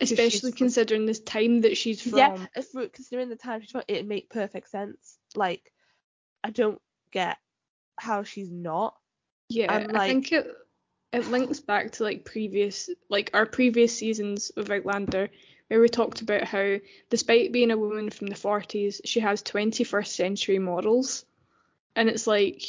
Especially 0.00 0.52
considering 0.52 1.04
this 1.04 1.20
time 1.20 1.60
that 1.60 1.76
she's 1.76 2.00
from. 2.00 2.18
Yeah, 2.18 2.46
we're 2.72 2.88
considering 2.88 3.28
the 3.28 3.36
time 3.36 3.60
she's 3.60 3.70
from, 3.70 3.82
it 3.86 4.06
make 4.06 4.30
perfect 4.30 4.70
sense. 4.70 5.18
Like, 5.34 5.70
I 6.42 6.50
don't 6.50 6.80
get 7.10 7.36
how 7.98 8.22
she's 8.22 8.50
not. 8.50 8.96
Yeah, 9.50 9.74
And, 9.74 9.98
I 9.98 10.08
think 10.08 10.32
it 10.32 10.46
it 11.12 11.26
links 11.26 11.60
back 11.60 11.90
to 11.92 12.04
like 12.04 12.24
previous 12.24 12.88
like 13.10 13.30
our 13.34 13.44
previous 13.44 13.94
seasons 13.94 14.50
of 14.56 14.70
Outlander 14.70 15.28
where 15.70 15.80
we 15.80 15.88
talked 15.88 16.20
about 16.20 16.42
how 16.42 16.78
despite 17.10 17.52
being 17.52 17.70
a 17.70 17.78
woman 17.78 18.10
from 18.10 18.26
the 18.26 18.34
40s, 18.34 19.00
she 19.04 19.20
has 19.20 19.40
21st 19.44 20.08
century 20.08 20.58
morals. 20.58 21.24
And 21.94 22.08
it's 22.08 22.26
like 22.26 22.62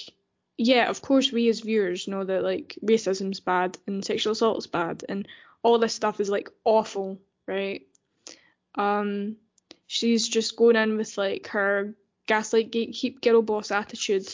yeah, 0.58 0.88
of 0.88 1.02
course 1.02 1.32
we 1.32 1.50
as 1.50 1.62
viewers 1.62 2.08
know 2.08 2.24
that 2.24 2.44
like 2.44 2.78
racism's 2.86 3.40
bad 3.40 3.80
and 3.88 4.06
sexual 4.06 4.34
assault's 4.34 4.68
bad 4.68 5.04
and 5.10 5.28
all 5.64 5.80
this 5.80 5.96
stuff 5.96 6.20
is 6.20 6.30
like 6.30 6.52
awful, 6.64 7.20
right? 7.48 7.88
Um 8.76 9.38
she's 9.88 10.28
just 10.28 10.56
going 10.56 10.76
in 10.76 10.96
with 10.96 11.18
like 11.18 11.48
her 11.48 11.96
gaslight 12.28 12.72
gatekeep 12.72 13.20
girl 13.22 13.42
boss 13.42 13.72
attitude 13.72 14.32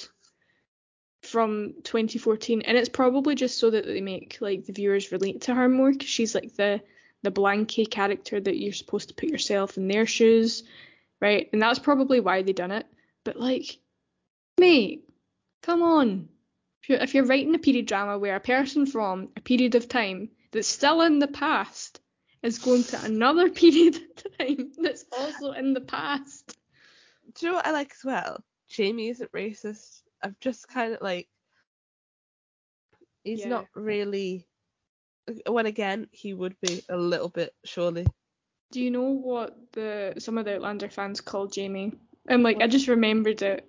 from 1.22 1.74
2014 1.84 2.64
and 2.64 2.78
it's 2.78 2.90
probably 2.90 3.34
just 3.34 3.58
so 3.58 3.70
that 3.70 3.86
they 3.86 4.02
make 4.02 4.38
like 4.42 4.66
the 4.66 4.74
viewers 4.74 5.14
relate 5.14 5.42
to 5.42 5.56
her 5.56 5.70
more 5.70 5.92
because 5.94 6.10
she's 6.10 6.36
like 6.36 6.54
the 6.58 6.82
the 7.24 7.32
blanky 7.32 7.90
character 7.90 8.40
that 8.40 8.58
you're 8.58 8.74
supposed 8.74 9.10
to 9.10 9.16
put 9.16 9.30
yourself 9.30 9.78
in 9.78 9.88
their 9.88 10.06
shoes 10.06 10.64
right 11.22 11.50
and 11.52 11.62
that's 11.62 11.80
probably 11.80 12.20
why 12.20 12.42
they 12.42 12.54
done 12.54 12.72
it 12.72 12.86
but 13.24 13.40
like 13.40 13.78
mate 14.60 15.04
come 15.62 15.82
on 15.82 16.30
if 16.84 16.90
you're, 16.90 17.00
if 17.00 17.14
you're 17.14 17.26
writing 17.26 17.56
a 17.56 17.60
period 17.60 17.86
drama 17.86 18.18
where 18.18 18.36
a 18.36 18.40
person 18.40 18.86
from 18.86 19.30
a 19.36 19.42
period 19.42 19.76
of 19.76 19.90
time 19.90 20.30
that's 20.52 20.68
still 20.68 21.02
in 21.02 21.20
the 21.20 21.28
past 21.28 22.00
is 22.44 22.60
going 22.60 22.84
to 22.84 23.04
another 23.04 23.50
period 23.62 23.96
of 23.96 24.38
time 24.38 24.72
that's 24.82 25.06
also 25.12 25.52
in 25.52 25.74
the 25.74 25.82
past 25.82 26.56
Do 27.34 27.46
you 27.46 27.52
know 27.52 27.56
what 27.58 27.68
I 27.68 27.72
like 27.72 27.92
as 27.92 28.06
well? 28.06 28.44
Jamie 28.70 29.10
isn't 29.10 29.32
racist. 29.32 30.02
I've 30.24 30.40
just 30.40 30.68
kind 30.68 30.94
of 30.94 31.02
like. 31.02 31.28
He's 33.24 33.42
Yeah. 33.42 33.50
not 33.50 33.68
really. 33.76 34.48
When 35.48 35.66
again, 35.66 36.08
he 36.12 36.34
would 36.34 36.56
be 36.62 36.84
a 36.90 36.98
little 36.98 37.30
bit, 37.30 37.54
surely. 37.66 38.08
Do 38.72 38.82
you 38.82 38.92
know 38.92 39.10
what 39.12 39.56
the 39.74 40.14
some 40.20 40.38
of 40.38 40.46
the 40.46 40.56
Outlander 40.56 40.90
fans 40.90 41.22
call 41.22 41.48
Jamie? 41.48 41.94
And 42.28 42.44
like 42.44 42.62
I 42.62 42.68
just 42.68 42.88
remembered 42.88 43.42
it. 43.42 43.66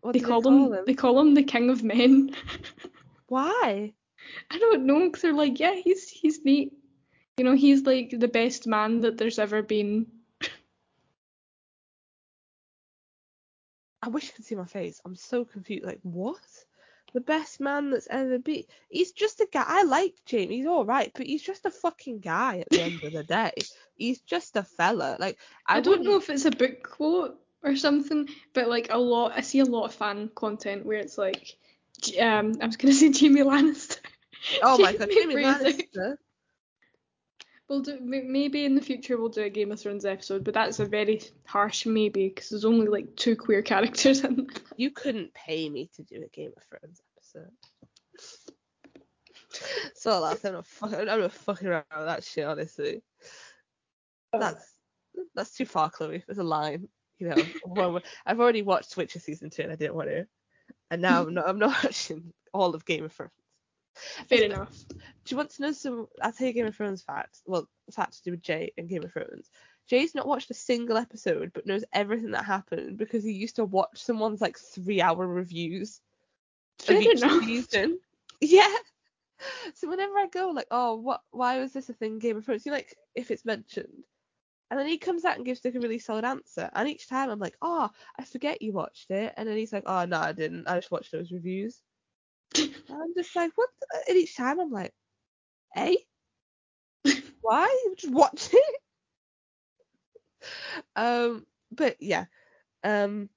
What 0.00 0.12
They 0.12 0.18
do 0.18 0.26
call, 0.26 0.42
they 0.42 0.48
him, 0.50 0.58
call 0.58 0.72
him? 0.74 0.84
they 0.86 0.94
call 0.94 1.20
him 1.20 1.34
the 1.34 1.42
king 1.42 1.70
of 1.70 1.82
men. 1.82 2.34
Why? 3.28 3.94
I 4.50 4.58
don't 4.58 4.86
know 4.86 5.06
because 5.06 5.22
they're 5.22 5.32
like, 5.32 5.60
yeah, 5.60 5.74
he's 5.74 6.08
he's 6.08 6.44
neat. 6.44 6.72
You 7.36 7.44
know, 7.44 7.54
he's 7.54 7.82
like 7.84 8.10
the 8.10 8.28
best 8.28 8.66
man 8.66 9.00
that 9.00 9.18
there's 9.18 9.38
ever 9.38 9.62
been. 9.62 10.06
I 14.02 14.08
wish 14.08 14.26
you 14.26 14.32
could 14.34 14.44
see 14.44 14.54
my 14.54 14.66
face. 14.66 15.00
I'm 15.04 15.16
so 15.16 15.44
confused. 15.46 15.84
Like 15.86 16.00
what? 16.02 16.38
The 17.14 17.20
best 17.20 17.60
man 17.60 17.90
that's 17.90 18.08
ever 18.10 18.38
been. 18.38 18.64
He's 18.88 19.12
just 19.12 19.40
a 19.40 19.46
guy. 19.50 19.64
I 19.66 19.84
like 19.84 20.14
Jamie. 20.26 20.56
He's 20.56 20.66
all 20.66 20.84
right, 20.84 21.12
but 21.14 21.26
he's 21.26 21.42
just 21.42 21.64
a 21.64 21.70
fucking 21.70 22.18
guy 22.18 22.58
at 22.58 22.68
the 22.70 22.82
end 22.82 23.02
of 23.04 23.12
the 23.12 23.22
day. 23.22 23.52
He's 23.96 24.20
just 24.20 24.56
a 24.56 24.64
fella. 24.64 25.16
Like 25.20 25.38
I, 25.68 25.76
I 25.76 25.80
don't 25.80 26.02
know 26.02 26.16
if 26.16 26.28
it's 26.28 26.44
a 26.44 26.50
book 26.50 26.82
quote 26.82 27.38
or 27.62 27.76
something, 27.76 28.28
but 28.52 28.68
like 28.68 28.88
a 28.90 28.98
lot, 28.98 29.32
I 29.36 29.42
see 29.42 29.60
a 29.60 29.64
lot 29.64 29.84
of 29.84 29.94
fan 29.94 30.28
content 30.34 30.84
where 30.84 30.98
it's 30.98 31.16
like, 31.16 31.56
um, 32.20 32.54
I 32.60 32.66
was 32.66 32.76
gonna 32.76 32.92
say 32.94 33.12
Jaime 33.12 33.42
Lannister. 33.42 33.98
Oh 34.62 34.78
my 34.78 34.92
god, 34.96 35.08
Jamie 35.08 35.34
Fraser. 35.34 35.64
Lannister. 35.64 36.16
We'll 37.68 37.80
do 37.80 37.98
maybe 38.00 38.66
in 38.66 38.74
the 38.74 38.82
future 38.82 39.16
we'll 39.16 39.30
do 39.30 39.42
a 39.42 39.48
Game 39.48 39.72
of 39.72 39.80
Thrones 39.80 40.04
episode, 40.04 40.44
but 40.44 40.52
that's 40.52 40.80
a 40.80 40.84
very 40.84 41.22
harsh 41.46 41.86
maybe 41.86 42.28
because 42.28 42.50
there's 42.50 42.66
only 42.66 42.88
like 42.88 43.16
two 43.16 43.36
queer 43.36 43.62
characters 43.62 44.22
in. 44.22 44.36
that. 44.52 44.62
You 44.76 44.90
couldn't 44.90 45.32
pay 45.32 45.70
me 45.70 45.90
to 45.96 46.02
do 46.02 46.22
a 46.22 46.28
Game 46.28 46.52
of 46.56 46.62
Thrones 46.64 47.00
episode. 47.16 47.50
So 49.94 50.20
last 50.20 50.44
I'm 50.44 50.52
not 50.54 50.66
fucking, 50.66 51.08
I'm 51.08 51.20
not 51.20 51.32
fucking 51.32 51.68
around 51.68 51.84
with 51.96 52.06
that 52.06 52.24
shit, 52.24 52.44
honestly. 52.44 53.02
Oh. 54.32 54.40
That's 54.40 54.74
that's 55.34 55.54
too 55.54 55.64
far, 55.64 55.90
Chloe. 55.90 56.22
There's 56.26 56.38
a 56.38 56.44
line, 56.44 56.88
you 57.18 57.28
know. 57.28 58.00
I've 58.26 58.40
already 58.40 58.62
watched 58.62 58.96
Witcher 58.96 59.20
season 59.20 59.50
two, 59.50 59.62
and 59.62 59.72
I 59.72 59.76
didn't 59.76 59.94
want 59.94 60.08
to, 60.08 60.26
and 60.90 61.00
now 61.00 61.22
I'm 61.22 61.34
not. 61.34 61.48
I'm 61.48 61.58
not 61.58 61.76
watching 61.84 62.32
all 62.52 62.74
of 62.74 62.84
Game 62.84 63.04
of 63.04 63.12
Thrones. 63.12 63.32
Fair 64.28 64.44
enough. 64.44 64.74
Do 64.88 64.96
you 65.28 65.36
want 65.36 65.50
to 65.50 65.62
know 65.62 65.72
some? 65.72 66.08
I'll 66.20 66.32
tell 66.32 66.46
you 66.46 66.52
Game 66.52 66.66
of 66.66 66.76
Thrones 66.76 67.02
fact. 67.02 67.40
Well, 67.46 67.68
fact 67.92 68.14
to 68.14 68.22
do 68.22 68.30
with 68.32 68.42
Jay 68.42 68.72
and 68.76 68.88
Game 68.88 69.04
of 69.04 69.12
Thrones. 69.12 69.50
Jay's 69.86 70.14
not 70.14 70.26
watched 70.26 70.50
a 70.50 70.54
single 70.54 70.96
episode, 70.96 71.52
but 71.52 71.66
knows 71.66 71.84
everything 71.92 72.30
that 72.32 72.44
happened 72.44 72.96
because 72.96 73.22
he 73.22 73.32
used 73.32 73.56
to 73.56 73.64
watch 73.64 74.02
someone's 74.02 74.40
like 74.40 74.58
three-hour 74.58 75.26
reviews 75.26 76.00
Fair 76.78 76.96
of 76.96 77.02
each 77.02 77.22
enough. 77.22 77.44
season. 77.44 77.98
Yeah. 78.40 78.74
So 79.74 79.88
whenever 79.88 80.16
I 80.16 80.26
go 80.26 80.50
like, 80.50 80.68
oh, 80.70 80.96
what? 80.96 81.20
Why 81.30 81.58
was 81.58 81.72
this 81.72 81.88
a 81.88 81.92
thing? 81.92 82.18
Game 82.18 82.36
of 82.36 82.44
Thrones. 82.44 82.64
You 82.64 82.72
like 82.72 82.96
if 83.14 83.30
it's 83.30 83.44
mentioned, 83.44 84.04
and 84.70 84.80
then 84.80 84.86
he 84.86 84.96
comes 84.98 85.24
out 85.24 85.36
and 85.36 85.44
gives 85.44 85.64
like 85.64 85.74
a 85.74 85.80
really 85.80 85.98
solid 85.98 86.24
answer, 86.24 86.70
and 86.74 86.88
each 86.88 87.08
time 87.08 87.30
I'm 87.30 87.38
like, 87.38 87.56
oh, 87.60 87.90
I 88.18 88.24
forget 88.24 88.62
you 88.62 88.72
watched 88.72 89.10
it, 89.10 89.34
and 89.36 89.48
then 89.48 89.56
he's 89.56 89.72
like, 89.72 89.84
oh 89.86 90.04
no, 90.04 90.18
I 90.18 90.32
didn't. 90.32 90.66
I 90.68 90.76
just 90.76 90.90
watched 90.90 91.12
those 91.12 91.30
reviews. 91.32 91.80
I'm 92.56 93.14
just 93.16 93.34
like, 93.36 93.52
what? 93.54 93.70
the-" 93.80 94.04
And 94.08 94.18
each 94.18 94.36
time 94.36 94.60
I'm 94.60 94.70
like, 94.70 94.94
eh? 95.76 95.96
Why? 97.40 97.84
Just 97.96 98.12
watch 98.12 98.50
it. 98.52 98.80
Um, 100.96 101.46
but 101.70 101.96
yeah, 102.00 102.26
um, 102.82 103.28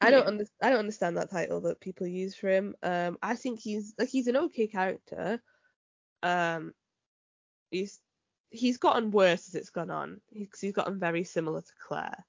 I 0.00 0.10
don't 0.10 0.22
Yeah. 0.22 0.26
under- 0.26 0.46
I 0.62 0.70
don't 0.70 0.78
understand 0.78 1.16
that 1.16 1.30
title 1.30 1.60
that 1.62 1.80
people 1.80 2.06
use 2.06 2.34
for 2.34 2.48
him. 2.48 2.74
Um, 2.82 3.18
I 3.22 3.36
think 3.36 3.60
he's 3.60 3.94
like 3.98 4.08
he's 4.08 4.26
an 4.28 4.36
okay 4.36 4.66
character. 4.66 5.42
Um, 6.22 6.74
he's 7.70 8.00
he's 8.50 8.78
gotten 8.78 9.10
worse 9.10 9.48
as 9.48 9.54
it's 9.54 9.70
gone 9.70 9.90
on. 9.90 10.20
He's 10.30 10.48
he's 10.60 10.72
gotten 10.72 10.98
very 10.98 11.24
similar 11.24 11.60
to 11.62 11.72
Claire, 11.86 12.24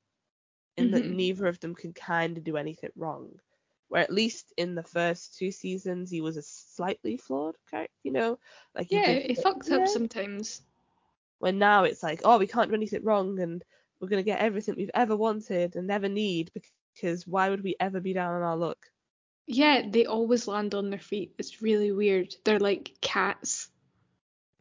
in 0.77 0.91
that 0.91 1.03
Mhm. 1.03 1.15
neither 1.15 1.47
of 1.47 1.59
them 1.59 1.75
can 1.75 1.93
kind 1.93 2.37
of 2.37 2.43
do 2.43 2.57
anything 2.57 2.91
wrong. 2.95 3.39
Where 3.89 4.01
at 4.01 4.13
least 4.13 4.53
in 4.57 4.75
the 4.75 4.83
first 4.83 5.37
two 5.37 5.51
seasons 5.51 6.09
he 6.09 6.21
was 6.21 6.37
a 6.37 6.41
slightly 6.41 7.17
flawed 7.17 7.55
character, 7.69 7.93
you 8.03 8.11
know, 8.11 8.39
like 8.75 8.87
he 8.89 8.97
Yeah, 8.97 9.09
it 9.11 9.37
fucks 9.39 9.69
yeah. 9.69 9.77
up 9.77 9.87
sometimes. 9.87 10.61
When 11.39 11.59
now 11.59 11.83
it's 11.83 12.03
like, 12.03 12.21
oh, 12.23 12.37
we 12.37 12.47
can't 12.47 12.69
do 12.69 12.75
anything 12.75 13.03
wrong, 13.03 13.39
and 13.39 13.63
we're 13.99 14.07
gonna 14.09 14.23
get 14.23 14.39
everything 14.39 14.75
we've 14.75 14.91
ever 14.93 15.15
wanted 15.15 15.75
and 15.75 15.87
never 15.87 16.09
need 16.09 16.51
because 16.53 17.27
why 17.27 17.49
would 17.49 17.63
we 17.63 17.75
ever 17.79 17.99
be 17.99 18.13
down 18.13 18.33
on 18.35 18.41
our 18.41 18.57
luck? 18.57 18.77
Yeah, 19.47 19.83
they 19.89 20.05
always 20.05 20.47
land 20.47 20.73
on 20.75 20.89
their 20.89 20.99
feet. 20.99 21.35
It's 21.37 21.61
really 21.61 21.91
weird. 21.91 22.35
They're 22.43 22.59
like 22.59 22.97
cats. 23.01 23.69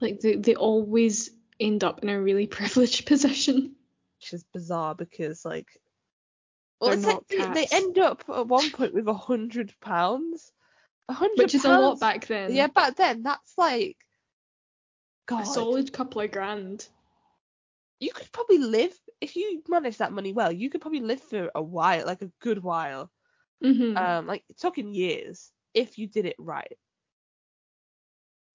Like 0.01 0.21
they, 0.21 0.37
they 0.37 0.55
always 0.55 1.31
end 1.61 1.85
up 1.85 2.03
in 2.03 2.09
a 2.09 2.21
really 2.21 2.47
privileged 2.59 3.07
position. 3.07 3.77
which 4.21 4.33
is 4.33 4.45
bizarre 4.53 4.95
because 4.95 5.45
like 5.45 5.69
well 6.85 6.93
it's 6.93 7.05
like 7.07 7.29
they, 7.29 7.67
they 7.67 7.67
end 7.77 7.99
up 7.99 8.25
at 8.29 8.47
one 8.47 8.71
point 8.71 8.95
with 8.95 9.09
a 9.09 9.15
hundred 9.15 9.73
pounds 9.81 10.53
a 11.09 11.13
hundred 11.13 11.39
Which 11.39 11.55
is 11.55 11.65
a 11.65 11.69
lot 11.71 12.01
back 12.01 12.27
then. 12.27 12.53
yeah 12.53 12.67
back 12.69 12.97
then 12.97 13.23
that's 13.23 13.57
like 13.59 13.97
God. 15.27 15.43
A 15.43 15.47
solid 15.47 15.93
couple 15.93 16.21
of 16.21 16.31
grand. 16.31 16.87
you 18.01 18.13
could 18.13 18.31
probably 18.33 18.59
live 18.59 18.93
if 19.21 19.37
you 19.37 19.63
manage 19.69 19.99
that 19.99 20.13
money 20.13 20.33
well 20.33 20.53
you 20.53 20.69
could 20.71 20.81
probably 20.81 21.01
live 21.01 21.21
for 21.23 21.51
a 21.55 21.63
while 21.63 22.05
like 22.07 22.23
a 22.23 22.31
good 22.41 22.63
while 22.63 23.11
hmm 23.63 23.97
um 23.97 24.27
like 24.27 24.45
talking 24.61 24.93
years 24.93 25.51
if 25.73 25.97
you 25.99 26.07
did 26.07 26.27
it 26.27 26.37
right 26.39 26.77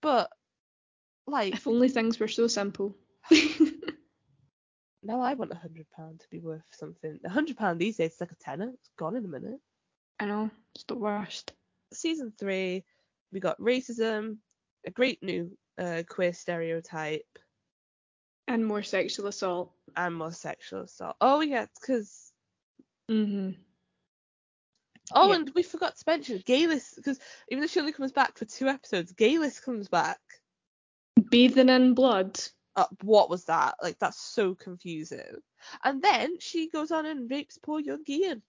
but 0.01 0.29
like 1.27 1.53
if 1.53 1.67
only 1.67 1.89
things 1.89 2.19
were 2.19 2.27
so 2.27 2.47
simple. 2.47 2.95
now 5.03 5.21
I 5.21 5.33
want 5.33 5.51
a 5.51 5.55
hundred 5.55 5.87
pound 5.95 6.19
to 6.21 6.27
be 6.29 6.39
worth 6.39 6.63
something 6.71 7.19
a 7.25 7.29
hundred 7.29 7.57
pound 7.57 7.79
these 7.79 7.97
days 7.97 8.13
is 8.13 8.21
like 8.21 8.31
a 8.31 8.35
tenner 8.35 8.69
it's 8.73 8.89
gone 8.97 9.15
in 9.15 9.25
a 9.25 9.29
minute 9.29 9.59
I 10.19 10.25
know, 10.25 10.49
it's 10.75 10.83
the 10.83 10.95
worst. 10.95 11.53
season 11.93 12.33
three, 12.37 12.83
we 13.31 13.39
got 13.39 13.57
racism, 13.59 14.37
a 14.85 14.91
great 14.91 15.23
new 15.23 15.57
uh, 15.81 16.03
queer 16.09 16.33
stereotype, 16.33 17.39
And 18.47 18.65
more 18.65 18.83
sexual 18.83 19.27
assault. 19.27 19.71
and 19.95 20.13
more 20.15 20.33
sexual 20.33 20.81
assault. 20.81 21.15
Oh 21.21 21.39
yeah, 21.39 21.67
because 21.79 22.33
hmm 23.07 23.51
oh, 25.13 25.29
Yeah. 25.29 25.35
and 25.35 25.51
we 25.55 25.63
forgot 25.63 25.95
to 25.95 26.03
mention 26.05 26.39
Geillis, 26.39 26.95
because 26.95 27.19
even 27.49 27.61
though 27.61 27.67
she 27.67 27.79
only 27.79 27.93
comes 27.93 28.11
back 28.11 28.37
for 28.37 28.45
two 28.45 28.67
episodes, 28.67 29.13
Geillis 29.13 29.61
comes 29.63 29.87
back. 29.87 30.19
Bathing 31.31 31.69
in 31.69 31.93
blood. 31.93 32.39
Uh, 32.79 32.85
what 33.03 33.29
was 33.29 33.45
that? 33.45 33.75
Like 33.83 33.99
that's 33.99 34.19
so 34.21 34.55
confusing. 34.55 35.41
And 35.83 36.01
then 36.01 36.39
she 36.39 36.69
goes 36.69 36.91
on 36.91 37.05
and 37.05 37.29
rapes 37.29 37.57
poor 37.57 37.79
young 37.79 38.03
Ian. 38.07 38.41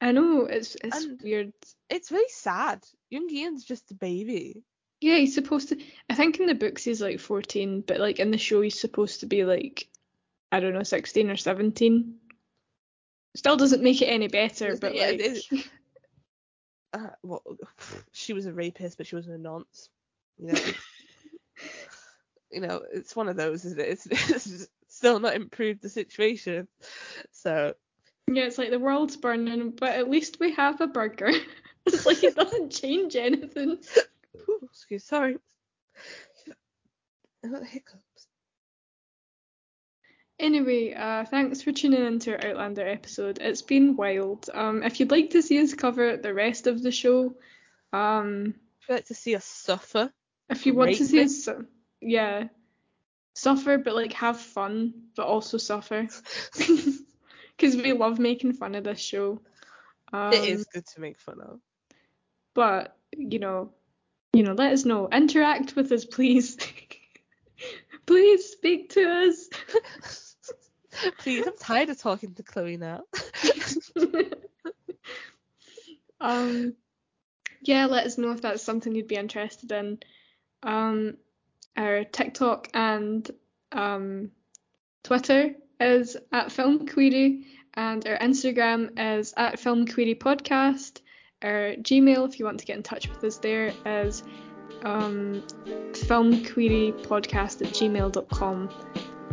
I 0.00 0.12
know, 0.12 0.44
it's 0.44 0.76
it's 0.76 1.04
And- 1.04 1.20
weird. 1.22 1.52
It's 1.88 2.10
really 2.12 2.28
sad. 2.30 2.84
Young 3.10 3.28
Ian's 3.30 3.64
just 3.64 3.90
a 3.90 3.94
baby. 3.94 4.62
Yeah, 5.00 5.16
he's 5.16 5.34
supposed 5.34 5.68
to. 5.70 5.78
I 6.10 6.14
think 6.14 6.38
in 6.40 6.46
the 6.46 6.54
books 6.54 6.84
he's 6.84 7.00
like 7.00 7.20
14, 7.20 7.82
but 7.86 8.00
like 8.00 8.18
in 8.18 8.30
the 8.30 8.38
show 8.38 8.60
he's 8.60 8.80
supposed 8.80 9.20
to 9.20 9.26
be 9.26 9.44
like, 9.44 9.88
I 10.52 10.60
don't 10.60 10.74
know, 10.74 10.82
16 10.82 11.30
or 11.30 11.36
17. 11.36 12.14
Still 13.36 13.56
doesn't 13.56 13.82
make 13.82 14.02
it 14.02 14.06
any 14.06 14.28
better, 14.28 14.76
but 14.76 14.94
Yeah, 14.94 15.06
like, 15.06 15.20
it- 15.20 15.44
Uh, 16.92 17.10
well, 17.22 17.42
she 18.12 18.32
was 18.32 18.46
a 18.46 18.52
rapist, 18.52 18.96
but 18.96 19.06
she 19.06 19.14
wasn't 19.14 19.36
a 19.36 19.38
nonce. 19.40 19.88
You 20.38 20.52
know. 20.52 20.60
you 22.50 22.60
know, 22.60 22.82
it's 22.92 23.14
one 23.14 23.28
of 23.28 23.36
those, 23.36 23.64
isn't 23.64 23.80
it? 23.80 23.88
It's, 24.06 24.06
it's 24.06 24.68
still 24.88 25.20
not 25.20 25.34
improved 25.34 25.82
the 25.82 25.88
situation. 25.88 26.68
So 27.32 27.74
yeah, 28.30 28.44
it's 28.44 28.58
like 28.58 28.70
the 28.70 28.78
world's 28.78 29.16
burning, 29.16 29.70
but 29.70 29.90
at 29.90 30.10
least 30.10 30.38
we 30.40 30.52
have 30.54 30.80
a 30.80 30.86
burger. 30.86 31.30
it's 31.86 32.06
like 32.06 32.22
it 32.22 32.36
doesn't 32.36 32.70
change 32.70 33.16
anything. 33.16 33.78
Ooh, 34.48 34.60
excuse, 34.64 35.04
sorry. 35.04 35.36
I 37.44 37.48
got 37.48 37.60
the 37.60 37.66
hiccups. 37.66 38.02
Anyway, 40.40 40.94
uh, 40.94 41.24
thanks 41.24 41.62
for 41.62 41.72
tuning 41.72 42.04
into 42.04 42.32
our 42.32 42.50
Outlander 42.50 42.86
episode. 42.86 43.38
It's 43.40 43.62
been 43.62 43.96
wild. 43.96 44.48
Um, 44.52 44.84
if 44.84 45.00
you'd 45.00 45.10
like 45.10 45.30
to 45.30 45.42
see 45.42 45.60
us 45.60 45.74
cover 45.74 46.16
the 46.16 46.32
rest 46.32 46.68
of 46.68 46.80
the 46.80 46.92
show, 46.92 47.34
um, 47.92 48.54
If 48.80 48.88
you 48.88 48.94
like 48.94 49.06
to 49.06 49.14
see 49.14 49.34
us 49.34 49.44
suffer, 49.44 50.12
if 50.48 50.66
you 50.66 50.74
want 50.74 50.96
to 50.96 51.04
see 51.04 51.22
us, 51.22 51.48
yeah, 52.00 52.48
suffer 53.34 53.78
but 53.78 53.94
like 53.94 54.12
have 54.14 54.38
fun, 54.38 54.94
but 55.16 55.26
also 55.26 55.58
suffer, 55.58 56.08
because 56.56 57.76
we 57.76 57.92
love 57.92 58.18
making 58.18 58.52
fun 58.52 58.74
of 58.74 58.84
this 58.84 59.00
show. 59.00 59.40
Um, 60.12 60.32
it 60.32 60.44
is 60.44 60.66
good 60.72 60.86
to 60.86 61.00
make 61.00 61.18
fun 61.18 61.40
of. 61.40 61.60
But 62.54 62.96
you 63.16 63.38
know, 63.38 63.72
you 64.32 64.42
know, 64.42 64.54
let 64.54 64.72
us 64.72 64.84
know. 64.84 65.08
Interact 65.10 65.76
with 65.76 65.90
us, 65.92 66.04
please. 66.04 66.56
please 68.06 68.46
speak 68.46 68.90
to 68.90 69.28
us. 69.28 69.48
Please, 71.18 71.46
I'm 71.46 71.56
tired 71.56 71.90
of 71.90 71.98
talking 71.98 72.34
to 72.34 72.42
Chloe 72.42 72.76
now. 72.76 73.02
um, 76.20 76.74
yeah, 77.62 77.86
let 77.86 78.06
us 78.06 78.18
know 78.18 78.32
if 78.32 78.42
that's 78.42 78.62
something 78.62 78.94
you'd 78.94 79.08
be 79.08 79.16
interested 79.16 79.70
in. 79.72 79.98
Um, 80.62 81.18
our 81.76 82.04
TikTok 82.04 82.68
and 82.74 83.30
um, 83.72 84.30
Twitter 85.04 85.54
is 85.80 86.16
at 86.32 86.50
Film 86.52 86.86
Query, 86.86 87.46
and 87.74 88.06
our 88.06 88.18
Instagram 88.18 88.90
is 89.18 89.32
at 89.36 89.58
Film 89.58 89.86
Query 89.86 90.14
Podcast. 90.14 91.00
Our 91.42 91.74
Gmail, 91.76 92.28
if 92.28 92.38
you 92.38 92.44
want 92.44 92.58
to 92.60 92.66
get 92.66 92.76
in 92.76 92.82
touch 92.82 93.08
with 93.08 93.22
us 93.22 93.38
there, 93.38 93.72
is 93.86 94.24
um, 94.82 95.42
filmquerypodcast 95.92 97.62
at 97.62 97.72
gmail.com. 97.72 98.70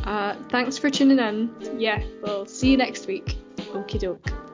Uh, 0.04 0.36
thanks 0.50 0.78
for 0.78 0.90
tuning 0.90 1.20
in. 1.20 1.80
Yeah, 1.80 2.04
we'll 2.22 2.46
see 2.46 2.72
you 2.72 2.78
next 2.78 3.08
week. 3.08 3.38
Okie 3.58 4.00
doke. 4.00 4.45